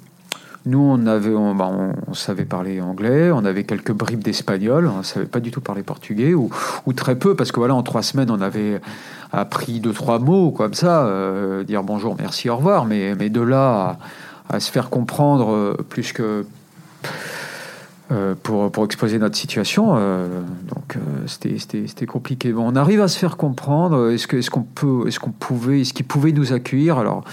Nous, 0.65 0.79
on, 0.79 1.05
avait, 1.05 1.31
bah, 1.31 1.71
on, 2.07 2.13
savait 2.13 2.43
parler 2.43 2.81
anglais, 2.81 3.31
on 3.31 3.45
avait 3.45 3.63
quelques 3.63 3.93
bribes 3.93 4.21
d'espagnol, 4.21 4.87
on 4.87 4.97
ne 4.97 5.03
savait 5.03 5.25
pas 5.25 5.39
du 5.39 5.49
tout 5.49 5.61
parler 5.61 5.81
portugais, 5.81 6.33
ou, 6.33 6.49
ou, 6.85 6.93
très 6.93 7.15
peu, 7.15 7.35
parce 7.35 7.53
que 7.53 7.59
voilà, 7.59 7.73
en 7.73 7.83
trois 7.83 8.03
semaines, 8.03 8.29
on 8.29 8.41
avait 8.41 8.81
appris 9.31 9.79
deux, 9.79 9.93
trois 9.93 10.19
mots 10.19 10.51
comme 10.51 10.73
ça, 10.73 11.05
euh, 11.05 11.63
dire 11.63 11.83
bonjour, 11.83 12.17
merci, 12.19 12.49
au 12.49 12.57
revoir, 12.57 12.85
mais, 12.85 13.15
mais 13.15 13.29
de 13.29 13.41
là 13.41 13.97
à 14.49 14.59
se 14.59 14.71
faire 14.71 14.89
comprendre 14.89 15.77
plus 15.89 16.11
que 16.11 16.45
euh, 18.09 18.35
pour, 18.41 18.71
pour, 18.71 18.85
exposer 18.85 19.19
notre 19.19 19.35
situation. 19.35 19.95
Euh, 19.97 20.41
donc 20.73 20.95
euh, 20.95 21.27
c'était 21.27 22.05
compliqué. 22.05 22.53
Bon, 22.53 22.71
on 22.71 22.77
arrive 22.77 23.01
à 23.01 23.09
se 23.09 23.19
faire 23.19 23.35
comprendre. 23.35 24.11
Est-ce 24.11 24.29
qu'on 24.29 24.37
est 24.37 24.49
qu'on 24.49 24.63
peut, 24.63 25.07
est-ce 25.07 25.19
qu'on 25.19 25.31
pouvait, 25.31 25.81
est-ce 25.81 25.93
qu'il 25.93 26.05
pouvait 26.05 26.31
nous 26.31 26.53
accueillir? 26.53 26.99
Alors 26.99 27.25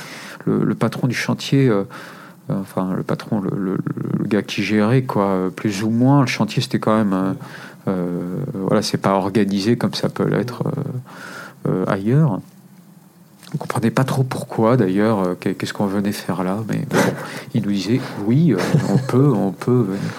le, 0.46 0.74
patron 0.74 1.06
du 1.06 1.14
chantier, 1.14 1.72
enfin 2.48 2.92
le 2.96 3.04
patron, 3.04 3.40
le, 3.40 3.50
le, 3.56 3.78
gars 4.26 4.42
qui 4.42 4.64
gérait 4.64 5.02
quoi, 5.02 5.48
plus 5.54 5.84
ou 5.84 5.90
moins 5.90 6.22
le 6.22 6.26
chantier, 6.26 6.60
c'était 6.60 6.80
quand 6.80 6.96
même, 6.96 7.36
voilà, 7.86 8.82
c'est 8.82 8.98
pas 8.98 9.12
organisé 9.12 9.76
comme 9.76 9.94
ça 9.94 10.08
peut 10.08 10.28
l'être 10.28 10.64
ailleurs. 11.86 12.40
On 13.54 13.58
comprenait 13.58 13.92
pas 13.92 14.02
trop 14.02 14.24
pourquoi 14.24 14.76
d'ailleurs, 14.76 15.36
qu'est-ce 15.38 15.72
qu'on 15.72 15.86
venait 15.86 16.10
faire 16.10 16.42
là, 16.42 16.58
mais, 16.68 16.84
bon, 16.90 16.98
il 17.54 17.62
nous 17.62 17.70
disait 17.70 18.00
oui, 18.26 18.56
on 18.90 18.98
peut, 18.98 19.32
on 19.32 19.52
peut 19.52 19.82
venir. 19.82 20.10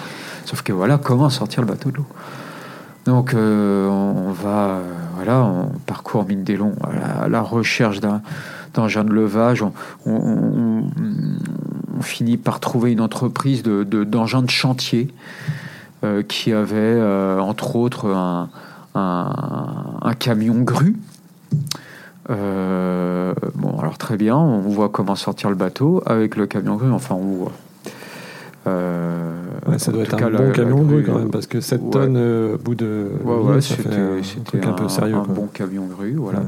Sauf 0.46 0.62
que 0.62 0.72
voilà, 0.72 0.96
comment 0.96 1.28
sortir 1.28 1.60
le 1.60 1.66
bateau 1.66 1.90
de 1.90 1.96
l'eau 1.96 2.06
Donc 3.04 3.34
euh, 3.34 3.88
on, 3.88 4.30
va, 4.30 4.76
euh, 4.76 4.92
voilà, 5.16 5.42
on 5.42 5.70
parcourt 5.86 6.24
mine 6.24 6.44
des 6.44 6.56
longs 6.56 6.76
à 6.84 7.28
la, 7.28 7.40
recherche 7.40 7.98
d'un 7.98 8.22
d'engins 8.72 9.02
de 9.02 9.12
levage. 9.12 9.64
On, 10.06 10.84
finit 12.00 12.36
par 12.36 12.60
trouver 12.60 12.92
une 12.92 13.00
entreprise 13.00 13.64
de, 13.64 13.82
d'engins 13.82 14.42
de, 14.42 14.50
chantier 14.50 15.08
euh, 16.04 16.22
qui 16.22 16.52
avait, 16.52 17.02
entre 17.40 17.74
autres, 17.74 18.10
un, 18.10 18.48
un, 18.94 20.14
camion 20.16 20.60
grue. 20.60 20.96
bon, 22.28 23.78
alors 23.80 23.98
très 23.98 24.16
bien, 24.16 24.36
on 24.36 24.60
voit 24.60 24.90
comment 24.90 25.16
sortir 25.16 25.50
le 25.50 25.56
bateau 25.56 26.04
avec 26.06 26.36
le 26.36 26.46
camion 26.46 26.76
grue. 26.76 26.92
Enfin, 26.92 27.16
on 27.16 27.34
voit. 27.34 27.52
Ouais, 29.68 29.78
ça 29.78 29.92
doit 29.92 30.02
être 30.02 30.14
un 30.14 30.30
bon 30.30 30.52
camion 30.52 30.82
grue 30.82 31.02
quand 31.04 31.18
même, 31.18 31.30
parce 31.30 31.46
que 31.46 31.60
7 31.60 31.90
tonnes 31.90 32.16
euh, 32.16 32.54
au 32.54 32.58
bout 32.58 32.74
de. 32.74 33.10
Ouais, 33.24 33.60
c'était 33.60 34.66
un, 34.66 34.72
peu 34.72 34.88
sérieux. 34.88 35.16
Un 35.16 35.22
bon 35.22 35.46
camion 35.46 35.86
grue, 35.86 36.14
voilà. 36.14 36.42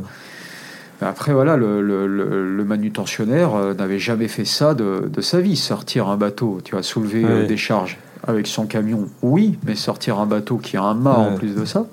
Après, 1.01 1.33
voilà, 1.33 1.57
le, 1.57 1.81
le, 1.81 2.07
le 2.09 2.65
manutentionnaire 2.65 3.55
euh, 3.55 3.73
n'avait 3.73 4.01
jamais 4.01 4.27
fait 4.27 4.45
ça 4.45 4.75
de, 4.75 5.09
de, 5.09 5.21
sa 5.21 5.41
vie, 5.41 5.57
sortir 5.57 6.09
un 6.09 6.17
bateau, 6.17 6.59
tu 6.65 6.73
vois, 6.73 6.83
soulever 6.83 7.25
euh, 7.25 7.47
des 7.47 7.57
charges 7.57 7.99
avec 8.27 8.49
son 8.49 8.67
camion, 8.67 9.07
oui, 9.23 9.59
mais 9.65 9.77
sortir 9.77 10.19
un 10.19 10.27
bateau 10.27 10.57
qui 10.57 10.77
a 10.77 10.83
un 10.83 10.95
mât 10.95 11.17
en 11.17 11.37
plus 11.37 11.55
de 11.55 11.65
ça, 11.65 11.87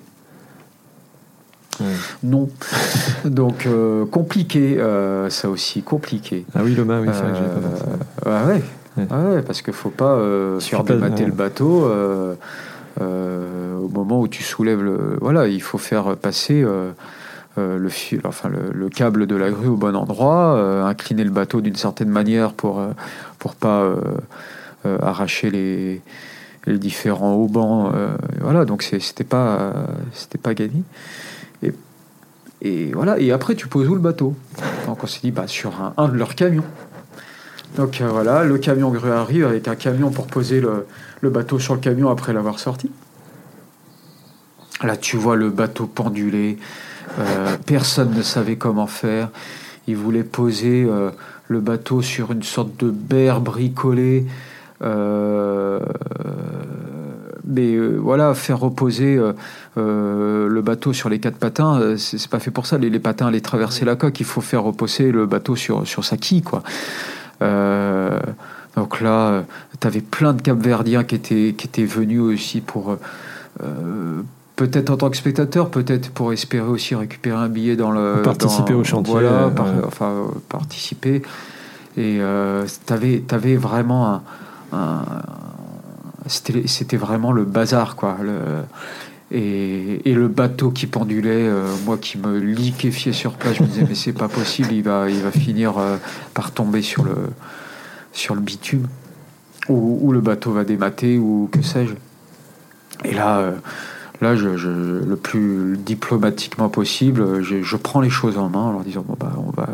non. 2.23 2.49
Donc, 3.25 3.67
compliqué, 4.09 4.79
ça 5.29 5.49
aussi, 5.49 5.83
compliqué. 5.83 6.45
Ah 6.55 6.61
oui, 6.63 6.73
le 6.73 6.83
mât, 6.83 7.01
oui, 7.01 7.09
c'est 7.13 7.21
vrai 7.21 7.31
que 7.31 7.37
j'ai 7.37 8.23
pas 8.23 8.45
ouais. 8.47 8.61
Ouais. 8.97 9.41
parce 9.41 9.61
qu'il 9.61 9.71
ne 9.71 9.77
faut 9.77 9.89
pas 9.89 10.13
euh, 10.13 10.59
le 10.59 11.31
bateau 11.31 11.85
euh, 11.85 12.35
euh, 13.01 13.77
au 13.77 13.89
moment 13.89 14.21
où 14.21 14.27
tu 14.27 14.43
soulèves 14.43 14.81
le. 14.81 15.17
Voilà, 15.19 15.47
il 15.47 15.61
faut 15.61 15.77
faire 15.77 16.15
passer 16.15 16.63
euh, 16.63 16.91
le, 17.57 17.89
fil, 17.89 18.21
enfin, 18.23 18.49
le, 18.49 18.89
câble 18.89 19.27
de 19.27 19.35
la 19.35 19.49
grue 19.49 19.67
au 19.67 19.75
bon 19.75 19.95
endroit, 19.95 20.59
incliner 20.85 21.23
le 21.23 21.29
bateau 21.29 21.61
d'une 21.61 21.75
certaine 21.75 22.09
manière 22.09 22.53
pour 22.53 22.79
ne 22.79 22.87
pour 23.39 23.55
pas 23.55 23.85
arracher 25.01 25.49
les, 25.49 26.01
les, 26.65 26.77
différents 26.77 27.33
haubans. 27.33 27.91
voilà, 28.39 28.65
donc 28.65 28.83
c'était 28.83 29.23
pas, 29.23 29.73
c'était 30.13 30.37
pas 30.37 30.53
gagné. 30.53 30.83
Et, 31.63 31.73
et, 32.61 32.91
voilà, 32.93 33.19
et 33.19 33.31
après, 33.31 33.55
tu 33.55 33.67
poses 33.67 33.89
où 33.89 33.95
le 33.95 34.01
bateau? 34.01 34.35
Donc 34.85 35.03
on 35.03 35.07
s'est 35.07 35.19
dit, 35.21 35.31
bah, 35.31 35.47
sur 35.47 35.81
un, 35.81 35.93
un 35.97 36.07
de 36.07 36.17
leurs 36.17 36.35
camions. 36.35 36.63
Donc 37.75 37.99
euh, 37.99 38.07
voilà, 38.07 38.43
le 38.43 38.57
camion 38.57 38.89
grue 38.89 39.11
arrive 39.11 39.45
avec 39.45 39.67
un 39.67 39.75
camion 39.75 40.09
pour 40.09 40.27
poser 40.27 40.61
le, 40.61 40.85
bateau 41.29 41.59
sur 41.59 41.73
le 41.73 41.81
camion 41.81 42.09
après 42.09 42.31
l'avoir 42.33 42.59
sorti. 42.59 42.89
Là, 44.83 44.95
tu 44.97 45.17
vois 45.17 45.35
le 45.35 45.49
bateau 45.49 45.87
pendulé. 45.87 46.57
Euh, 47.19 47.55
personne 47.65 48.13
ne 48.13 48.21
savait 48.21 48.55
comment 48.55 48.87
faire. 48.87 49.29
Ils 49.87 49.97
voulaient 49.97 50.23
poser 50.23 50.85
euh, 50.87 51.11
le 51.47 51.59
bateau 51.59 52.01
sur 52.01 52.31
une 52.31 52.43
sorte 52.43 52.77
de 52.77 52.89
berre 52.89 53.41
bricolée 53.41 54.25
mais 57.47 57.77
voilà, 57.77 58.33
faire 58.33 58.59
reposer 58.59 59.19
le 59.77 60.61
bateau 60.61 60.93
sur 60.93 61.09
les 61.09 61.19
quatre 61.19 61.37
patins, 61.37 61.95
c'est 61.97 62.27
pas 62.27 62.39
fait 62.39 62.51
pour 62.51 62.65
ça. 62.65 62.77
Les, 62.77 62.89
les, 62.89 62.99
patins 62.99 63.27
allaient 63.27 63.39
traverser 63.39 63.85
la 63.85 63.95
coque, 63.95 64.19
il 64.19 64.25
faut 64.25 64.41
faire 64.41 64.61
reposer 64.61 65.11
le 65.11 65.25
bateau 65.25 65.55
sur, 65.55 65.87
sur 65.87 66.03
sa 66.03 66.17
quille, 66.17 66.43
quoi. 66.43 66.61
Donc 68.75 69.01
là, 69.01 69.43
tu 69.79 69.87
avais 69.87 70.01
plein 70.01 70.33
de 70.33 70.41
Capverdiens 70.41 71.03
qui 71.03 71.15
étaient, 71.15 71.55
qui 71.57 71.67
étaient 71.67 71.85
venus 71.85 72.21
aussi 72.21 72.61
pour 72.61 72.97
peut-être 74.55 74.89
en 74.89 74.97
tant 74.97 75.09
que 75.09 75.17
spectateur, 75.17 75.69
peut-être 75.69 76.09
pour 76.11 76.33
espérer 76.33 76.67
aussi 76.67 76.95
récupérer 76.95 77.37
un 77.37 77.49
billet 77.49 77.75
dans 77.75 77.91
le. 77.91 78.21
Participer 78.23 78.73
au 78.73 78.83
chantier. 78.83 79.13
Voilà, 79.13 79.51
enfin, 79.85 80.27
participer. 80.49 81.21
Et 81.97 82.17
euh, 82.19 82.65
tu 82.87 82.93
avais, 83.33 83.55
vraiment 83.55 84.21
un. 84.73 85.01
C'était 86.27 86.97
vraiment 86.97 87.31
le 87.31 87.43
bazar, 87.43 87.95
quoi. 87.95 88.17
Le, 88.21 88.37
et, 89.31 90.13
le 90.13 90.27
bateau 90.27 90.71
qui 90.71 90.87
pendulait, 90.87 91.47
euh, 91.47 91.73
moi 91.85 91.97
qui 91.97 92.17
me 92.17 92.37
liquéfiais 92.37 93.13
sur 93.13 93.33
place, 93.33 93.55
je 93.55 93.63
me 93.63 93.67
disais, 93.67 93.85
mais 93.87 93.95
c'est 93.95 94.13
pas 94.13 94.27
possible, 94.27 94.71
il 94.71 94.83
va, 94.83 95.09
il 95.09 95.21
va 95.21 95.31
finir 95.31 95.77
euh, 95.77 95.97
par 96.33 96.51
tomber 96.51 96.81
sur 96.81 97.03
le, 97.03 97.15
sur 98.13 98.35
le 98.35 98.41
bitume. 98.41 98.87
Ou, 99.67 100.11
le 100.11 100.21
bateau 100.21 100.51
va 100.51 100.63
démater, 100.63 101.17
ou 101.17 101.49
que 101.51 101.63
sais-je. 101.63 101.95
Et 103.03 103.13
là 103.13 103.55
Là, 104.21 104.35
je, 104.35 104.47
le 104.47 105.15
plus 105.15 105.77
diplomatiquement 105.77 106.69
possible, 106.69 107.41
je, 107.41 107.75
prends 107.75 107.99
les 107.99 108.09
choses 108.09 108.37
en 108.37 108.49
main 108.49 108.59
en 108.59 108.71
leur 108.71 108.81
disant 108.81 109.03
bon 109.05 109.17
bah 109.19 109.33
on 109.37 109.51
va, 109.51 109.67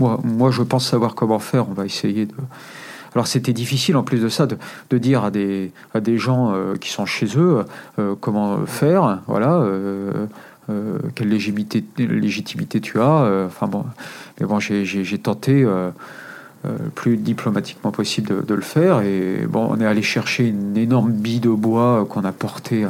moi, 0.00 0.20
moi 0.24 0.50
je 0.50 0.62
pense 0.62 0.88
savoir 0.88 1.14
comment 1.14 1.38
faire, 1.38 1.68
on 1.68 1.72
va 1.72 1.86
essayer 1.86 2.26
de. 2.26 2.34
Alors 3.14 3.26
c'était 3.26 3.52
difficile 3.52 3.96
en 3.96 4.02
plus 4.02 4.20
de 4.20 4.28
ça 4.28 4.46
de, 4.46 4.98
dire 4.98 5.24
à 5.24 5.30
des, 5.30 5.72
à 5.94 6.00
des 6.00 6.18
gens 6.18 6.52
euh, 6.54 6.76
qui 6.76 6.90
sont 6.90 7.06
chez 7.06 7.26
eux 7.36 7.64
euh, 7.98 8.14
comment 8.18 8.64
faire, 8.66 9.20
voilà, 9.26 9.52
euh, 9.56 10.26
quelle 11.14 11.28
légitimité, 11.28 11.84
légitimité 11.98 12.80
tu 12.80 13.00
as. 13.00 13.46
enfin 13.46 13.66
bon, 13.66 13.84
mais 14.40 14.46
bon, 14.46 14.58
j'ai 14.60 15.18
tenté 15.18 15.62
le 15.64 15.92
plus 16.94 17.18
diplomatiquement 17.18 17.90
possible 17.90 18.46
de, 18.46 18.54
le 18.54 18.62
faire. 18.62 19.02
Et 19.02 19.44
bon, 19.46 19.68
on 19.70 19.80
est 19.80 19.84
allé 19.84 20.00
chercher 20.00 20.46
une 20.46 20.76
énorme 20.76 21.12
bille 21.12 21.40
de 21.40 21.50
bois 21.50 22.06
qu'on 22.08 22.24
a 22.24 22.32
portée 22.32 22.86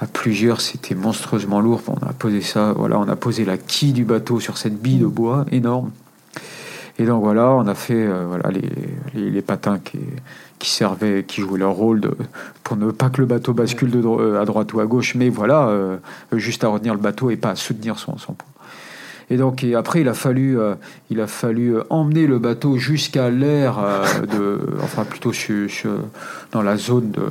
à 0.00 0.06
plusieurs, 0.06 0.60
c'était 0.60 0.94
monstrueusement 0.94 1.60
lourd. 1.60 1.82
On 1.86 2.06
a 2.06 2.12
posé 2.12 2.40
ça, 2.40 2.72
voilà, 2.72 2.98
on 2.98 3.08
a 3.08 3.16
posé 3.16 3.44
la 3.44 3.56
quille 3.56 3.92
du 3.92 4.04
bateau 4.04 4.40
sur 4.40 4.58
cette 4.58 4.80
bille 4.80 4.98
de 4.98 5.06
bois 5.06 5.44
énorme. 5.52 5.90
Et 6.98 7.04
donc 7.04 7.22
voilà, 7.22 7.50
on 7.50 7.66
a 7.66 7.74
fait 7.74 8.06
euh, 8.06 8.24
voilà, 8.26 8.50
les, 8.50 9.30
les, 9.30 9.42
patins 9.42 9.78
qui, 9.78 9.98
qui, 10.58 10.70
servaient, 10.70 11.24
qui 11.24 11.42
jouaient 11.42 11.58
leur 11.58 11.72
rôle 11.72 12.00
de, 12.00 12.16
pour 12.64 12.76
ne 12.76 12.90
pas 12.90 13.10
que 13.10 13.20
le 13.20 13.26
bateau 13.26 13.52
bascule 13.52 13.90
de 13.90 14.02
euh, 14.02 14.40
à 14.40 14.44
droite 14.44 14.72
ou 14.72 14.80
à 14.80 14.86
gauche, 14.86 15.14
mais 15.14 15.28
voilà, 15.28 15.68
euh, 15.68 15.98
juste 16.32 16.64
à 16.64 16.68
retenir 16.68 16.94
le 16.94 17.00
bateau 17.00 17.30
et 17.30 17.36
pas 17.36 17.50
à 17.50 17.56
soutenir 17.56 17.98
son, 17.98 18.16
son 18.16 18.32
poids. 18.32 18.48
Et 19.28 19.36
donc 19.36 19.64
et 19.64 19.74
après, 19.74 20.00
il 20.00 20.08
a 20.08 20.14
fallu, 20.14 20.56
il 21.10 21.20
a 21.20 21.26
fallu 21.26 21.74
emmener 21.90 22.28
le 22.28 22.38
bateau 22.38 22.76
jusqu'à 22.76 23.28
l'air, 23.28 23.80
de, 24.22 24.60
enfin 24.84 25.04
plutôt 25.04 25.32
dans 26.52 26.62
la 26.62 26.76
zone 26.76 27.10
de, 27.10 27.22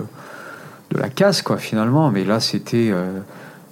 de 0.92 0.98
la 0.98 1.10
casse, 1.10 1.42
quoi, 1.42 1.58
finalement. 1.58 2.12
Mais 2.12 2.24
là, 2.24 2.40
c'était 2.40 2.90
euh, 2.92 3.20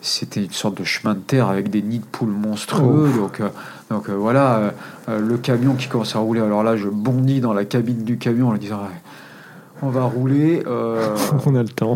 c'était 0.02 0.44
une 0.44 0.52
sorte 0.52 0.78
de 0.78 0.84
chemin 0.84 1.14
de 1.14 1.20
terre 1.20 1.48
avec 1.48 1.70
des 1.70 1.82
nids 1.82 2.00
de 2.00 2.06
poules 2.06 2.30
monstrueux. 2.30 3.10
Donc, 3.16 3.42
donc 3.90 4.10
euh, 4.10 4.14
voilà, 4.14 4.74
le 5.08 5.38
camion 5.38 5.76
qui 5.76 5.88
commence 5.88 6.16
à 6.16 6.20
rouler. 6.20 6.42
Alors 6.42 6.64
là, 6.64 6.76
je 6.76 6.88
bondis 6.88 7.42
dans 7.42 7.54
la 7.54 7.66
cabine 7.66 8.04
du 8.04 8.18
camion 8.18 8.50
en 8.50 8.54
disant 8.54 8.82
on 9.82 9.90
va 9.90 10.04
rouler. 10.04 10.64
on 11.46 11.56
a 11.56 11.64
le 11.64 11.70
temps. 11.70 11.96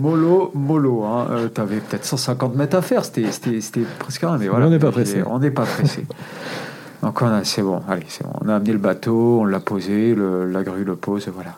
mollo, 0.00 0.50
mollo. 0.54 1.04
Hein. 1.04 1.48
tu 1.54 1.60
avais 1.60 1.78
peut-être 1.78 2.04
150 2.04 2.56
mètres 2.56 2.76
à 2.76 2.82
faire. 2.82 3.04
C'était 3.04 3.82
presque 3.98 4.20
rien. 4.20 4.36
Mais 4.38 4.48
voilà, 4.48 4.66
on 4.66 4.70
n'est 4.70 4.78
pas 4.78 4.90
pressé. 4.90 5.22
On 5.24 5.38
n'est 5.38 5.50
pas 5.50 5.64
pressé. 5.64 6.04
Donc 7.02 7.22
c'est 7.44 7.62
bon, 7.62 7.80
allez, 7.88 8.06
c'est 8.08 8.24
bon. 8.24 8.32
On 8.40 8.48
a 8.48 8.56
amené 8.56 8.72
le 8.72 8.78
bateau, 8.78 9.38
on 9.42 9.44
l'a 9.44 9.60
posé, 9.60 10.16
la 10.16 10.62
grue 10.64 10.82
le 10.82 10.96
pose, 10.96 11.28
voilà. 11.32 11.54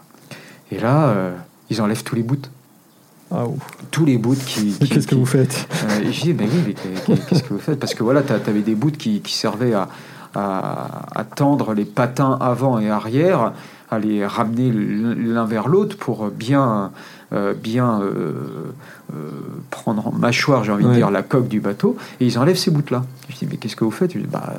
Et 0.70 0.78
là, 0.78 1.14
ils 1.70 1.80
enlèvent 1.80 2.05
tous 2.05 2.14
les 2.14 2.22
bouts. 2.22 2.47
Ah, 3.33 3.45
tous 3.91 4.05
les 4.05 4.18
bouts 4.18 4.35
qui. 4.35 4.76
Qu'est-ce 4.78 5.07
que 5.07 5.14
vous 5.14 5.26
faites 5.26 5.68
euh, 5.85 6.11
Je 6.11 6.20
dis, 6.20 6.35
mais 6.35 6.45
oui, 6.45 6.74
mais 7.09 7.16
qu'est-ce 7.16 7.43
que 7.45 7.55
vous 7.55 7.61
faites? 7.61 7.78
Parce 7.78 7.95
que 7.95 8.03
voilà, 8.03 8.22
tu 8.22 8.33
avais 8.33 8.62
des 8.62 8.74
bouts 8.74 8.91
qui, 8.91 9.22
servaient 9.26 9.72
à, 9.72 9.89
à, 10.35 11.24
tendre 11.37 11.72
les 11.72 11.85
patins 11.85 12.37
avant 12.41 12.81
et 12.81 12.91
arrière, 12.91 13.53
à 13.91 13.99
les 13.99 14.26
ramener 14.26 14.72
l'un 14.72 15.45
vers 15.45 15.68
l'autre 15.68 15.97
pour 15.97 16.28
bien, 16.31 16.91
euh, 17.33 17.55
bien 17.55 18.01
euh, 18.01 18.35
prendre 19.70 20.09
en 20.09 20.12
mâchoire, 20.12 20.64
j'ai 20.64 20.72
envie 20.72 20.85
de 20.85 20.93
dire, 20.93 21.11
la 21.11 21.22
coque 21.22 21.49
du 21.49 21.61
bateau. 21.61 21.97
Et 22.20 22.26
ils 22.26 22.39
enlèvent 22.39 22.59
ces 22.59 22.72
bouts-là. 22.72 23.05
Je 23.28 23.37
dis, 23.37 23.47
mais 23.49 23.59
qu'est-ce 23.59 23.76
que 23.76 23.85
vous 23.85 23.91
faites? 23.93 24.12
Je 24.12 24.18
dis, 24.18 24.26
bah, 24.26 24.55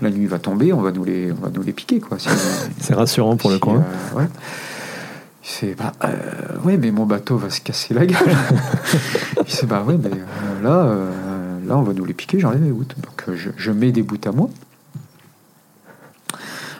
la 0.00 0.10
nuit 0.10 0.26
va 0.26 0.40
tomber, 0.40 0.72
on 0.72 0.80
va 0.80 0.90
nous 0.90 1.04
les, 1.04 1.30
on 1.30 1.44
va 1.44 1.50
nous 1.54 1.62
les 1.62 1.72
piquer. 1.72 2.00
quoi. 2.00 2.18
C'est 2.80 2.94
rassurant 2.94 3.36
pour 3.36 3.50
le 3.50 3.60
coin. 3.60 3.84
ouais. 4.16 4.26
Il 5.44 5.74
bah, 5.74 5.92
euh, 6.04 6.10
oui, 6.64 6.76
mais 6.78 6.92
mon 6.92 7.04
bateau 7.04 7.36
va 7.36 7.50
se 7.50 7.60
casser 7.60 7.94
la 7.94 8.06
gueule. 8.06 8.18
il 9.44 9.52
fait, 9.52 9.66
bah, 9.66 9.82
oui, 9.86 9.96
mais 10.00 10.10
euh, 10.10 10.62
là, 10.62 10.84
euh, 10.84 11.10
là, 11.66 11.76
on 11.76 11.82
va 11.82 11.92
nous 11.92 12.04
les 12.04 12.14
piquer, 12.14 12.38
j'enlève 12.38 12.62
les 12.62 12.70
bouts. 12.70 12.84
Donc, 12.84 13.36
je, 13.56 13.70
mets 13.72 13.90
des 13.90 14.02
bouts 14.02 14.20
à 14.24 14.30
moi. 14.30 14.48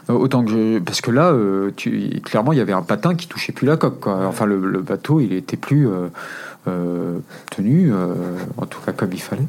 Autant 0.08 0.44
que 0.44 0.50
je, 0.50 0.78
parce 0.78 1.00
que 1.00 1.10
là, 1.10 1.34
tu, 1.76 2.20
clairement, 2.24 2.52
il 2.52 2.58
y 2.58 2.60
avait 2.60 2.72
un 2.72 2.82
patin 2.82 3.14
qui 3.14 3.26
touchait 3.26 3.52
plus 3.52 3.66
la 3.66 3.76
coque. 3.76 4.00
Quoi. 4.00 4.26
Enfin, 4.26 4.46
le, 4.46 4.80
bateau, 4.80 5.20
il 5.20 5.32
était 5.32 5.56
plus 5.56 5.88
tenu, 7.50 7.92
en 8.56 8.66
tout 8.66 8.80
cas 8.80 8.92
comme 8.92 9.12
il 9.12 9.22
fallait. 9.22 9.46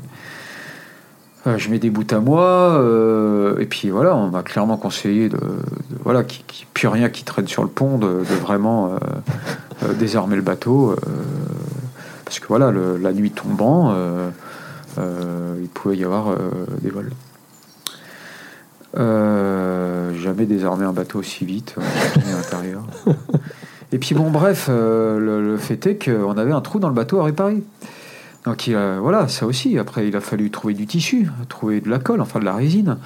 Euh, 1.45 1.57
je 1.57 1.69
mets 1.69 1.79
des 1.79 1.89
bouts 1.89 2.07
à 2.11 2.19
moi, 2.19 2.77
euh, 2.79 3.59
et 3.59 3.65
puis 3.65 3.89
voilà, 3.89 4.15
on 4.15 4.29
m'a 4.29 4.43
clairement 4.43 4.77
conseillé 4.77 5.27
de, 5.27 5.39
voilà, 6.03 6.23
qu'il 6.23 6.43
n'y 6.55 6.61
ait 6.61 6.67
plus 6.73 6.87
rien 6.87 7.09
qui 7.09 7.25
traîne 7.25 7.47
sur 7.47 7.63
le 7.63 7.69
pont, 7.69 7.97
de, 7.97 8.07
vraiment 8.07 8.91
euh, 9.83 9.93
désarmer 9.95 10.37
le 10.37 10.41
bateau, 10.41 10.95
parce 12.23 12.39
que 12.39 12.47
voilà, 12.47 12.71
la 12.71 13.11
nuit 13.11 13.31
tombant, 13.31 13.93
il 14.97 15.67
pouvait 15.73 15.97
y 15.97 16.05
avoir 16.05 16.33
des 16.81 16.89
vols. 16.89 17.11
jamais 18.95 20.45
désarmer 20.45 20.85
un 20.85 20.93
bateau 20.93 21.19
aussi 21.19 21.45
vite, 21.45 21.75
à 21.77 22.31
l'intérieur. 22.31 22.83
Et 23.91 23.99
puis 23.99 24.15
bon, 24.15 24.31
bref, 24.31 24.69
le, 24.69 25.19
le 25.19 25.57
fait 25.57 25.85
est 25.85 26.03
qu'on 26.03 26.37
avait 26.37 26.53
un 26.53 26.61
trou 26.61 26.79
dans 26.79 26.87
le 26.87 26.95
bateau 26.95 27.19
à 27.19 27.25
réparer. 27.25 27.61
Donc 28.45 28.69
voilà, 28.69 29.27
ça 29.27 29.45
aussi. 29.45 29.77
Après, 29.77 30.07
il 30.07 30.15
a 30.15 30.19
fallu 30.19 30.51
trouver 30.51 30.73
du 30.73 30.85
tissu, 30.85 31.29
trouver 31.49 31.81
de 31.81 31.89
la 31.89 31.99
colle, 31.99 32.21
enfin 32.21 32.39
de 32.39 32.45
la 32.45 32.53
résine, 32.53 32.97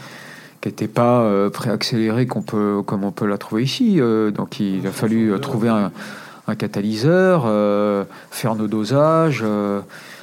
qui 0.62 0.70
n'était 0.70 0.88
pas 0.88 1.22
euh, 1.22 1.50
préaccélérée 1.50 2.26
qu'on 2.26 2.42
peut, 2.42 2.82
comme 2.86 3.04
on 3.04 3.12
peut 3.12 3.28
la 3.28 3.38
trouver 3.38 3.64
ici. 3.64 4.00
Euh, 4.00 4.32
donc 4.32 4.60
il 4.60 4.86
a 4.88 4.92
fallu 4.92 5.32
euh, 5.32 5.38
trouver 5.38 5.70
un, 5.70 5.92
catalyseur, 6.58 7.42
faire 8.32 8.56
nos 8.56 8.68
dosages. 8.68 9.44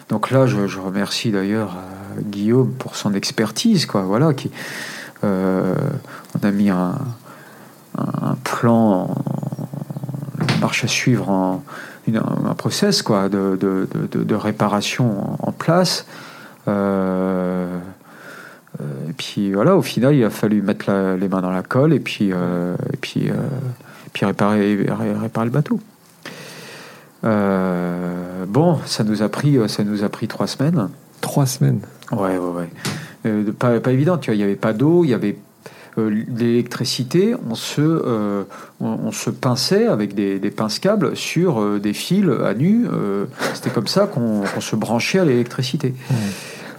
donc 0.09 0.31
là, 0.31 0.47
je, 0.47 0.79
remercie 0.81 1.31
d'ailleurs 1.31 1.77
Guillaume 2.19 2.73
pour 2.73 2.97
son 2.97 3.13
expertise, 3.13 3.85
quoi. 3.85 4.01
Voilà, 4.05 4.33
qui, 4.33 4.51
on 5.23 5.77
a 6.43 6.51
mis 6.51 6.71
un, 6.71 6.95
un 7.99 8.37
plan, 8.43 9.15
une 10.41 10.61
marche 10.61 10.83
à 10.85 10.89
suivre 10.89 11.29
en 11.29 11.63
un 12.13 12.55
process 12.55 13.03
quoi, 13.03 13.29
de, 13.29 13.57
de, 13.57 13.87
de, 14.13 14.35
réparation 14.35 15.37
en, 15.43 15.53
place. 15.53 16.07
Euh, 16.69 17.79
euh, 18.81 18.85
et 19.09 19.13
puis 19.13 19.53
voilà, 19.53 19.77
au 19.77 19.83
final, 19.83 20.15
il 20.15 20.25
a 20.25 20.31
fallu 20.31 20.63
mettre 20.63 20.91
les 21.19 21.29
mains 21.29 21.41
dans 21.41 21.51
la 21.51 21.63
colle 21.63 21.93
et 21.93 22.01
puis, 22.01 22.31
euh, 22.33 22.75
et 22.93 22.97
puis, 22.97 23.31
puis 24.13 24.27
réparer, 24.27 24.87
réparer 25.21 25.47
le 25.47 25.53
bateau. 25.53 25.81
bon, 27.23 28.79
ça 28.85 29.05
nous 29.05 29.23
a 29.23 29.29
pris, 29.29 29.59
ça 29.69 29.85
nous 29.85 30.05
a 30.05 30.09
pris 30.09 30.29
trois 30.29 30.47
semaines. 30.47 30.89
Trois 31.21 31.47
semaines. 31.47 31.81
Ouais, 32.13 32.37
ouais, 32.37 32.69
ouais. 33.25 33.53
pas, 33.59 33.81
pas 33.81 33.93
évident, 33.93 34.19
tu 34.19 34.31
vois. 34.31 34.35
Il 34.35 34.39
n'y 34.39 34.45
avait 34.45 34.57
pas 34.57 34.75
d'eau, 34.75 35.05
il 35.05 35.11
y 35.11 35.15
avait 35.15 35.39
euh, 35.39 35.54
l'électricité, 35.97 37.35
on 37.49 37.55
se, 37.55 37.81
euh, 37.81 38.45
on, 38.81 39.13
se 39.13 39.31
pinçait 39.31 39.87
avec 39.87 40.15
des, 40.15 40.39
pince-câbles 40.51 41.17
sur 41.17 41.61
euh, 41.61 41.79
des 41.79 41.93
fils 41.93 42.29
à 42.45 42.55
nu. 42.55 42.87
C'était 43.55 43.71
comme 43.71 43.87
ça 43.87 44.07
qu'on 44.07 44.61
se 44.61 44.77
branchait 44.77 45.19
à 45.19 45.25
l'électricité. 45.25 45.95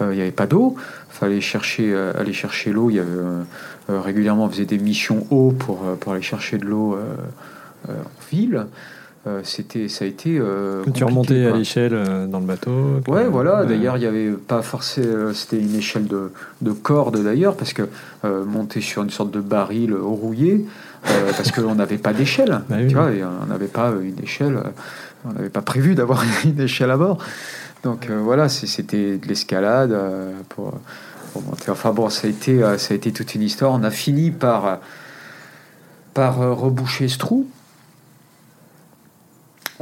Il 0.00 0.08
n'y 0.08 0.20
avait 0.20 0.30
pas 0.30 0.46
d'eau, 0.46 0.76
fallait 1.08 1.40
chercher, 1.40 1.96
aller 2.18 2.34
chercher 2.34 2.72
l'eau. 2.72 2.90
Il 2.90 2.96
y 2.96 3.00
avait, 3.00 3.08
régulièrement, 3.88 4.44
on 4.44 4.50
faisait 4.50 4.66
des 4.66 4.78
missions 4.78 5.26
eau 5.30 5.52
pour, 5.52 5.78
pour 5.96 6.12
aller 6.12 6.22
chercher 6.22 6.58
de 6.58 6.66
l'eau 6.66 6.98
en 7.88 7.92
ville. 8.30 8.66
Euh, 9.26 9.40
c'était, 9.42 9.88
ça 9.88 10.04
a 10.04 10.08
été. 10.08 10.38
Euh, 10.38 10.84
tu 10.94 11.02
remontais 11.02 11.46
à 11.46 11.56
l'échelle 11.56 11.94
euh, 11.94 12.26
dans 12.26 12.38
le 12.38 12.46
bateau. 12.46 13.00
Ouais, 13.08 13.24
voilà. 13.24 13.64
D'ailleurs, 13.64 13.96
il 13.96 14.04
y 14.04 14.06
avait 14.06 14.30
pas 14.30 14.62
forcément. 14.62 15.32
C'était 15.34 15.58
une 15.58 15.74
échelle 15.74 16.06
de, 16.06 16.30
de 16.62 16.70
corde 16.70 17.22
d'ailleurs, 17.22 17.56
parce 17.56 17.72
que 17.72 17.88
monter 18.24 18.80
sur 18.80 19.02
une 19.02 19.10
sorte 19.10 19.32
de 19.32 19.40
baril 19.40 19.94
rouillé, 19.94 20.64
parce 21.02 21.50
qu'on 21.50 21.74
n'avait 21.74 21.98
pas 21.98 22.12
d'échelle. 22.12 22.60
Bah 22.68 22.76
tu 22.88 22.94
vois, 22.94 23.10
on 23.42 23.46
n'avait 23.46 23.66
pas 23.66 23.92
une 24.00 24.22
échelle. 24.22 24.58
on 25.24 25.32
n'avait 25.32 25.50
pas 25.50 25.62
prévu 25.62 25.94
d'avoir 25.94 26.24
une 26.44 26.60
échelle 26.60 26.90
à 26.90 26.96
bord. 26.96 27.18
Donc 27.82 28.08
voilà, 28.10 28.48
c'était 28.48 29.16
de 29.16 29.26
l'escalade 29.26 29.96
pour, 30.48 30.74
pour, 31.32 31.42
monter. 31.42 31.70
Enfin 31.70 31.92
bon, 31.92 32.10
ça 32.10 32.26
a 32.26 32.30
été, 32.30 32.60
ça 32.78 32.94
a 32.94 32.96
été 32.96 33.12
toute 33.12 33.34
une 33.34 33.42
histoire. 33.42 33.72
On 33.72 33.82
a 33.82 33.90
fini 33.90 34.30
par 34.30 34.78
par 36.14 36.38
reboucher 36.38 37.08
ce 37.08 37.18
trou 37.18 37.46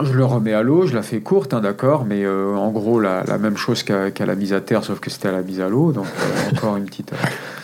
je 0.03 0.13
le 0.13 0.25
remets 0.25 0.55
à 0.55 0.63
l'eau, 0.63 0.87
je 0.87 0.95
la 0.95 1.03
fais 1.03 1.21
courte, 1.21 1.55
hein, 1.55 1.61
d'accord, 1.61 2.05
mais 2.05 2.25
euh, 2.25 2.57
en 2.57 2.71
gros 2.71 2.99
la, 2.99 3.23
même 3.39 3.57
chose 3.57 3.85
qu'à 3.85 4.27
la 4.27 4.35
mise 4.35 4.53
à 4.53 4.61
terre, 4.61 4.83
sauf 4.83 4.99
que 4.99 5.09
c'était 5.09 5.29
à 5.29 5.33
la 5.33 5.43
mise 5.43 5.61
à 5.61 5.69
l'eau, 5.69 5.93
donc 5.93 6.07
euh, 6.07 6.57
encore 6.57 6.77
une 6.77 6.87
petite. 6.87 7.13
Euh, 7.13 7.17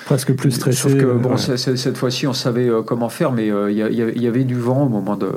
Presque 0.06 0.34
plus 0.34 0.52
stressé. 0.52 0.78
Sauf 0.78 0.94
que 0.94 1.12
bon, 1.12 1.36
cette 1.36 1.96
fois-ci 1.96 2.26
on 2.26 2.32
savait 2.32 2.68
comment 2.86 3.08
faire, 3.08 3.32
mais 3.32 3.46
il 3.48 3.76
y, 3.76 4.26
avait 4.26 4.44
du 4.44 4.56
vent 4.56 4.84
au 4.84 4.88
moment 4.88 5.16
de, 5.16 5.32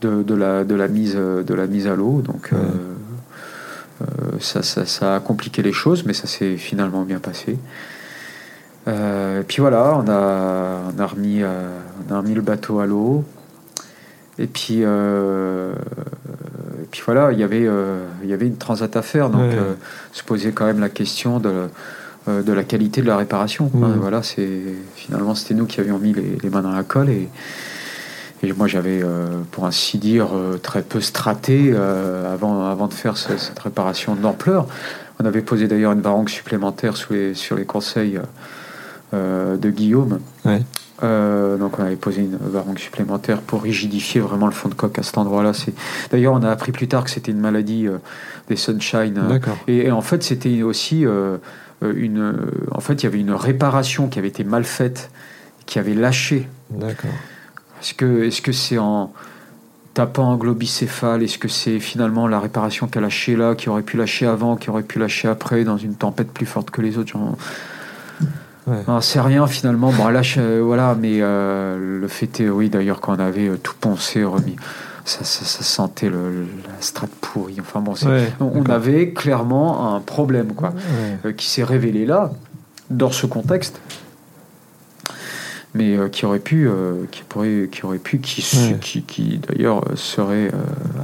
de, 0.00 0.34
la, 0.34 0.64
de, 0.64 0.74
la, 0.74 0.88
mise, 0.88 1.16
de 1.16 1.54
la 1.54 1.66
mise 1.66 1.86
à 1.86 1.94
l'eau, 1.94 2.22
donc 2.22 2.50
ça, 4.40 4.62
ça, 4.62 5.16
a 5.16 5.20
compliqué 5.20 5.62
les 5.62 5.72
choses, 5.72 6.04
mais 6.06 6.14
ça 6.14 6.26
s'est 6.26 6.56
finalement 6.56 7.02
bien 7.02 7.18
passé. 7.18 7.58
et 8.86 9.42
puis 9.46 9.60
voilà, 9.60 9.98
on 9.98 10.08
a, 10.08 10.92
on 10.96 10.98
a, 10.98 11.06
remis, 11.06 11.42
on 11.44 12.14
a 12.14 12.18
remis 12.18 12.34
le 12.34 12.42
bateau 12.42 12.80
à 12.80 12.86
l'eau. 12.86 13.24
Et 14.38 14.46
puis, 14.46 14.80
euh, 14.82 15.72
et 16.82 16.86
puis 16.90 17.02
voilà, 17.04 17.32
il 17.32 17.38
y 17.38 17.42
avait, 17.42 17.66
euh, 17.66 18.04
il 18.22 18.30
y 18.30 18.32
avait 18.32 18.46
une 18.46 18.56
transat 18.56 18.94
à 18.96 19.02
faire, 19.02 19.30
donc 19.30 19.52
euh, 19.52 19.74
se 20.12 20.22
posait 20.22 20.52
quand 20.52 20.66
même 20.66 20.80
la 20.80 20.88
question 20.88 21.40
de, 21.40 21.68
de 22.28 22.52
la 22.52 22.62
qualité 22.62 23.02
de 23.02 23.06
la 23.06 23.16
réparation. 23.16 23.70
Voilà, 23.72 24.22
c'est 24.22 24.60
finalement 24.94 25.34
c'était 25.34 25.54
nous 25.54 25.66
qui 25.66 25.80
avions 25.80 25.98
mis 25.98 26.14
les, 26.14 26.50
mains 26.50 26.62
dans 26.62 26.72
la 26.72 26.84
colle 26.84 27.10
et, 27.10 27.28
et 28.44 28.52
moi 28.52 28.68
j'avais, 28.68 29.02
pour 29.50 29.66
ainsi 29.66 29.98
dire, 29.98 30.28
très 30.62 30.82
peu 30.82 31.00
straté 31.00 31.74
avant, 31.74 32.66
avant 32.66 32.86
de 32.86 32.94
faire 32.94 33.16
cette 33.16 33.58
réparation 33.58 34.14
d'ampleur. 34.14 34.66
On 35.20 35.26
avait 35.26 35.42
posé 35.42 35.66
d'ailleurs 35.66 35.90
une 35.90 36.00
varangue 36.00 36.28
supplémentaire 36.28 36.96
sous 36.96 37.12
les, 37.12 37.34
sur 37.34 37.56
les 37.56 37.64
conseils 37.64 38.20
de 39.12 39.70
Guillaume. 39.70 40.20
Euh, 41.02 41.56
donc 41.56 41.78
on 41.78 41.84
avait 41.84 41.96
posé 41.96 42.22
une 42.22 42.36
varangue 42.40 42.78
supplémentaire 42.78 43.40
pour 43.40 43.62
rigidifier 43.62 44.20
vraiment 44.20 44.46
le 44.46 44.52
fond 44.52 44.68
de 44.68 44.74
coque 44.74 44.98
à 44.98 45.02
cet 45.02 45.16
endroit-là. 45.18 45.52
C'est 45.52 45.72
d'ailleurs 46.10 46.34
on 46.34 46.42
a 46.42 46.50
appris 46.50 46.72
plus 46.72 46.88
tard 46.88 47.04
que 47.04 47.10
c'était 47.10 47.30
une 47.30 47.40
maladie 47.40 47.86
euh, 47.86 47.98
des 48.48 48.56
sunshine. 48.56 49.40
Et, 49.68 49.90
en 49.90 50.00
fait 50.00 50.22
c'était 50.22 50.62
aussi 50.62 51.06
euh, 51.06 51.38
une. 51.82 52.34
En 52.72 52.80
fait 52.80 53.02
il 53.02 53.04
y 53.04 53.06
avait 53.06 53.20
une 53.20 53.32
réparation 53.32 54.08
qui 54.08 54.18
avait 54.18 54.28
été 54.28 54.42
mal 54.42 54.64
faite, 54.64 55.10
qui 55.66 55.78
avait 55.78 55.94
lâché. 55.94 56.48
D'accord. 56.70 57.10
Est-ce 57.80 57.94
que 57.94 58.24
est-ce 58.24 58.42
que 58.42 58.52
c'est 58.52 58.78
en 58.78 59.12
tapant 59.94 60.32
un 60.32 60.36
globicéphale 60.36 61.22
Est-ce 61.22 61.38
que 61.38 61.48
c'est 61.48 61.78
finalement 61.78 62.26
la 62.26 62.40
réparation 62.40 62.88
qui 62.88 62.98
a 62.98 63.00
lâché 63.00 63.36
là, 63.36 63.54
qui 63.54 63.68
aurait 63.68 63.82
pu 63.82 63.96
lâcher 63.96 64.26
avant, 64.26 64.56
qui 64.56 64.68
aurait 64.68 64.82
pu 64.82 64.98
lâcher 64.98 65.28
après 65.28 65.62
dans 65.62 65.76
une 65.76 65.94
tempête 65.94 66.32
plus 66.32 66.46
forte 66.46 66.70
que 66.70 66.82
les 66.82 66.98
autres 66.98 67.16
c'est 69.00 69.20
rien 69.20 69.46
finalement. 69.46 69.92
Bon, 69.92 70.08
là, 70.08 70.22
voilà, 70.62 70.96
mais 70.98 71.18
euh, 71.20 72.00
le 72.00 72.08
fait 72.08 72.40
est, 72.40 72.48
oui, 72.48 72.68
d'ailleurs, 72.68 73.00
quand 73.00 73.16
on 73.16 73.20
avait 73.20 73.48
euh, 73.48 73.56
tout 73.56 73.74
poncé, 73.80 74.24
remis, 74.24 74.56
ça, 75.04 75.24
ça, 75.24 75.62
sentait 75.62 76.08
le, 76.08 76.46
la 76.66 76.80
strate 76.80 77.10
pourrie. 77.20 77.56
Enfin 77.60 77.80
bon, 77.80 77.94
on, 78.40 78.64
avait 78.64 79.10
clairement 79.10 79.94
un 79.94 80.00
problème, 80.00 80.52
quoi, 80.54 80.72
euh, 81.24 81.32
qui 81.32 81.48
s'est 81.48 81.64
révélé 81.64 82.06
là, 82.06 82.30
dans 82.90 83.10
ce 83.10 83.26
contexte, 83.26 83.80
mais 85.74 85.96
qui 86.10 86.26
aurait 86.26 86.38
pu, 86.38 86.68
qui 87.10 87.22
pourrait, 87.22 87.68
qui 87.70 87.84
aurait 87.84 87.98
pu, 87.98 88.18
qui, 88.18 88.42
qui, 88.80 89.02
qui 89.02 89.38
d'ailleurs 89.38 89.84
serait 89.94 90.50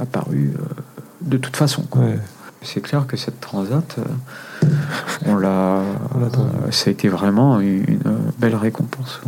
apparu 0.01 0.51
de 1.21 1.37
toute 1.37 1.55
façon. 1.55 1.83
Quoi 1.83 2.03
c'est 2.65 2.81
clair 2.81 3.07
que 3.07 3.15
cette 3.15 3.39
transat, 3.39 3.95
euh, 3.97 4.03
on 5.25 5.35
l'a, 5.37 5.81
ça 6.71 6.89
a 6.89 6.91
été 6.91 7.07
vraiment 7.07 7.59
une 7.59 7.99
belle 8.37 8.55
récompense. 8.55 9.21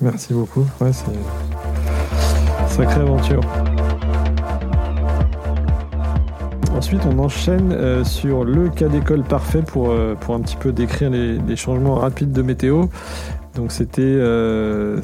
Merci 0.00 0.34
beaucoup. 0.34 0.66
Ouais, 0.80 0.92
c'est 0.92 1.06
une 1.06 2.68
sacrée 2.68 3.00
aventure. 3.00 3.42
Ensuite, 6.76 7.02
on 7.06 7.18
enchaîne 7.18 7.72
euh, 7.72 8.04
sur 8.04 8.44
le 8.44 8.70
cas 8.70 8.88
d'école 8.88 9.22
parfait 9.22 9.62
pour, 9.62 9.90
euh, 9.90 10.14
pour 10.18 10.34
un 10.34 10.40
petit 10.40 10.56
peu 10.56 10.72
décrire 10.72 11.10
les 11.10 11.56
changements 11.56 11.96
rapides 11.96 12.32
de 12.32 12.42
météo. 12.42 12.86
Donc 13.56 13.72
c'était 13.72 14.02
euh, 14.02 15.00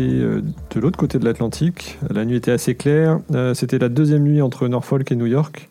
euh, 0.00 0.40
de 0.74 0.80
l'autre 0.80 0.98
côté 0.98 1.18
de 1.18 1.24
l'Atlantique. 1.24 1.98
La 2.10 2.24
nuit 2.24 2.36
était 2.36 2.50
assez 2.50 2.74
claire. 2.74 3.18
Euh, 3.34 3.52
c'était 3.54 3.78
la 3.78 3.90
deuxième 3.90 4.22
nuit 4.22 4.40
entre 4.40 4.66
Norfolk 4.66 5.12
et 5.12 5.16
New 5.16 5.26
York. 5.26 5.68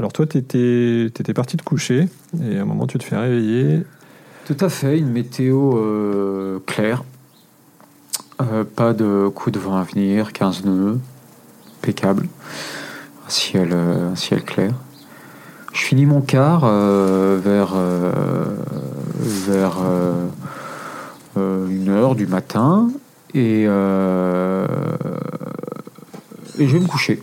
Alors 0.00 0.14
toi, 0.14 0.26
tu 0.26 0.38
étais, 0.38 1.34
parti 1.34 1.58
te 1.58 1.62
coucher 1.62 2.08
et 2.42 2.58
à 2.58 2.62
un 2.62 2.64
moment, 2.64 2.86
tu 2.86 2.96
te 2.96 3.04
fais 3.04 3.18
réveiller. 3.18 3.82
Tout 4.46 4.56
à 4.58 4.70
fait, 4.70 4.98
une 4.98 5.10
météo 5.10 6.58
claire. 6.66 7.04
pas 8.74 8.94
de 8.94 9.28
coup 9.28 9.50
de 9.50 9.58
vent 9.58 9.76
à 9.76 9.82
venir, 9.82 10.32
15 10.32 10.64
nœuds, 10.64 10.98
impeccable. 11.82 12.28
Un 13.26 13.30
ciel, 13.30 13.74
un 13.74 14.16
ciel 14.16 14.42
clair. 14.42 14.72
Je 15.74 15.82
finis 15.82 16.06
mon 16.06 16.22
quart 16.22 16.62
vers, 16.62 17.74
vers 19.20 19.78
euh, 21.36 21.68
une 21.68 21.90
heure 21.90 22.14
du 22.14 22.26
matin 22.26 22.90
euh, 23.36 24.66
et 26.58 26.66
je 26.66 26.72
vais 26.72 26.80
me 26.80 26.88
coucher. 26.88 27.22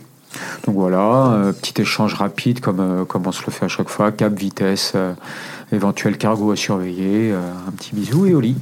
Donc 0.68 0.76
voilà, 0.76 1.50
petit 1.62 1.80
échange 1.80 2.12
rapide 2.12 2.60
comme, 2.60 3.06
comme 3.06 3.26
on 3.26 3.32
se 3.32 3.42
le 3.46 3.50
fait 3.50 3.64
à 3.64 3.68
chaque 3.68 3.88
fois, 3.88 4.12
cap, 4.12 4.34
vitesse, 4.34 4.92
éventuel 5.72 6.18
cargo 6.18 6.50
à 6.50 6.56
surveiller, 6.56 7.32
un 7.32 7.70
petit 7.70 7.94
bisou 7.94 8.26
et 8.26 8.34
au 8.34 8.40
lit. 8.40 8.58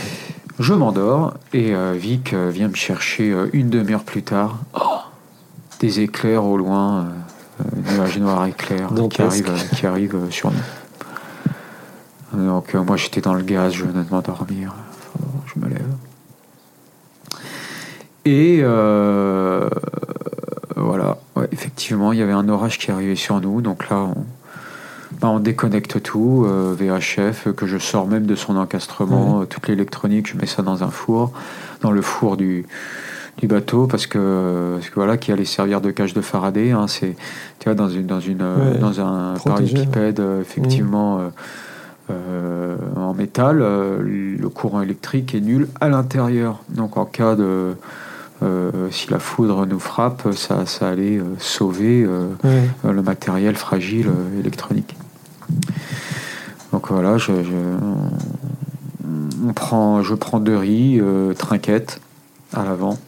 Je 0.60 0.72
m'endors 0.74 1.34
et 1.52 1.74
Vic 1.96 2.34
vient 2.34 2.68
me 2.68 2.76
chercher 2.76 3.34
une 3.52 3.68
demi-heure 3.68 4.04
plus 4.04 4.22
tard. 4.22 4.58
Oh, 4.74 4.98
des 5.80 5.98
éclairs 5.98 6.44
au 6.44 6.56
loin, 6.56 7.08
nuages 7.74 8.18
noirs 8.18 8.46
éclairs 8.46 8.90
qui 9.10 9.20
arrivent, 9.20 9.52
qui 9.74 9.86
arrivent 9.88 10.30
sur 10.30 10.52
nous. 10.52 10.58
Donc 12.32 12.74
euh, 12.74 12.82
moi 12.84 12.96
j'étais 12.96 13.20
dans 13.20 13.34
le 13.34 13.42
gaz, 13.42 13.72
je 13.72 13.84
venais 13.84 14.04
de 14.04 14.10
m'endormir. 14.10 14.74
je 15.46 15.60
me 15.60 15.68
lève. 15.68 15.94
Et 18.24 18.60
euh, 18.62 19.68
effectivement, 21.80 22.12
il 22.12 22.18
y 22.18 22.22
avait 22.22 22.32
un 22.32 22.48
orage 22.50 22.78
qui 22.78 22.90
arrivait 22.90 23.16
sur 23.16 23.40
nous. 23.40 23.62
Donc 23.62 23.88
là, 23.88 23.96
on, 23.96 24.24
bah, 25.20 25.34
déconnecte 25.40 26.02
tout, 26.02 26.44
euh, 26.46 26.74
VHF, 26.78 27.52
que 27.52 27.66
je 27.66 27.78
sors 27.78 28.06
même 28.06 28.26
de 28.26 28.34
son 28.34 28.56
encastrement, 28.56 29.46
toute 29.46 29.66
l'électronique, 29.66 30.28
je 30.30 30.36
mets 30.36 30.46
ça 30.46 30.62
dans 30.62 30.84
un 30.84 30.90
four, 30.90 31.32
dans 31.80 31.90
le 31.90 32.02
four 32.02 32.36
du, 32.36 32.66
du 33.38 33.46
bateau, 33.46 33.86
parce 33.86 34.06
que, 34.06 34.74
parce 34.74 34.90
que 34.90 34.94
voilà, 34.96 35.16
qui 35.16 35.32
allait 35.32 35.46
servir 35.46 35.80
de 35.80 35.90
cage 35.90 36.12
de 36.12 36.20
Faraday. 36.20 36.72
Hein, 36.72 36.86
c'est, 36.86 37.16
tu 37.60 37.64
vois, 37.64 37.74
dans, 37.74 37.88
une, 37.88 38.04
dans, 38.04 38.20
une, 38.20 38.44
dans 38.78 39.00
un 39.00 39.34
parallépipède, 39.42 40.22
effectivement. 40.42 41.18
Mmh. 41.18 41.30
Euh, 42.10 42.76
en 42.96 43.14
métal, 43.14 43.60
euh, 43.62 44.00
le 44.02 44.48
courant 44.48 44.82
électrique 44.82 45.34
est 45.34 45.40
nul 45.40 45.68
à 45.80 45.88
l'intérieur. 45.88 46.60
Donc 46.68 46.96
en 46.96 47.04
cas 47.04 47.34
de... 47.34 47.74
Euh, 48.42 48.90
si 48.90 49.10
la 49.10 49.18
foudre 49.18 49.66
nous 49.66 49.78
frappe, 49.78 50.32
ça, 50.34 50.66
ça 50.66 50.88
allait 50.88 51.20
sauver 51.38 52.06
le 52.84 53.02
matériel 53.02 53.56
fragile 53.56 54.10
électronique. 54.38 54.96
Donc 56.72 56.88
voilà, 56.88 57.18
je, 57.18 57.32
on 59.46 59.52
prend, 59.52 60.02
je 60.02 60.14
prends 60.14 60.40
deux 60.40 60.56
riz, 60.56 61.00
trinquettes 61.36 62.00
à 62.54 62.64
l'avant. 62.64 62.98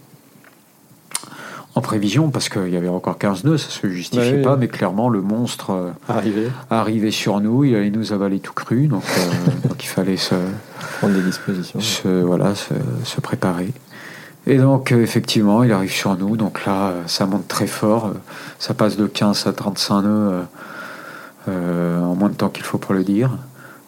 En 1.75 1.81
prévision, 1.81 2.29
parce 2.29 2.51
qu'il 2.51 2.69
y 2.69 2.77
avait 2.77 2.89
encore 2.89 3.17
15 3.17 3.45
nœuds, 3.45 3.57
ça 3.57 3.71
se 3.71 3.89
justifiait 3.89 4.43
pas, 4.43 4.57
mais 4.57 4.69
clairement 4.69 5.09
le 5.09 5.23
monstre 5.23 5.71
euh, 5.71 5.91
arrivait. 6.69 7.11
sur 7.11 7.41
nous, 7.41 7.65
il 7.65 7.75
allait 7.75 7.91
nous 7.91 8.13
avaler 8.13 8.41
tout 8.41 8.53
cru, 8.53 8.89
donc, 8.89 9.05
euh, 9.17 9.51
donc 9.69 9.83
il 9.83 9.87
fallait 9.87 10.19
se 10.19 10.35
prendre 10.99 11.15
des 11.15 11.23
dispositions, 11.23 11.81
se, 11.81 12.09
voilà, 12.09 12.55
se, 12.55 13.21
préparer. 13.23 13.73
Et 14.47 14.59
donc 14.59 14.93
euh, 14.93 15.03
effectivement, 15.03 15.63
il 15.63 15.73
arrive 15.73 15.93
sur 15.93 16.17
nous, 16.17 16.37
donc 16.37 16.65
là 16.65 16.95
ça 17.07 17.27
monte 17.27 17.47
très 17.49 17.67
fort, 17.67 18.13
ça 18.59 18.75
passe 18.75 18.97
de 18.97 19.07
15 19.07 19.47
à 19.47 19.53
35 19.53 20.03
nœuds 20.03 20.43
en 21.49 22.15
moins 22.15 22.29
de 22.29 22.35
temps 22.35 22.49
qu'il 22.49 22.65
faut 22.65 22.79
pour 22.79 22.95
le 22.95 23.05
dire. 23.05 23.31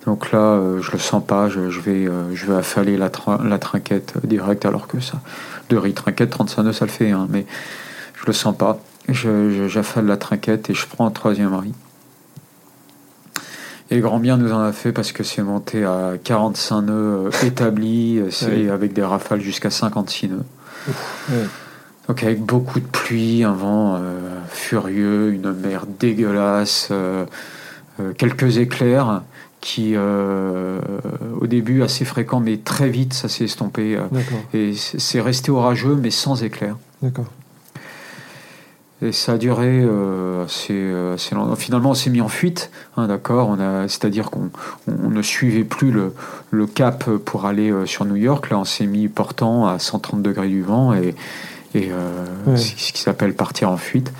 Donc 0.07 0.32
là, 0.32 0.61
je 0.80 0.90
le 0.90 0.98
sens 0.98 1.24
pas, 1.24 1.48
je, 1.48 1.61
vais, 1.61 2.07
je 2.34 2.46
vais 2.46 2.57
affaler 2.57 2.98
la, 2.98 3.11
la 3.42 3.59
trinquette 3.59 4.14
direct 4.26 4.66
alors 4.66 4.86
que 4.86 5.00
ça 5.00 5.18
de 5.70 5.76
riz 5.76 5.94
trinquette, 5.94 6.30
35 6.30 6.62
nœuds, 6.62 6.72
ça 6.72 6.84
le 6.84 6.90
fait, 6.90 7.11
hein, 7.11 7.26
mais 7.30 7.46
je 8.14 8.26
le 8.26 8.32
sens 8.32 8.57
pas. 8.57 8.78
j'affale 9.09 10.07
la 10.07 10.16
trinquette 10.16 10.70
et 10.70 10.74
je 10.74 10.86
prends 10.86 11.07
un 11.07 11.11
troisième 11.11 11.55
riz. 11.55 11.74
Et 13.91 14.01
grand 14.01 14.18
bien 14.18 14.37
nous 14.37 14.53
en 14.53 14.61
a 14.61 14.72
fait 14.72 14.93
parce 14.93 15.12
que 15.12 15.22
c'est 15.22 15.43
monté 15.43 15.85
à 15.85 16.12
45 16.22 16.82
nœuds 16.82 16.93
euh, 16.93 17.47
établis, 17.47 18.20
c'est 18.30 18.68
avec 18.68 18.93
des 18.93 19.03
rafales 19.03 19.41
jusqu'à 19.41 19.70
56 19.70 20.28
nœuds. 20.28 20.45
Donc 22.09 22.22
avec 22.22 22.43
beaucoup 22.43 22.80
de 22.80 22.87
pluie, 22.87 23.45
un 23.45 23.53
vent 23.53 23.97
euh, 23.97 24.18
furieux, 24.49 25.32
une 25.32 25.53
mer 25.53 25.87
dégueulasse, 25.87 26.89
euh, 26.91 27.24
quelques 28.18 28.59
éclairs 28.59 29.22
qui 29.61 29.97
au 29.97 31.47
début 31.47 31.82
assez 31.82 32.05
fréquents 32.05 32.41
mais 32.41 32.59
très 32.59 32.91
vite 32.91 33.14
ça 33.14 33.30
s'est 33.30 33.45
estompé 33.45 33.99
et 34.53 34.74
c'est 34.74 35.22
resté 35.22 35.51
orageux 35.51 35.97
mais 35.99 36.11
sans 36.11 36.43
éclairs. 36.43 36.76
D'accord. 37.01 37.24
Et 39.05 39.12
ça 39.12 39.32
a 39.32 39.38
duré 39.38 39.82
euh, 39.82 40.44
assez, 40.44 40.92
assez, 41.14 41.34
longtemps. 41.34 41.57
Finalement, 41.57 41.90
on 41.90 41.94
s'est 41.94 42.09
mis 42.09 42.22
en 42.22 42.28
fuite, 42.28 42.70
hein, 42.96 43.07
d'accord. 43.07 43.55
c'est-à-dire 43.86 44.30
qu'on 44.30 44.48
on 44.88 45.11
ne 45.11 45.20
suivait 45.20 45.64
plus 45.64 45.90
le, 45.90 46.14
le, 46.50 46.66
cap 46.66 47.05
pour 47.11 47.44
aller 47.44 47.70
euh, 47.70 47.84
sur 47.84 48.07
New 48.07 48.16
York. 48.16 48.48
Là, 48.48 48.59
on 48.59 48.64
s'est 48.64 48.86
mis 48.86 49.09
portant 49.09 49.66
à 49.66 49.78
130 49.78 50.22
degrés 50.22 50.48
du 50.48 50.62
vent 50.62 50.94
et, 50.94 51.14
et 51.74 51.90
euh, 51.92 52.57
ce 52.57 52.92
qui 52.92 53.00
s'appelle 53.00 53.34
partir 53.34 53.70
en 53.70 53.76
fuite. 53.76 54.11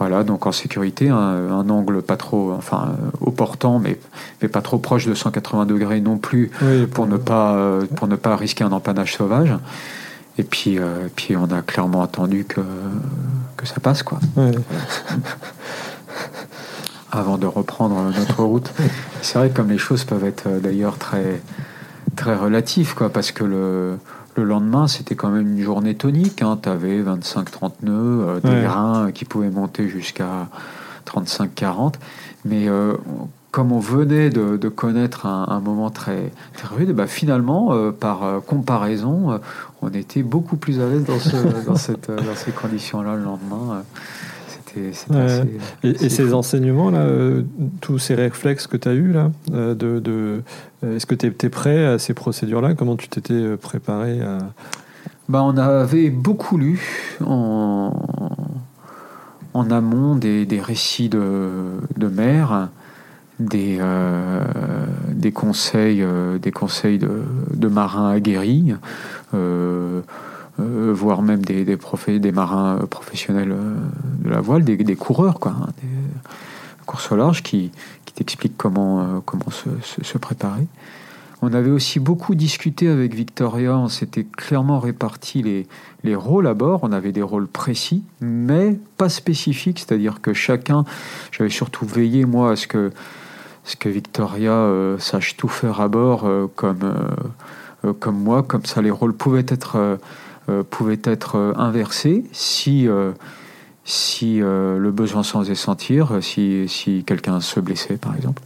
Voilà, 0.00 0.24
donc 0.24 0.44
en 0.44 0.52
sécurité, 0.52 1.08
un, 1.08 1.70
angle 1.70 2.02
pas 2.02 2.18
trop, 2.18 2.52
enfin 2.52 2.96
au 3.22 3.30
portant, 3.30 3.78
mais, 3.78 3.96
mais 4.42 4.48
pas 4.48 4.60
trop 4.60 4.76
proche 4.76 5.06
de 5.06 5.14
180 5.14 5.64
degrés 5.64 6.02
non 6.02 6.18
plus, 6.18 6.50
pour, 6.92 7.06
ne 7.06 7.16
pas, 7.16 7.78
pour 7.94 8.06
ne 8.06 8.16
pas 8.16 8.36
risquer 8.36 8.62
un 8.62 8.72
empannage 8.72 9.14
sauvage. 9.14 9.54
Et 10.38 10.42
puis, 10.42 10.78
euh, 10.78 11.08
puis 11.14 11.36
on 11.36 11.50
a 11.50 11.62
clairement 11.62 12.02
attendu 12.02 12.44
que, 12.44 12.60
que 13.56 13.66
ça 13.66 13.80
passe, 13.80 14.02
quoi. 14.02 14.18
Avant 17.12 17.38
de 17.38 17.46
reprendre 17.46 18.02
notre 18.02 18.42
route. 18.42 18.70
C'est 19.22 19.38
vrai 19.38 19.48
que 19.48 19.56
comme 19.56 19.70
les 19.70 19.78
choses 19.78 20.04
peuvent 20.04 20.24
être 20.24 20.46
euh, 20.46 20.60
d'ailleurs 20.60 20.98
très, 20.98 21.40
très 22.16 22.34
relatives, 22.36 22.94
quoi, 22.94 23.08
parce 23.08 23.32
que 23.32 23.44
le, 23.44 23.98
le 24.34 24.44
lendemain, 24.44 24.86
c'était 24.86 25.14
quand 25.14 25.30
même 25.30 25.56
une 25.56 25.62
journée 25.62 25.94
tonique. 25.94 26.42
Hein. 26.42 26.58
Tu 26.62 26.68
avais 26.68 27.00
25-30 27.00 27.72
nœuds, 27.82 27.92
euh, 27.92 28.40
des 28.40 28.62
grains 28.62 29.10
qui 29.12 29.24
pouvaient 29.24 29.48
monter 29.48 29.88
jusqu'à 29.88 30.48
35-40. 31.06 31.94
Mais 32.44 32.68
comme 33.50 33.72
on 33.72 33.80
venait 33.80 34.28
de, 34.28 34.68
connaître 34.68 35.24
un, 35.24 35.60
moment 35.60 35.88
très, 35.88 36.30
rude, 36.76 36.92
bah 36.92 37.06
finalement, 37.06 37.72
euh, 37.72 37.90
par 37.90 38.42
comparaison, 38.46 39.40
on 39.86 39.90
était 39.94 40.22
beaucoup 40.22 40.56
plus 40.56 40.80
à 40.80 40.88
l'aise 40.88 41.04
dans, 41.04 41.14
dans, 41.66 41.76
cette, 41.76 42.10
dans 42.10 42.34
ces 42.34 42.50
conditions-là 42.50 43.16
le 43.16 43.22
lendemain. 43.22 43.82
C'était, 44.48 44.90
assez, 45.16 45.58
et, 45.82 46.08
ces 46.08 46.34
enseignements-là, 46.34 47.06
tous 47.80 47.98
ces 47.98 48.14
réflexes 48.14 48.66
que 48.66 48.76
tu 48.76 48.88
as 48.88 48.94
eus, 48.94 49.12
là, 49.12 49.30
de, 49.48 49.74
de 49.74 50.42
est-ce 50.84 51.06
que 51.06 51.14
tu 51.14 51.26
étais 51.26 51.48
prêt 51.48 51.86
à 51.86 51.98
ces 51.98 52.14
procédures-là? 52.14 52.74
Comment 52.74 52.96
tu 52.96 53.08
t'étais 53.08 53.56
préparé 53.56 54.20
à... 54.20 54.38
bah, 55.28 55.42
On 55.44 55.56
avait 55.56 56.10
beaucoup 56.10 56.58
lu 56.58 57.14
en, 57.24 57.92
en 59.54 59.70
amont 59.70 60.16
des, 60.16 60.46
des 60.46 60.60
récits 60.60 61.08
de, 61.08 61.50
de 61.96 62.08
mer 62.08 62.68
des, 63.38 63.78
euh, 63.80 64.40
des 65.12 65.32
conseils, 65.32 66.02
euh, 66.02 66.38
des 66.38 66.52
conseils 66.52 66.98
de, 66.98 67.68
marins 67.68 68.10
aguerris, 68.10 68.74
euh, 69.34 70.00
voire 70.58 71.22
même 71.22 71.44
des, 71.44 71.64
des, 71.64 72.18
des 72.18 72.32
marins 72.32 72.78
professionnels 72.88 73.54
de 74.24 74.30
la 74.30 74.40
voile, 74.40 74.64
des, 74.64 74.76
des 74.76 74.96
coureurs, 74.96 75.38
quoi, 75.38 75.52
hein, 75.52 75.68
des 75.82 75.88
courses 76.86 77.12
au 77.12 77.16
large 77.16 77.42
qui, 77.42 77.70
qui 78.04 78.14
t'expliquent 78.14 78.56
comment, 78.56 79.20
comment 79.26 79.50
se, 79.50 79.68
se, 80.02 80.18
préparer. 80.18 80.66
On 81.42 81.52
avait 81.52 81.70
aussi 81.70 82.00
beaucoup 82.00 82.34
discuté 82.34 82.88
avec 82.88 83.14
Victoria, 83.14 83.76
on 83.76 83.88
s'était 83.88 84.24
clairement 84.24 84.78
réparti 84.78 85.42
les, 85.42 85.66
les 86.04 86.14
rôles 86.14 86.46
à 86.46 86.54
bord, 86.54 86.80
on 86.82 86.92
avait 86.92 87.12
des 87.12 87.20
rôles 87.20 87.48
précis, 87.48 88.02
mais 88.22 88.78
pas 88.96 89.10
spécifiques, 89.10 89.80
c'est-à-dire 89.80 90.22
que 90.22 90.32
chacun, 90.32 90.86
j'avais 91.32 91.50
surtout 91.50 91.84
veillé 91.84 92.24
moi 92.24 92.52
à 92.52 92.56
ce 92.56 92.66
que 92.66 92.92
ce 93.66 93.74
que 93.74 93.88
Victoria 93.88 94.52
euh, 94.52 94.96
sache 94.98 95.36
tout 95.36 95.48
faire 95.48 95.80
à 95.80 95.88
bord 95.88 96.24
euh, 96.24 96.46
comme, 96.54 96.94
euh, 97.84 97.92
comme 97.94 98.16
moi, 98.16 98.44
comme 98.44 98.64
ça 98.64 98.80
les 98.80 98.92
rôles 98.92 99.12
pouvaient 99.12 99.44
être, 99.48 99.98
pouvaient 100.70 101.00
être 101.02 101.54
inversés 101.56 102.24
si, 102.32 102.88
si 103.84 104.38
le 104.38 104.90
besoin 104.90 105.22
s'en 105.22 105.40
faisait 105.40 105.54
sentir, 105.54 106.18
si, 106.20 106.68
si 106.68 107.04
quelqu'un 107.04 107.40
se 107.40 107.60
blessait 107.60 107.96
par 107.96 108.14
exemple. 108.16 108.42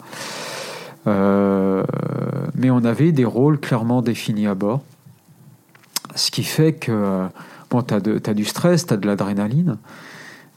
mais 1.07 2.71
on 2.71 2.85
avait 2.85 3.12
des 3.12 3.25
rôles 3.25 3.61
clairement 3.61 4.03
définis 4.03 4.47
à 4.47 4.55
bord. 4.55 4.83
Ce 6.16 6.31
qui 6.31 6.43
fait 6.43 6.73
que, 6.73 7.27
bon, 7.71 7.83
tu 7.83 7.95
as, 7.95 8.35
du 8.35 8.45
stress, 8.45 8.87
tu 8.87 8.95
as 8.95 8.97
de 8.97 9.07
l'adrénaline, 9.07 9.77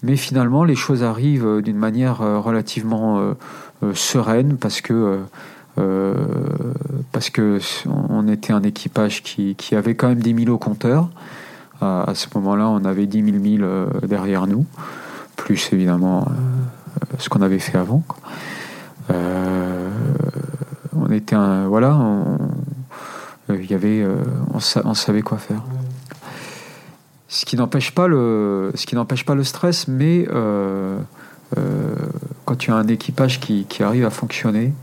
mais 0.01 0.17
finalement, 0.17 0.63
les 0.63 0.75
choses 0.75 1.03
arrivent 1.03 1.61
d'une 1.61 1.77
manière 1.77 2.17
relativement 2.19 3.35
sereine 3.93 4.57
parce 4.57 4.81
que 4.81 5.19
euh, 5.79 6.13
parce 7.11 7.29
que 7.29 7.59
on 7.87 8.27
était 8.27 8.53
un 8.53 8.63
équipage 8.63 9.23
qui, 9.23 9.55
avait 9.75 9.95
quand 9.95 10.09
même 10.09 10.21
10 10.21 10.45
000 10.45 10.55
au 10.55 10.57
compteur. 10.57 11.09
À, 11.81 12.13
ce 12.13 12.27
moment-là, 12.35 12.69
on 12.69 12.85
avait 12.85 13.07
10 13.07 13.25
000 13.25 13.37
milles 13.39 13.63
euh, 13.63 13.87
derrière 14.03 14.47
nous, 14.47 14.65
plus 15.35 15.69
évidemment 15.73 16.27
ce 17.17 17.27
qu'on 17.27 17.41
avait 17.41 17.59
fait 17.59 17.77
avant. 17.77 18.03
on 19.09 19.91
était 21.11 21.35
voilà, 21.67 21.99
il 23.49 23.69
y 23.69 23.73
avait, 23.73 24.05
savait 24.93 25.23
quoi 25.23 25.37
faire. 25.37 25.61
Ce 27.27 27.45
qui 27.45 27.55
n'empêche 27.55 27.91
pas 27.91 28.07
le, 28.07 28.71
ce 28.75 28.85
qui 28.85 28.95
n'empêche 28.95 29.25
pas 29.25 29.33
le 29.33 29.43
stress, 29.43 29.87
mais 29.87 30.27
euh, 30.29 30.99
quand 32.45 32.55
tu 32.55 32.71
as 32.71 32.75
un 32.75 32.87
équipage 32.87 33.39
qui, 33.39 33.65
arrive 33.81 34.05
à 34.05 34.09
fonctionner, 34.09 34.73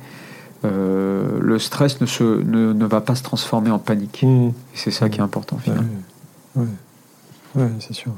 euh, 0.64 1.39
le 1.41 1.59
stress 1.59 2.01
ne, 2.01 2.07
se, 2.07 2.25
ne, 2.25 2.85
va 2.85 3.01
pas 3.01 3.14
se 3.14 3.23
transformer 3.23 3.71
en 3.71 3.79
panique. 3.79 4.23
Mmh. 4.23 4.49
Et 4.49 4.53
c'est 4.75 4.91
ça 4.91 5.09
qui 5.09 5.18
est 5.18 5.23
important 5.23 5.59
finalement. 5.59 5.89
Oui, 6.57 7.64
c'est 7.81 7.95
sûr. 7.95 8.12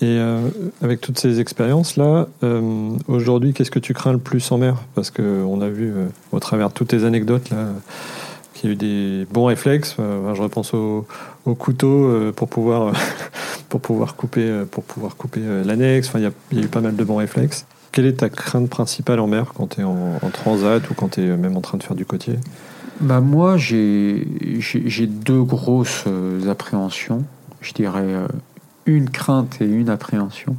Et 0.00 0.18
euh, 0.18 0.48
avec 0.82 1.00
toutes 1.00 1.18
ces 1.18 1.40
expériences-là, 1.40 2.28
aujourd'hui, 3.08 3.52
qu'est-ce 3.52 3.70
que 3.70 3.78
tu 3.78 3.94
crains 3.94 4.12
le 4.12 4.18
plus 4.18 4.50
en 4.52 4.58
mer? 4.58 4.76
Parce 4.94 5.10
qu'on 5.10 5.60
a 5.60 5.68
vu, 5.68 5.92
au 6.32 6.40
travers 6.40 6.68
de 6.68 6.74
toutes 6.74 6.88
tes 6.88 7.04
anecdotes, 7.04 7.50
là, 7.50 7.68
qu'il 8.54 8.70
y 8.70 8.72
a 8.72 8.74
eu 8.74 8.76
des 8.76 9.26
bons 9.32 9.46
réflexes. 9.46 9.96
je 9.98 10.42
repense 10.42 10.74
au, 10.74 11.06
couteau 11.54 12.32
pour 12.34 12.48
pouvoir 12.48 12.92
pour 13.68 13.80
pouvoir 13.80 14.16
couper, 14.16 14.64
pour 14.70 14.84
pouvoir 14.84 15.16
couper 15.16 15.40
l'annexe. 15.64 16.08
Enfin, 16.08 16.18
il 16.18 16.24
y, 16.58 16.60
a 16.60 16.64
eu 16.64 16.68
pas 16.68 16.80
mal 16.80 16.96
de 16.96 17.04
bons 17.04 17.16
réflexes. 17.16 17.66
Quelle 17.96 18.04
est 18.04 18.18
ta 18.18 18.28
crainte 18.28 18.68
principale 18.68 19.20
en 19.20 19.26
mer 19.26 19.52
quand 19.54 19.68
tu 19.68 19.80
es 19.80 19.84
en, 19.84 20.18
transat 20.30 20.90
ou 20.90 20.92
quand 20.92 21.12
tu 21.12 21.22
es 21.22 21.34
même 21.34 21.56
en 21.56 21.62
train 21.62 21.78
de 21.78 21.82
faire 21.82 21.96
du 21.96 22.04
côtier? 22.04 22.34
Bah 23.00 23.22
Moi, 23.22 23.56
j'ai 23.56 24.26
deux 25.08 25.42
grosses 25.42 26.04
euh, 26.06 26.50
appréhensions. 26.50 27.24
Je 27.62 27.72
dirais 27.72 28.02
euh, 28.02 28.28
une 28.84 29.08
crainte 29.08 29.62
et 29.62 29.64
une 29.64 29.88
appréhension. 29.88 30.56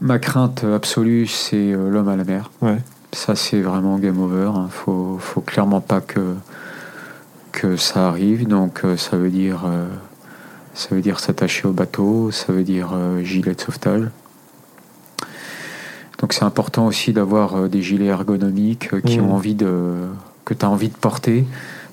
Ma 0.00 0.18
crainte 0.18 0.64
absolue, 0.64 1.26
c'est 1.26 1.72
euh, 1.72 1.90
l'homme 1.90 2.08
à 2.08 2.16
la 2.16 2.24
mer. 2.24 2.50
Ouais. 2.62 2.78
Ça, 3.12 3.36
c'est 3.36 3.60
vraiment 3.60 3.98
game 3.98 4.18
over. 4.22 4.50
Il 4.54 4.58
hein. 4.58 4.68
faut, 4.70 5.18
faut 5.20 5.42
clairement 5.42 5.82
pas 5.82 6.00
que, 6.00 6.34
que 7.52 7.76
ça 7.76 8.08
arrive. 8.08 8.46
Donc, 8.46 8.82
ça 8.96 9.16
veut 9.16 9.30
dire 9.30 9.64
ça 10.78 10.94
veut 10.94 11.00
dire 11.00 11.18
s'attacher 11.18 11.66
au 11.66 11.72
bateau, 11.72 12.30
ça 12.30 12.52
veut 12.52 12.62
dire 12.62 12.90
euh, 12.94 13.20
gilet 13.24 13.52
de 13.52 13.60
sauvetage. 13.60 14.06
Donc 16.20 16.32
c'est 16.32 16.44
important 16.44 16.86
aussi 16.86 17.12
d'avoir 17.12 17.56
euh, 17.56 17.68
des 17.68 17.82
gilets 17.82 18.06
ergonomiques 18.06 18.94
euh, 18.94 19.00
qui 19.00 19.18
mmh. 19.18 19.24
ont 19.24 19.34
envie 19.34 19.56
de, 19.56 19.94
que 20.44 20.54
tu 20.54 20.64
as 20.64 20.70
envie 20.70 20.88
de 20.88 20.96
porter, 20.96 21.44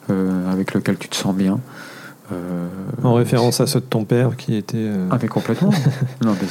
avec 0.07 0.75
lequel 0.75 0.99
tu 0.99 1.09
te 1.09 1.15
sens 1.15 1.35
bien. 1.35 1.59
en 3.01 3.15
référence 3.15 3.59
à 3.59 3.65
ceux 3.65 3.79
de 3.79 3.85
ton 3.85 4.05
père 4.05 4.37
qui 4.37 4.55
était. 4.55 4.87
Ah, 5.09 5.17
mais 5.19 5.27
complètement. 5.27 5.71
non, 6.23 6.35
mais 6.39 6.47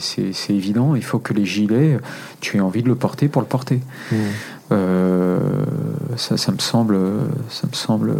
c'est 0.00 0.52
évident. 0.52 0.96
Il 0.96 1.04
faut 1.04 1.20
que 1.20 1.32
les 1.32 1.44
gilets, 1.44 1.98
tu 2.40 2.56
aies 2.56 2.60
envie 2.60 2.82
de 2.82 2.88
le 2.88 2.96
porter 2.96 3.28
pour 3.28 3.40
le 3.40 3.46
porter. 3.46 3.80
Mmh. 4.10 4.16
Euh, 4.72 5.38
ça, 6.16 6.52
me 6.52 6.58
semble, 6.58 6.98
ça 7.48 7.66
me 7.66 7.74
semble 7.74 8.16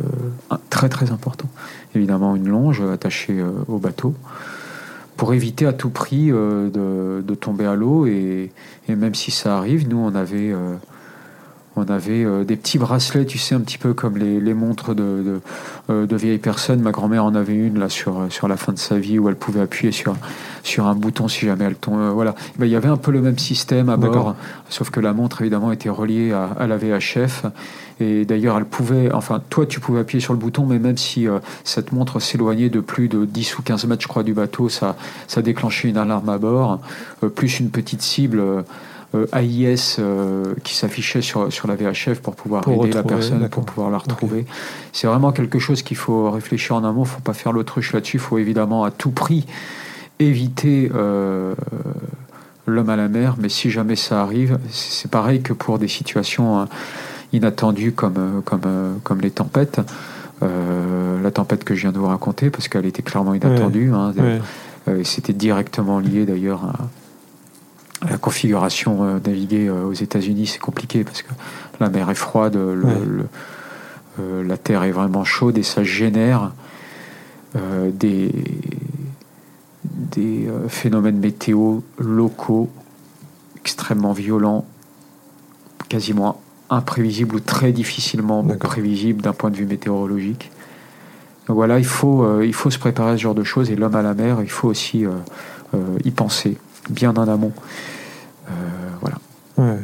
très 0.71 0.89
très 0.89 1.11
important. 1.11 1.49
Évidemment, 1.95 2.37
une 2.37 2.49
longe 2.49 2.83
attachée 2.83 3.41
euh, 3.41 3.51
au 3.69 3.79
bateau 3.79 4.15
pour 5.17 5.33
éviter 5.35 5.67
à 5.67 5.73
tout 5.73 5.91
prix 5.91 6.31
euh, 6.31 6.71
de, 7.23 7.35
tomber 7.35 7.65
à 7.67 7.75
l'eau 7.75 8.07
et, 8.07 8.53
même 8.89 9.15
si 9.15 9.31
ça 9.31 9.57
arrive, 9.57 9.89
nous 9.89 9.99
on 9.99 10.15
avait 10.15 10.53
on 11.77 11.85
avait 11.85 12.25
euh, 12.25 12.45
des 12.45 12.57
petits 12.57 12.79
bracelets, 12.79 13.27
tu 13.27 13.39
sais, 13.39 13.55
un 13.55 13.61
petit 13.61 13.79
peu 13.79 13.95
comme 13.95 14.17
les, 14.17 14.41
les 14.41 14.55
montres 14.55 14.95
de, 14.95 15.03
de, 15.03 15.41
euh, 15.91 16.07
de, 16.07 16.17
vieilles 16.17 16.39
personnes. 16.39 16.81
Ma 16.81 16.91
grand-mère 16.91 17.25
en 17.25 17.35
avait 17.35 17.55
une 17.55 17.79
là 17.79 17.89
sur, 17.89 18.27
sur 18.31 18.49
la 18.49 18.57
fin 18.57 18.73
de 18.73 18.79
sa 18.79 18.99
vie 18.99 19.19
où 19.19 19.29
elle 19.29 19.37
pouvait 19.37 19.61
appuyer 19.61 19.93
sur, 19.93 20.17
sur 20.63 20.87
un 20.87 20.95
bouton 20.95 21.29
si 21.29 21.47
jamais 21.47 21.65
elle 21.65 21.77
tombe. 21.77 22.01
Euh, 22.01 22.11
voilà. 22.11 22.35
Il 22.61 22.67
y 22.67 22.77
avait 22.77 22.89
un 22.89 22.97
peu 22.97 23.11
le 23.11 23.21
même 23.21 23.39
système 23.39 23.89
à 23.91 23.97
bord, 23.97 24.35
sauf 24.71 24.91
que 24.91 25.01
la 25.01 25.13
montre 25.13 25.43
évidemment 25.43 25.71
était 25.71 25.91
reliée 25.91 26.33
à, 26.33 26.51
à 26.59 26.67
la 26.67 26.79
VHF. 26.79 27.45
Et 27.99 28.27
d'ailleurs, 28.27 28.59
elle 28.59 28.67
pouvait, 28.67 29.11
enfin, 29.13 29.43
toi 29.49 29.65
tu 29.65 29.81
pouvais 29.81 30.01
appuyer 30.01 30.21
sur 30.21 30.35
le 30.35 30.39
bouton, 30.39 30.67
mais 30.67 30.79
même 30.79 30.99
si 30.99 31.27
cette 31.65 31.93
montre 31.93 32.21
s'éloignait 32.21 32.69
de 32.69 32.81
plus 32.81 33.09
de 33.09 33.25
10 33.25 33.59
ou 33.59 33.63
15 33.63 33.87
mètres, 33.87 34.03
je 34.03 34.09
crois, 34.09 34.23
du 34.23 34.35
bateau, 34.35 34.69
ça, 34.69 34.97
ça 35.29 35.41
déclenchait 35.41 35.89
une 35.89 35.97
alarme 35.97 36.29
à 36.29 36.37
bord, 36.37 36.81
plus 37.35 37.59
une 37.59 37.71
petite 37.71 38.03
cible 38.03 38.41
euh, 38.41 38.63
AIS 39.33 39.97
euh, 39.99 40.55
qui 40.65 40.75
s'affichait 40.75 41.23
sur, 41.23 41.53
sur 41.53 41.69
la 41.69 41.77
VHF 41.77 42.21
pour 42.21 42.35
pouvoir 42.35 42.69
aider 42.69 42.93
la 42.93 43.03
personne, 43.03 43.49
pour 43.49 43.65
pouvoir 43.65 43.91
la 43.91 43.99
retrouver. 43.99 44.47
C'est 44.93 45.07
vraiment 45.07 45.33
quelque 45.33 45.59
chose 45.59 45.83
qu'il 45.83 45.97
faut 45.97 46.31
réfléchir 46.31 46.77
en 46.77 46.85
amont, 46.85 47.05
il 47.05 47.09
ne 47.09 47.15
faut 47.15 47.21
pas 47.21 47.35
faire 47.35 47.53
l'autruche 47.53 47.93
là-dessus, 47.93 48.17
il 48.17 48.21
faut 48.21 48.39
évidemment 48.39 48.85
à 48.85 48.91
tout 48.91 49.11
prix 49.11 49.47
éviter 50.19 50.91
euh, 50.95 51.55
l'homme 52.67 52.89
à 52.89 52.97
la 52.97 53.09
mer, 53.09 53.37
mais 53.39 53.49
si 53.49 53.71
jamais 53.71 53.97
ça 53.97 54.23
arrive, 54.23 54.59
c'est 54.71 55.11
pareil 55.11 55.43
que 55.43 55.53
pour 55.53 55.79
des 55.79 55.89
situations 55.89 56.67
inattendues 57.33 57.93
comme, 57.93 58.43
comme, 58.45 58.99
comme 59.03 59.21
les 59.21 59.31
tempêtes. 59.31 59.81
la 60.41 61.31
tempête 61.31 61.65
que 61.65 61.75
je 61.75 61.83
viens 61.83 61.93
de 61.93 61.99
vous 61.99 62.07
raconter, 62.07 62.51
parce 62.51 62.69
qu'elle 62.69 62.87
était 62.87 63.03
clairement 63.03 63.35
inattendue. 63.35 63.91
Hein, 63.93 64.13
C'était 65.05 65.33
directement 65.33 65.99
lié 65.99 66.25
d'ailleurs 66.25 66.65
à, 66.65 66.75
la 68.03 68.19
configuration 68.19 69.05
euh, 69.05 69.19
naviguer 69.25 69.69
euh, 69.69 69.85
aux 69.85 69.93
États-Unis, 69.93 70.47
c'est 70.47 70.59
compliqué 70.59 71.05
parce 71.05 71.23
que 71.23 71.33
la 71.81 71.89
mer 71.89 72.11
est 72.11 72.15
froide, 72.15 72.57
le, 72.57 73.27
euh, 74.21 74.45
la 74.45 74.57
terre 74.57 74.83
est 74.83 74.91
vraiment 74.91 75.25
chaude 75.25 75.59
et 75.59 75.63
ça 75.63 75.83
génère 75.83 76.53
des, 77.55 78.33
des 79.85 80.47
phénomènes 80.69 81.19
météo 81.19 81.79
locaux 81.97 82.69
extrêmement 83.63 84.13
violents, 84.13 84.67
quasiment 85.89 86.43
imprévisibles 86.69 87.37
ou 87.37 87.41
très 87.41 87.73
difficilement 87.73 88.45
prévisibles 88.45 89.23
d'un 89.23 89.33
point 89.33 89.49
de 89.49 89.57
vue 89.57 89.65
météorologique. 89.65 90.51
Donc 91.47 91.57
voilà, 91.57 91.79
il 91.79 91.87
faut, 91.87 92.43
il 92.43 92.53
faut 92.53 92.69
se 92.69 92.79
préparer 92.79 93.13
à 93.13 93.17
ce 93.17 93.23
genre 93.23 93.35
de 93.35 93.45
choses 93.45 93.71
et 93.71 93.77
l'homme 93.77 93.97
à 93.97 94.03
la 94.03 94.13
mer, 94.13 94.43
il 94.43 94.51
faut 94.51 94.69
aussi 94.69 95.07
y 96.05 96.11
penser 96.11 96.59
bien 96.91 97.15
en 97.17 97.29
amont. 97.29 97.53
Euh, 98.49 98.53
voilà. 99.01 99.79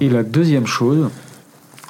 Et 0.00 0.08
la 0.08 0.22
deuxième 0.22 0.66
chose, 0.66 1.10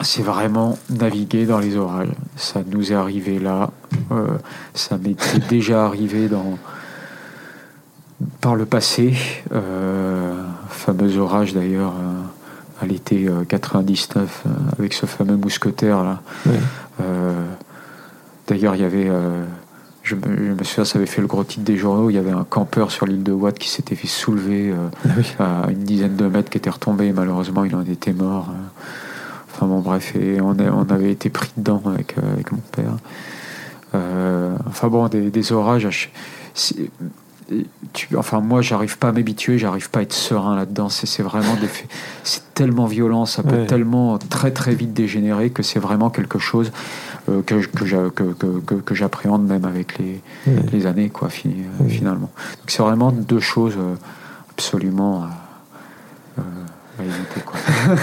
c'est 0.01 0.23
vraiment 0.23 0.79
naviguer 0.91 1.47
dans 1.47 1.59
les 1.59 1.77
orages. 1.77 2.13
Ça 2.37 2.61
nous 2.67 2.93
est 2.93 2.95
arrivé 2.95 3.39
là, 3.39 3.71
euh, 4.11 4.27
ça 4.75 4.99
m'était 4.99 5.39
déjà 5.49 5.87
arrivé 5.87 6.29
dans 6.29 6.59
par 8.41 8.55
le 8.55 8.67
passé, 8.67 9.15
euh, 9.53 10.45
fameux 10.69 11.19
orage 11.19 11.55
d'ailleurs 11.55 11.95
à 12.81 12.87
l'été 12.87 13.29
99 13.49 14.45
avec 14.79 14.93
ce 14.93 15.07
fameux 15.07 15.37
mousquetaire 15.37 16.05
là. 16.05 16.21
d'ailleurs, 18.47 18.77
il 18.77 18.83
y 18.83 18.85
avait 18.85 19.11
je 20.03 20.17
me, 20.17 20.65
souviens, 20.65 20.85
ça 20.85 20.99
avait 20.99 21.07
fait 21.07 21.21
le 21.21 21.29
gros 21.29 21.45
titre 21.45 21.65
des 21.65 21.77
journaux. 21.77 22.11
Il 22.11 22.15
y 22.15 22.19
avait 22.19 22.33
un 22.33 22.45
campeur 22.45 22.91
sur 22.91 23.07
l'île 23.07 23.23
de 23.23 23.33
Watt 23.33 23.59
qui 23.59 23.69
s'était 23.69 23.95
fait 23.95 24.09
soulever 24.09 24.71
euh, 24.71 24.89
ah 25.39 25.63
à 25.65 25.71
une 25.71 25.85
dizaine 25.85 26.17
de 26.17 26.27
mètres, 26.27 26.51
qui 26.51 26.59
était 26.59 26.71
retombé. 26.71 27.13
malheureusement, 27.13 27.65
il 27.65 27.75
en 27.77 27.83
était 27.83 28.13
mort. 28.13 28.49
Euh. 28.51 28.83
Enfin 29.55 29.67
bon, 29.67 29.81
bref, 29.81 30.17
et 30.17 30.41
on, 30.41 30.57
on 30.59 30.91
avait 30.91 31.13
été 31.13 31.31
pris 31.31 31.51
dedans 31.57 31.83
avec, 31.87 32.17
euh, 32.19 32.33
avec 32.33 32.51
mon 32.51 32.59
père. 32.73 32.97
enfin 34.67 34.89
bon, 34.89 35.07
des, 35.09 35.31
des 35.31 35.53
orages. 35.53 36.11
Tu, 37.93 38.17
enfin 38.17 38.41
moi 38.41 38.63
j'arrive 38.63 38.99
pas 38.99 39.09
à 39.09 39.13
m'habituer, 39.13 39.59
j'arrive 39.59 39.91
pas 39.91 40.01
à 40.01 40.03
être 40.03 40.13
serein 40.13 40.57
là-dedans. 40.57 40.89
C'est 40.89 41.23
vraiment 41.23 41.55
des 41.57 41.69
c'est 42.25 42.55
tellement 42.55 42.87
violent, 42.87 43.27
ça 43.27 43.43
peut 43.43 43.67
tellement 43.67 44.19
très 44.19 44.51
très 44.51 44.75
vite 44.75 44.93
dégénérer 44.93 45.51
que 45.51 45.63
c'est 45.63 45.79
vraiment 45.79 46.11
quelque 46.11 46.39
chose 46.39 46.73
euh, 47.29 47.41
que, 47.43 47.55
que, 48.11 48.81
que, 48.81 48.95
j'appréhende 48.97 49.47
même 49.47 49.65
avec 49.65 49.97
les, 49.99 50.21
les 50.73 50.87
années, 50.87 51.09
quoi, 51.09 51.29
euh, 51.29 51.89
finalement. 51.89 52.31
Donc 52.59 52.67
c'est 52.67 52.83
vraiment 52.83 53.13
deux 53.13 53.39
choses 53.39 53.77
euh, 53.79 53.95
absolument 54.51 55.29
à, 56.99 57.03
éviter. 57.05 57.41
Quoi. 57.47 57.61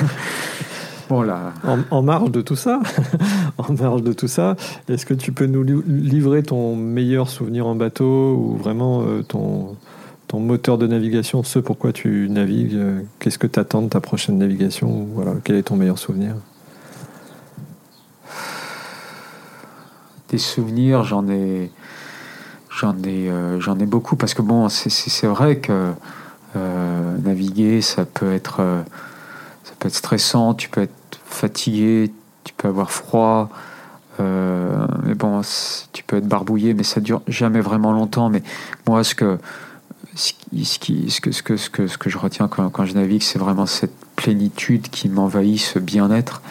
Bon, 1.09 1.23
là. 1.23 1.53
En, 1.91 2.01
marge 2.03 2.31
de 2.31 2.41
tout 2.41 2.55
ça, 2.55 2.81
en 3.57 3.73
marge 3.73 4.03
de 4.03 4.13
tout 4.13 4.27
ça, 4.27 4.55
est-ce 4.87 5.05
que 5.05 5.15
tu 5.15 5.31
peux 5.31 5.47
nous 5.47 5.63
livrer 5.87 6.43
ton 6.43 6.75
meilleur 6.75 7.29
souvenir 7.29 7.65
en 7.65 7.75
bateau 7.75 8.35
ou 8.35 8.55
vraiment 8.55 9.03
ton, 9.27 9.75
ton 10.29 10.39
moteur 10.39 10.77
de 10.77 10.85
navigation, 10.85 11.41
ce 11.41 11.57
pourquoi 11.57 11.91
tu 11.91 12.27
navigues 12.29 12.77
Qu'est-ce 13.17 13.39
que 13.39 13.47
tu 13.47 13.59
attends 13.59 13.81
de 13.81 13.89
ta 13.89 13.99
prochaine 13.99 14.37
navigation 14.37 15.07
voilà, 15.15 15.33
Quel 15.43 15.55
est 15.55 15.63
ton 15.63 15.75
meilleur 15.75 15.97
souvenir? 15.97 16.35
Des 20.29 20.37
souvenirs, 20.37 21.03
j'en 21.03 21.27
ai, 21.27 21.71
j'en 22.69 22.95
ai, 23.03 23.27
euh, 23.31 23.59
j'en 23.59 23.79
ai 23.79 23.87
beaucoup 23.87 24.15
parce 24.15 24.35
que 24.35 24.43
bon, 24.43 24.69
c'est 24.69 25.25
vrai 25.25 25.57
que 25.57 25.91
euh, 26.55 27.17
naviguer, 27.17 27.81
ça 27.81 28.05
peut 28.05 28.31
être, 28.31 28.57
euh, 28.59 28.83
ça 29.63 29.73
peut 29.79 29.87
être 29.87 29.95
stressant, 29.95 30.53
tu 30.53 30.69
peux 30.69 30.81
être 30.81 30.93
fatigué, 31.25 32.11
tu 32.43 32.53
peux 32.53 32.67
avoir 32.67 32.91
froid. 32.91 33.49
mais 34.19 35.15
bon, 35.15 35.41
tu 35.93 36.03
peux 36.03 36.17
être 36.17 36.27
barbouillé, 36.27 36.73
mais 36.73 36.83
ça 36.83 36.99
dure 36.99 37.21
jamais 37.27 37.61
vraiment 37.61 37.91
longtemps. 37.91 38.29
Mais 38.29 38.43
moi, 38.87 39.03
ce 39.03 39.15
que, 39.15 39.37
ce, 40.15 40.33
que, 40.33 41.31
ce, 41.31 41.41
que, 41.41 41.57
ce, 41.87 41.97
que, 41.97 42.09
je 42.09 42.17
retiens 42.17 42.47
quand, 42.47 42.85
je 42.85 42.93
navigue, 42.93 43.23
c'est 43.23 43.39
vraiment 43.39 43.65
cette 43.65 43.95
plénitude 44.15 44.89
qui 44.89 45.07
m'envahit, 45.09 45.59
ce 45.59 45.79
bien-être. 45.79 46.41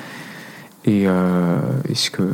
Et, 0.85 1.03
et, 1.03 1.95
ce 1.95 2.11
que 2.11 2.33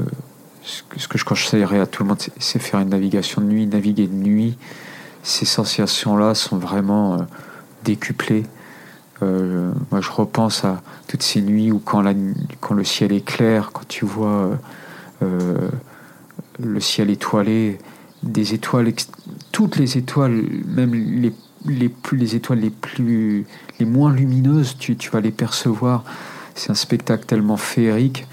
ce 0.65 1.09
que 1.09 1.19
je 1.19 1.25
conseillerais 1.25 1.81
à 1.81 1.87
tout 1.87 2.03
le 2.03 2.09
monde, 2.09 2.19
c'est 2.39 2.59
faire 2.59 2.81
une 2.81 2.89
navigation 2.89 3.41
de 3.41 3.47
nuit. 3.47 3.67
Naviguer 3.67 4.07
de 4.07 4.15
nuit, 4.15 4.57
ces 5.23 5.45
sensations-là 5.45 6.35
sont 6.35 6.57
vraiment 6.57 7.15
euh, 7.15 7.19
décuplées. 7.85 8.45
Euh, 9.23 9.73
moi, 9.91 10.01
je 10.01 10.11
repense 10.11 10.65
à 10.65 10.83
toutes 11.07 11.23
ces 11.23 11.41
nuits 11.41 11.71
où, 11.71 11.79
quand, 11.79 12.03
la, 12.03 12.15
quand 12.61 12.75
le 12.75 12.85
ciel 12.85 13.13
est 13.13 13.25
clair, 13.25 13.71
quand 13.73 13.87
tu 13.87 14.05
vois 14.05 14.59
euh, 15.23 15.69
le 16.59 16.81
ciel 16.81 17.11
étoilé, 17.11 17.79
des 18.23 18.55
étoiles, 18.55 18.93
toutes 19.53 19.77
les 19.77 19.99
étoiles, 19.99 20.45
même 20.67 20.95
les, 20.95 21.33
les, 21.67 21.89
plus, 21.89 22.17
les 22.17 22.35
étoiles 22.35 22.61
les, 22.61 22.71
plus, 22.71 23.47
les 23.79 23.87
moins 23.87 24.13
lumineuses, 24.13 24.77
tu, 24.79 24.97
tu 24.97 25.11
vas 25.11 25.21
les 25.21 25.31
percevoir. 25.31 26.05
C'est 26.55 26.71
un 26.71 26.75
spectacle 26.75 27.27
tellement 27.27 27.57
féerique. 27.57 28.27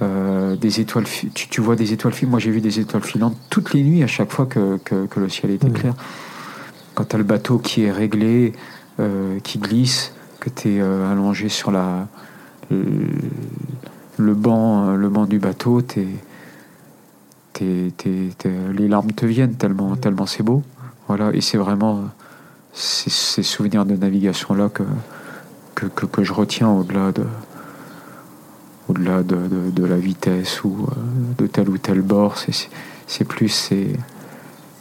Euh, 0.00 0.56
des 0.56 0.80
étoiles, 0.80 1.04
tu, 1.34 1.60
vois 1.60 1.76
des 1.76 1.92
étoiles 1.92 2.12
filantes. 2.12 2.30
Moi, 2.30 2.40
j'ai 2.40 2.50
vu 2.50 2.60
des 2.60 2.80
étoiles 2.80 3.04
filantes 3.04 3.36
toutes 3.50 3.72
les 3.72 3.84
nuits 3.84 4.02
à 4.02 4.08
chaque 4.08 4.32
fois 4.32 4.46
que, 4.46 4.78
que, 4.78 5.20
le 5.20 5.28
ciel 5.28 5.52
était 5.52 5.70
clair. 5.70 5.94
Quand 6.94 7.04
tu 7.04 7.14
as 7.14 7.18
le 7.18 7.24
bateau 7.24 7.58
qui 7.58 7.84
est 7.84 7.92
réglé, 7.92 8.52
euh, 8.98 9.38
qui 9.40 9.58
glisse, 9.58 10.12
que 10.42 10.50
tu 10.50 10.74
es 10.74 10.80
euh, 10.80 11.10
allongé 11.10 11.48
sur 11.48 11.70
la, 11.70 12.08
le, 12.68 14.34
banc, 14.34 14.96
le 14.96 15.08
banc 15.08 15.26
du 15.26 15.38
bateau, 15.38 15.80
es, 15.96 16.08
les 17.60 18.88
larmes 18.88 19.12
te 19.12 19.24
viennent 19.24 19.54
tellement, 19.54 19.94
tellement 19.94 20.26
c'est 20.26 20.42
beau. 20.42 20.64
Voilà, 21.06 21.30
et 21.32 21.40
c'est 21.40 21.58
vraiment 21.58 22.10
ces, 22.72 23.42
souvenirs 23.44 23.84
de 23.84 23.94
navigation 23.94 24.54
là 24.54 24.68
que, 24.68 24.82
que, 25.74 26.06
que 26.06 26.24
je 26.24 26.32
retiens 26.32 26.70
au-delà 26.70 27.12
de 27.12 27.24
au-delà 28.88 29.22
de, 29.22 29.84
la 29.84 29.96
vitesse 29.96 30.64
ou 30.64 30.88
euh, 30.90 30.94
de 31.38 31.46
tel 31.46 31.68
ou 31.68 31.78
tel 31.78 32.02
bord. 32.02 32.36
C'est 33.06 33.24
plus 33.24 33.48
c'est 33.48 33.92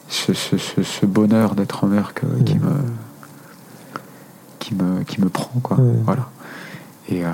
ce, 0.10 1.06
bonheur 1.06 1.54
d'être 1.54 1.84
en 1.84 1.88
mer 1.88 2.14
qui, 2.46 2.56
me, 2.56 2.72
qui, 4.62 4.76
me, 4.76 5.04
qui 5.04 5.20
me 5.20 5.28
prend. 5.28 5.60
Quoi. 5.60 5.78
Voilà. 6.06 6.30
Et 7.10 7.26
euh, 7.26 7.30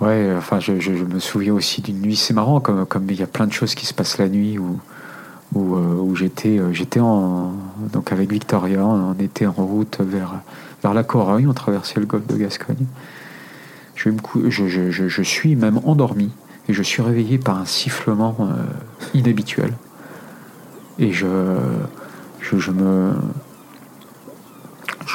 ouais, 0.00 0.32
enfin, 0.36 0.60
je, 0.60 0.72
me 0.72 1.18
souviens 1.18 1.54
aussi 1.54 1.82
d'une 1.82 2.00
nuit. 2.00 2.16
C'est 2.16 2.34
marrant, 2.34 2.60
comme, 2.60 2.86
comme 2.86 3.10
il 3.10 3.18
y 3.18 3.22
a 3.24 3.26
plein 3.26 3.48
de 3.48 3.52
choses 3.52 3.74
qui 3.74 3.86
se 3.86 3.94
passent 3.94 4.18
la 4.18 4.28
nuit 4.28 4.58
où, 4.58 4.78
où, 5.54 5.74
euh, 5.74 6.14
j'étais 6.14 6.60
j'étais 6.72 7.00
en 7.00 7.52
donc 7.92 8.12
avec 8.12 8.30
Victoria, 8.30 8.84
on 8.84 9.14
était 9.14 9.46
en 9.46 9.52
route 9.52 9.98
vers, 10.00 10.40
vers 10.82 10.94
la 10.94 11.04
Corogne, 11.04 11.48
on 11.48 11.54
traversait 11.54 11.98
le 11.98 12.06
golfe 12.06 12.26
de 12.26 12.36
Gascogne. 12.36 12.86
Je, 13.94 14.10
je, 14.48 15.22
suis 15.22 15.56
même 15.56 15.80
endormi 15.84 16.30
et 16.68 16.72
je 16.72 16.82
suis 16.82 17.02
réveillé 17.02 17.38
par 17.38 17.58
un 17.58 17.64
sifflement 17.64 18.36
euh, 18.40 18.54
inhabituel. 19.14 19.72
Et 21.00 21.12
je, 21.12 21.26
je, 22.40 22.70
me. 22.70 23.12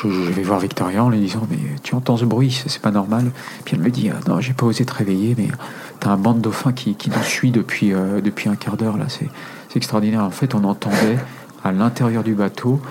Je, 0.10 0.32
vais 0.32 0.44
voir 0.44 0.60
Victoria 0.60 1.04
en 1.04 1.10
lui 1.10 1.20
disant 1.20 1.48
Mais 1.50 1.58
tu 1.84 1.96
entends 1.96 2.18
ce 2.18 2.26
bruit, 2.26 2.64
c'est 2.68 2.82
pas 2.82 2.92
normal. 2.92 3.32
Puis 3.66 3.76
elle 3.76 3.82
me 3.82 3.90
dit 3.90 4.10
ah, 4.10 4.20
Non, 4.28 4.40
j'ai 4.40 4.54
pas 4.54 4.66
osé 4.66 4.86
te 4.86 4.94
réveiller, 4.94 5.36
mais 5.38 5.48
t'as 6.00 6.12
un 6.12 6.18
banc 6.18 6.34
de 6.34 6.40
dauphins 6.40 6.74
qui, 6.74 6.96
qui 6.96 7.10
nous 7.10 7.24
suit 7.24 7.52
depuis, 7.52 7.94
euh, 7.94 8.22
depuis 8.22 8.50
un 8.50 8.56
quart 8.56 8.78
d'heure. 8.78 8.98
là. 8.98 9.06
C'est 9.10 9.30
extraordinaire. 9.76 10.24
En 10.24 10.32
fait, 10.32 10.56
on 10.56 10.64
entendait 10.64 11.18
à 11.64 11.72
l'intérieur 11.72 12.24
du 12.24 12.34
bateau, 12.34 12.82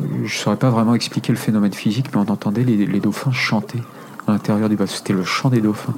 je 0.00 0.22
ne 0.22 0.28
saurais 0.28 0.56
pas 0.56 0.70
vraiment 0.70 0.94
expliquer 0.94 1.32
le 1.32 1.38
phénomène 1.38 1.72
physique, 1.72 2.06
mais 2.12 2.18
on 2.18 2.32
entendait 2.32 2.64
les, 2.64 3.00
dauphins 3.00 3.32
chanter 3.32 3.82
à 4.26 4.32
l'intérieur 4.32 4.68
du 4.68 4.76
bateau. 4.76 4.92
C'était 4.92 5.12
le 5.12 5.24
chant 5.24 5.50
des 5.50 5.60
dauphins. 5.60 5.94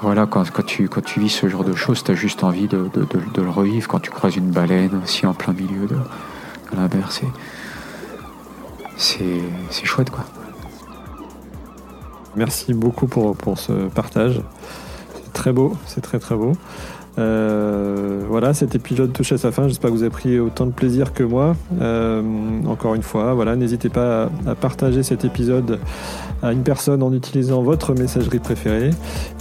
Voilà, 0.00 0.26
quand, 0.26 0.50
quand, 0.50 0.64
tu, 0.64 0.88
quand 0.88 1.04
tu 1.04 1.20
vis 1.20 1.28
ce 1.28 1.48
genre 1.48 1.64
de 1.64 1.74
choses, 1.74 2.02
tu 2.02 2.10
as 2.10 2.14
juste 2.14 2.42
envie 2.42 2.66
de, 2.66 2.88
de, 2.92 3.06
de, 3.34 3.42
le 3.42 3.50
revivre. 3.50 3.86
Quand 3.86 4.00
tu 4.00 4.10
croises 4.10 4.36
une 4.36 4.50
baleine 4.50 5.00
aussi 5.04 5.26
en 5.26 5.34
plein 5.34 5.52
milieu 5.52 5.86
de, 5.86 5.96
la 6.76 6.88
mer, 6.88 7.12
c'est 7.12 7.28
c'est 8.96 9.84
chouette 9.84 10.10
quoi. 10.10 10.24
Merci 12.36 12.72
beaucoup 12.72 13.06
pour, 13.06 13.58
ce 13.58 13.88
partage. 13.88 14.40
C'est 15.14 15.32
très 15.32 15.52
beau, 15.52 15.76
c'est 15.86 16.00
très 16.00 16.18
très 16.18 16.34
beau. 16.34 16.52
Euh, 17.18 18.22
voilà, 18.26 18.54
cet 18.54 18.74
épisode 18.74 19.12
touche 19.12 19.32
à 19.32 19.38
sa 19.38 19.52
fin. 19.52 19.68
J'espère 19.68 19.90
que 19.90 19.96
vous 19.96 20.02
avez 20.02 20.10
pris 20.10 20.40
autant 20.40 20.64
de 20.64 20.70
plaisir 20.70 21.12
que 21.12 21.22
moi. 21.22 21.54
Euh, 21.82 22.22
encore 22.66 22.94
une 22.94 23.02
fois, 23.02 23.34
voilà, 23.34 23.54
n'hésitez 23.54 23.90
pas 23.90 24.30
à, 24.46 24.54
partager 24.54 25.02
cet 25.02 25.26
épisode 25.26 25.78
à 26.42 26.52
une 26.52 26.62
personne 26.62 27.02
en 27.02 27.12
utilisant 27.12 27.62
votre 27.62 27.92
messagerie 27.92 28.38
préférée. 28.38 28.90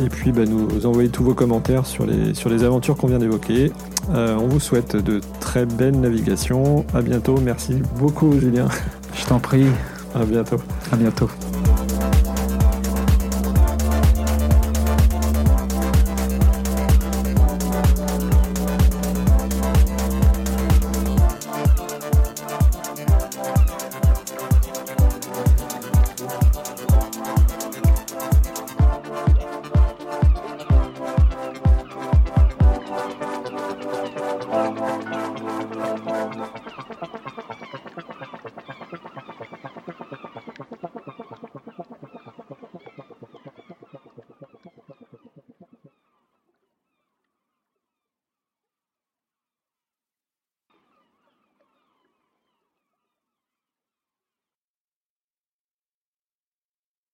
Et 0.04 0.10
puis, 0.10 0.34
bah, 0.34 0.43
nous 0.45 0.86
envoyer 0.86 1.08
tous 1.08 1.24
vos 1.24 1.34
commentaires 1.34 1.86
sur 1.86 2.06
les, 2.06 2.34
sur 2.34 2.49
les 2.49 2.66
aventures 2.66 2.97
qu'on 2.97 3.08
vient 3.08 3.20
d'évoquer. 3.20 3.72
Euh, 4.14 4.36
on 4.38 4.47
vous 4.47 4.60
souhaite 4.60 4.97
de 4.97 5.22
très 5.39 5.66
belles 5.66 5.99
navigations. 5.99 6.86
À 6.93 7.02
bientôt. 7.02 7.38
Merci 7.41 7.76
beaucoup, 7.97 8.38
Julien. 8.38 8.68
Je 9.16 9.26
t'en 9.26 9.39
prie. 9.39 9.68
À 10.14 10.26
bientôt. 10.26 10.57
À 10.91 10.95
bientôt. 10.95 11.30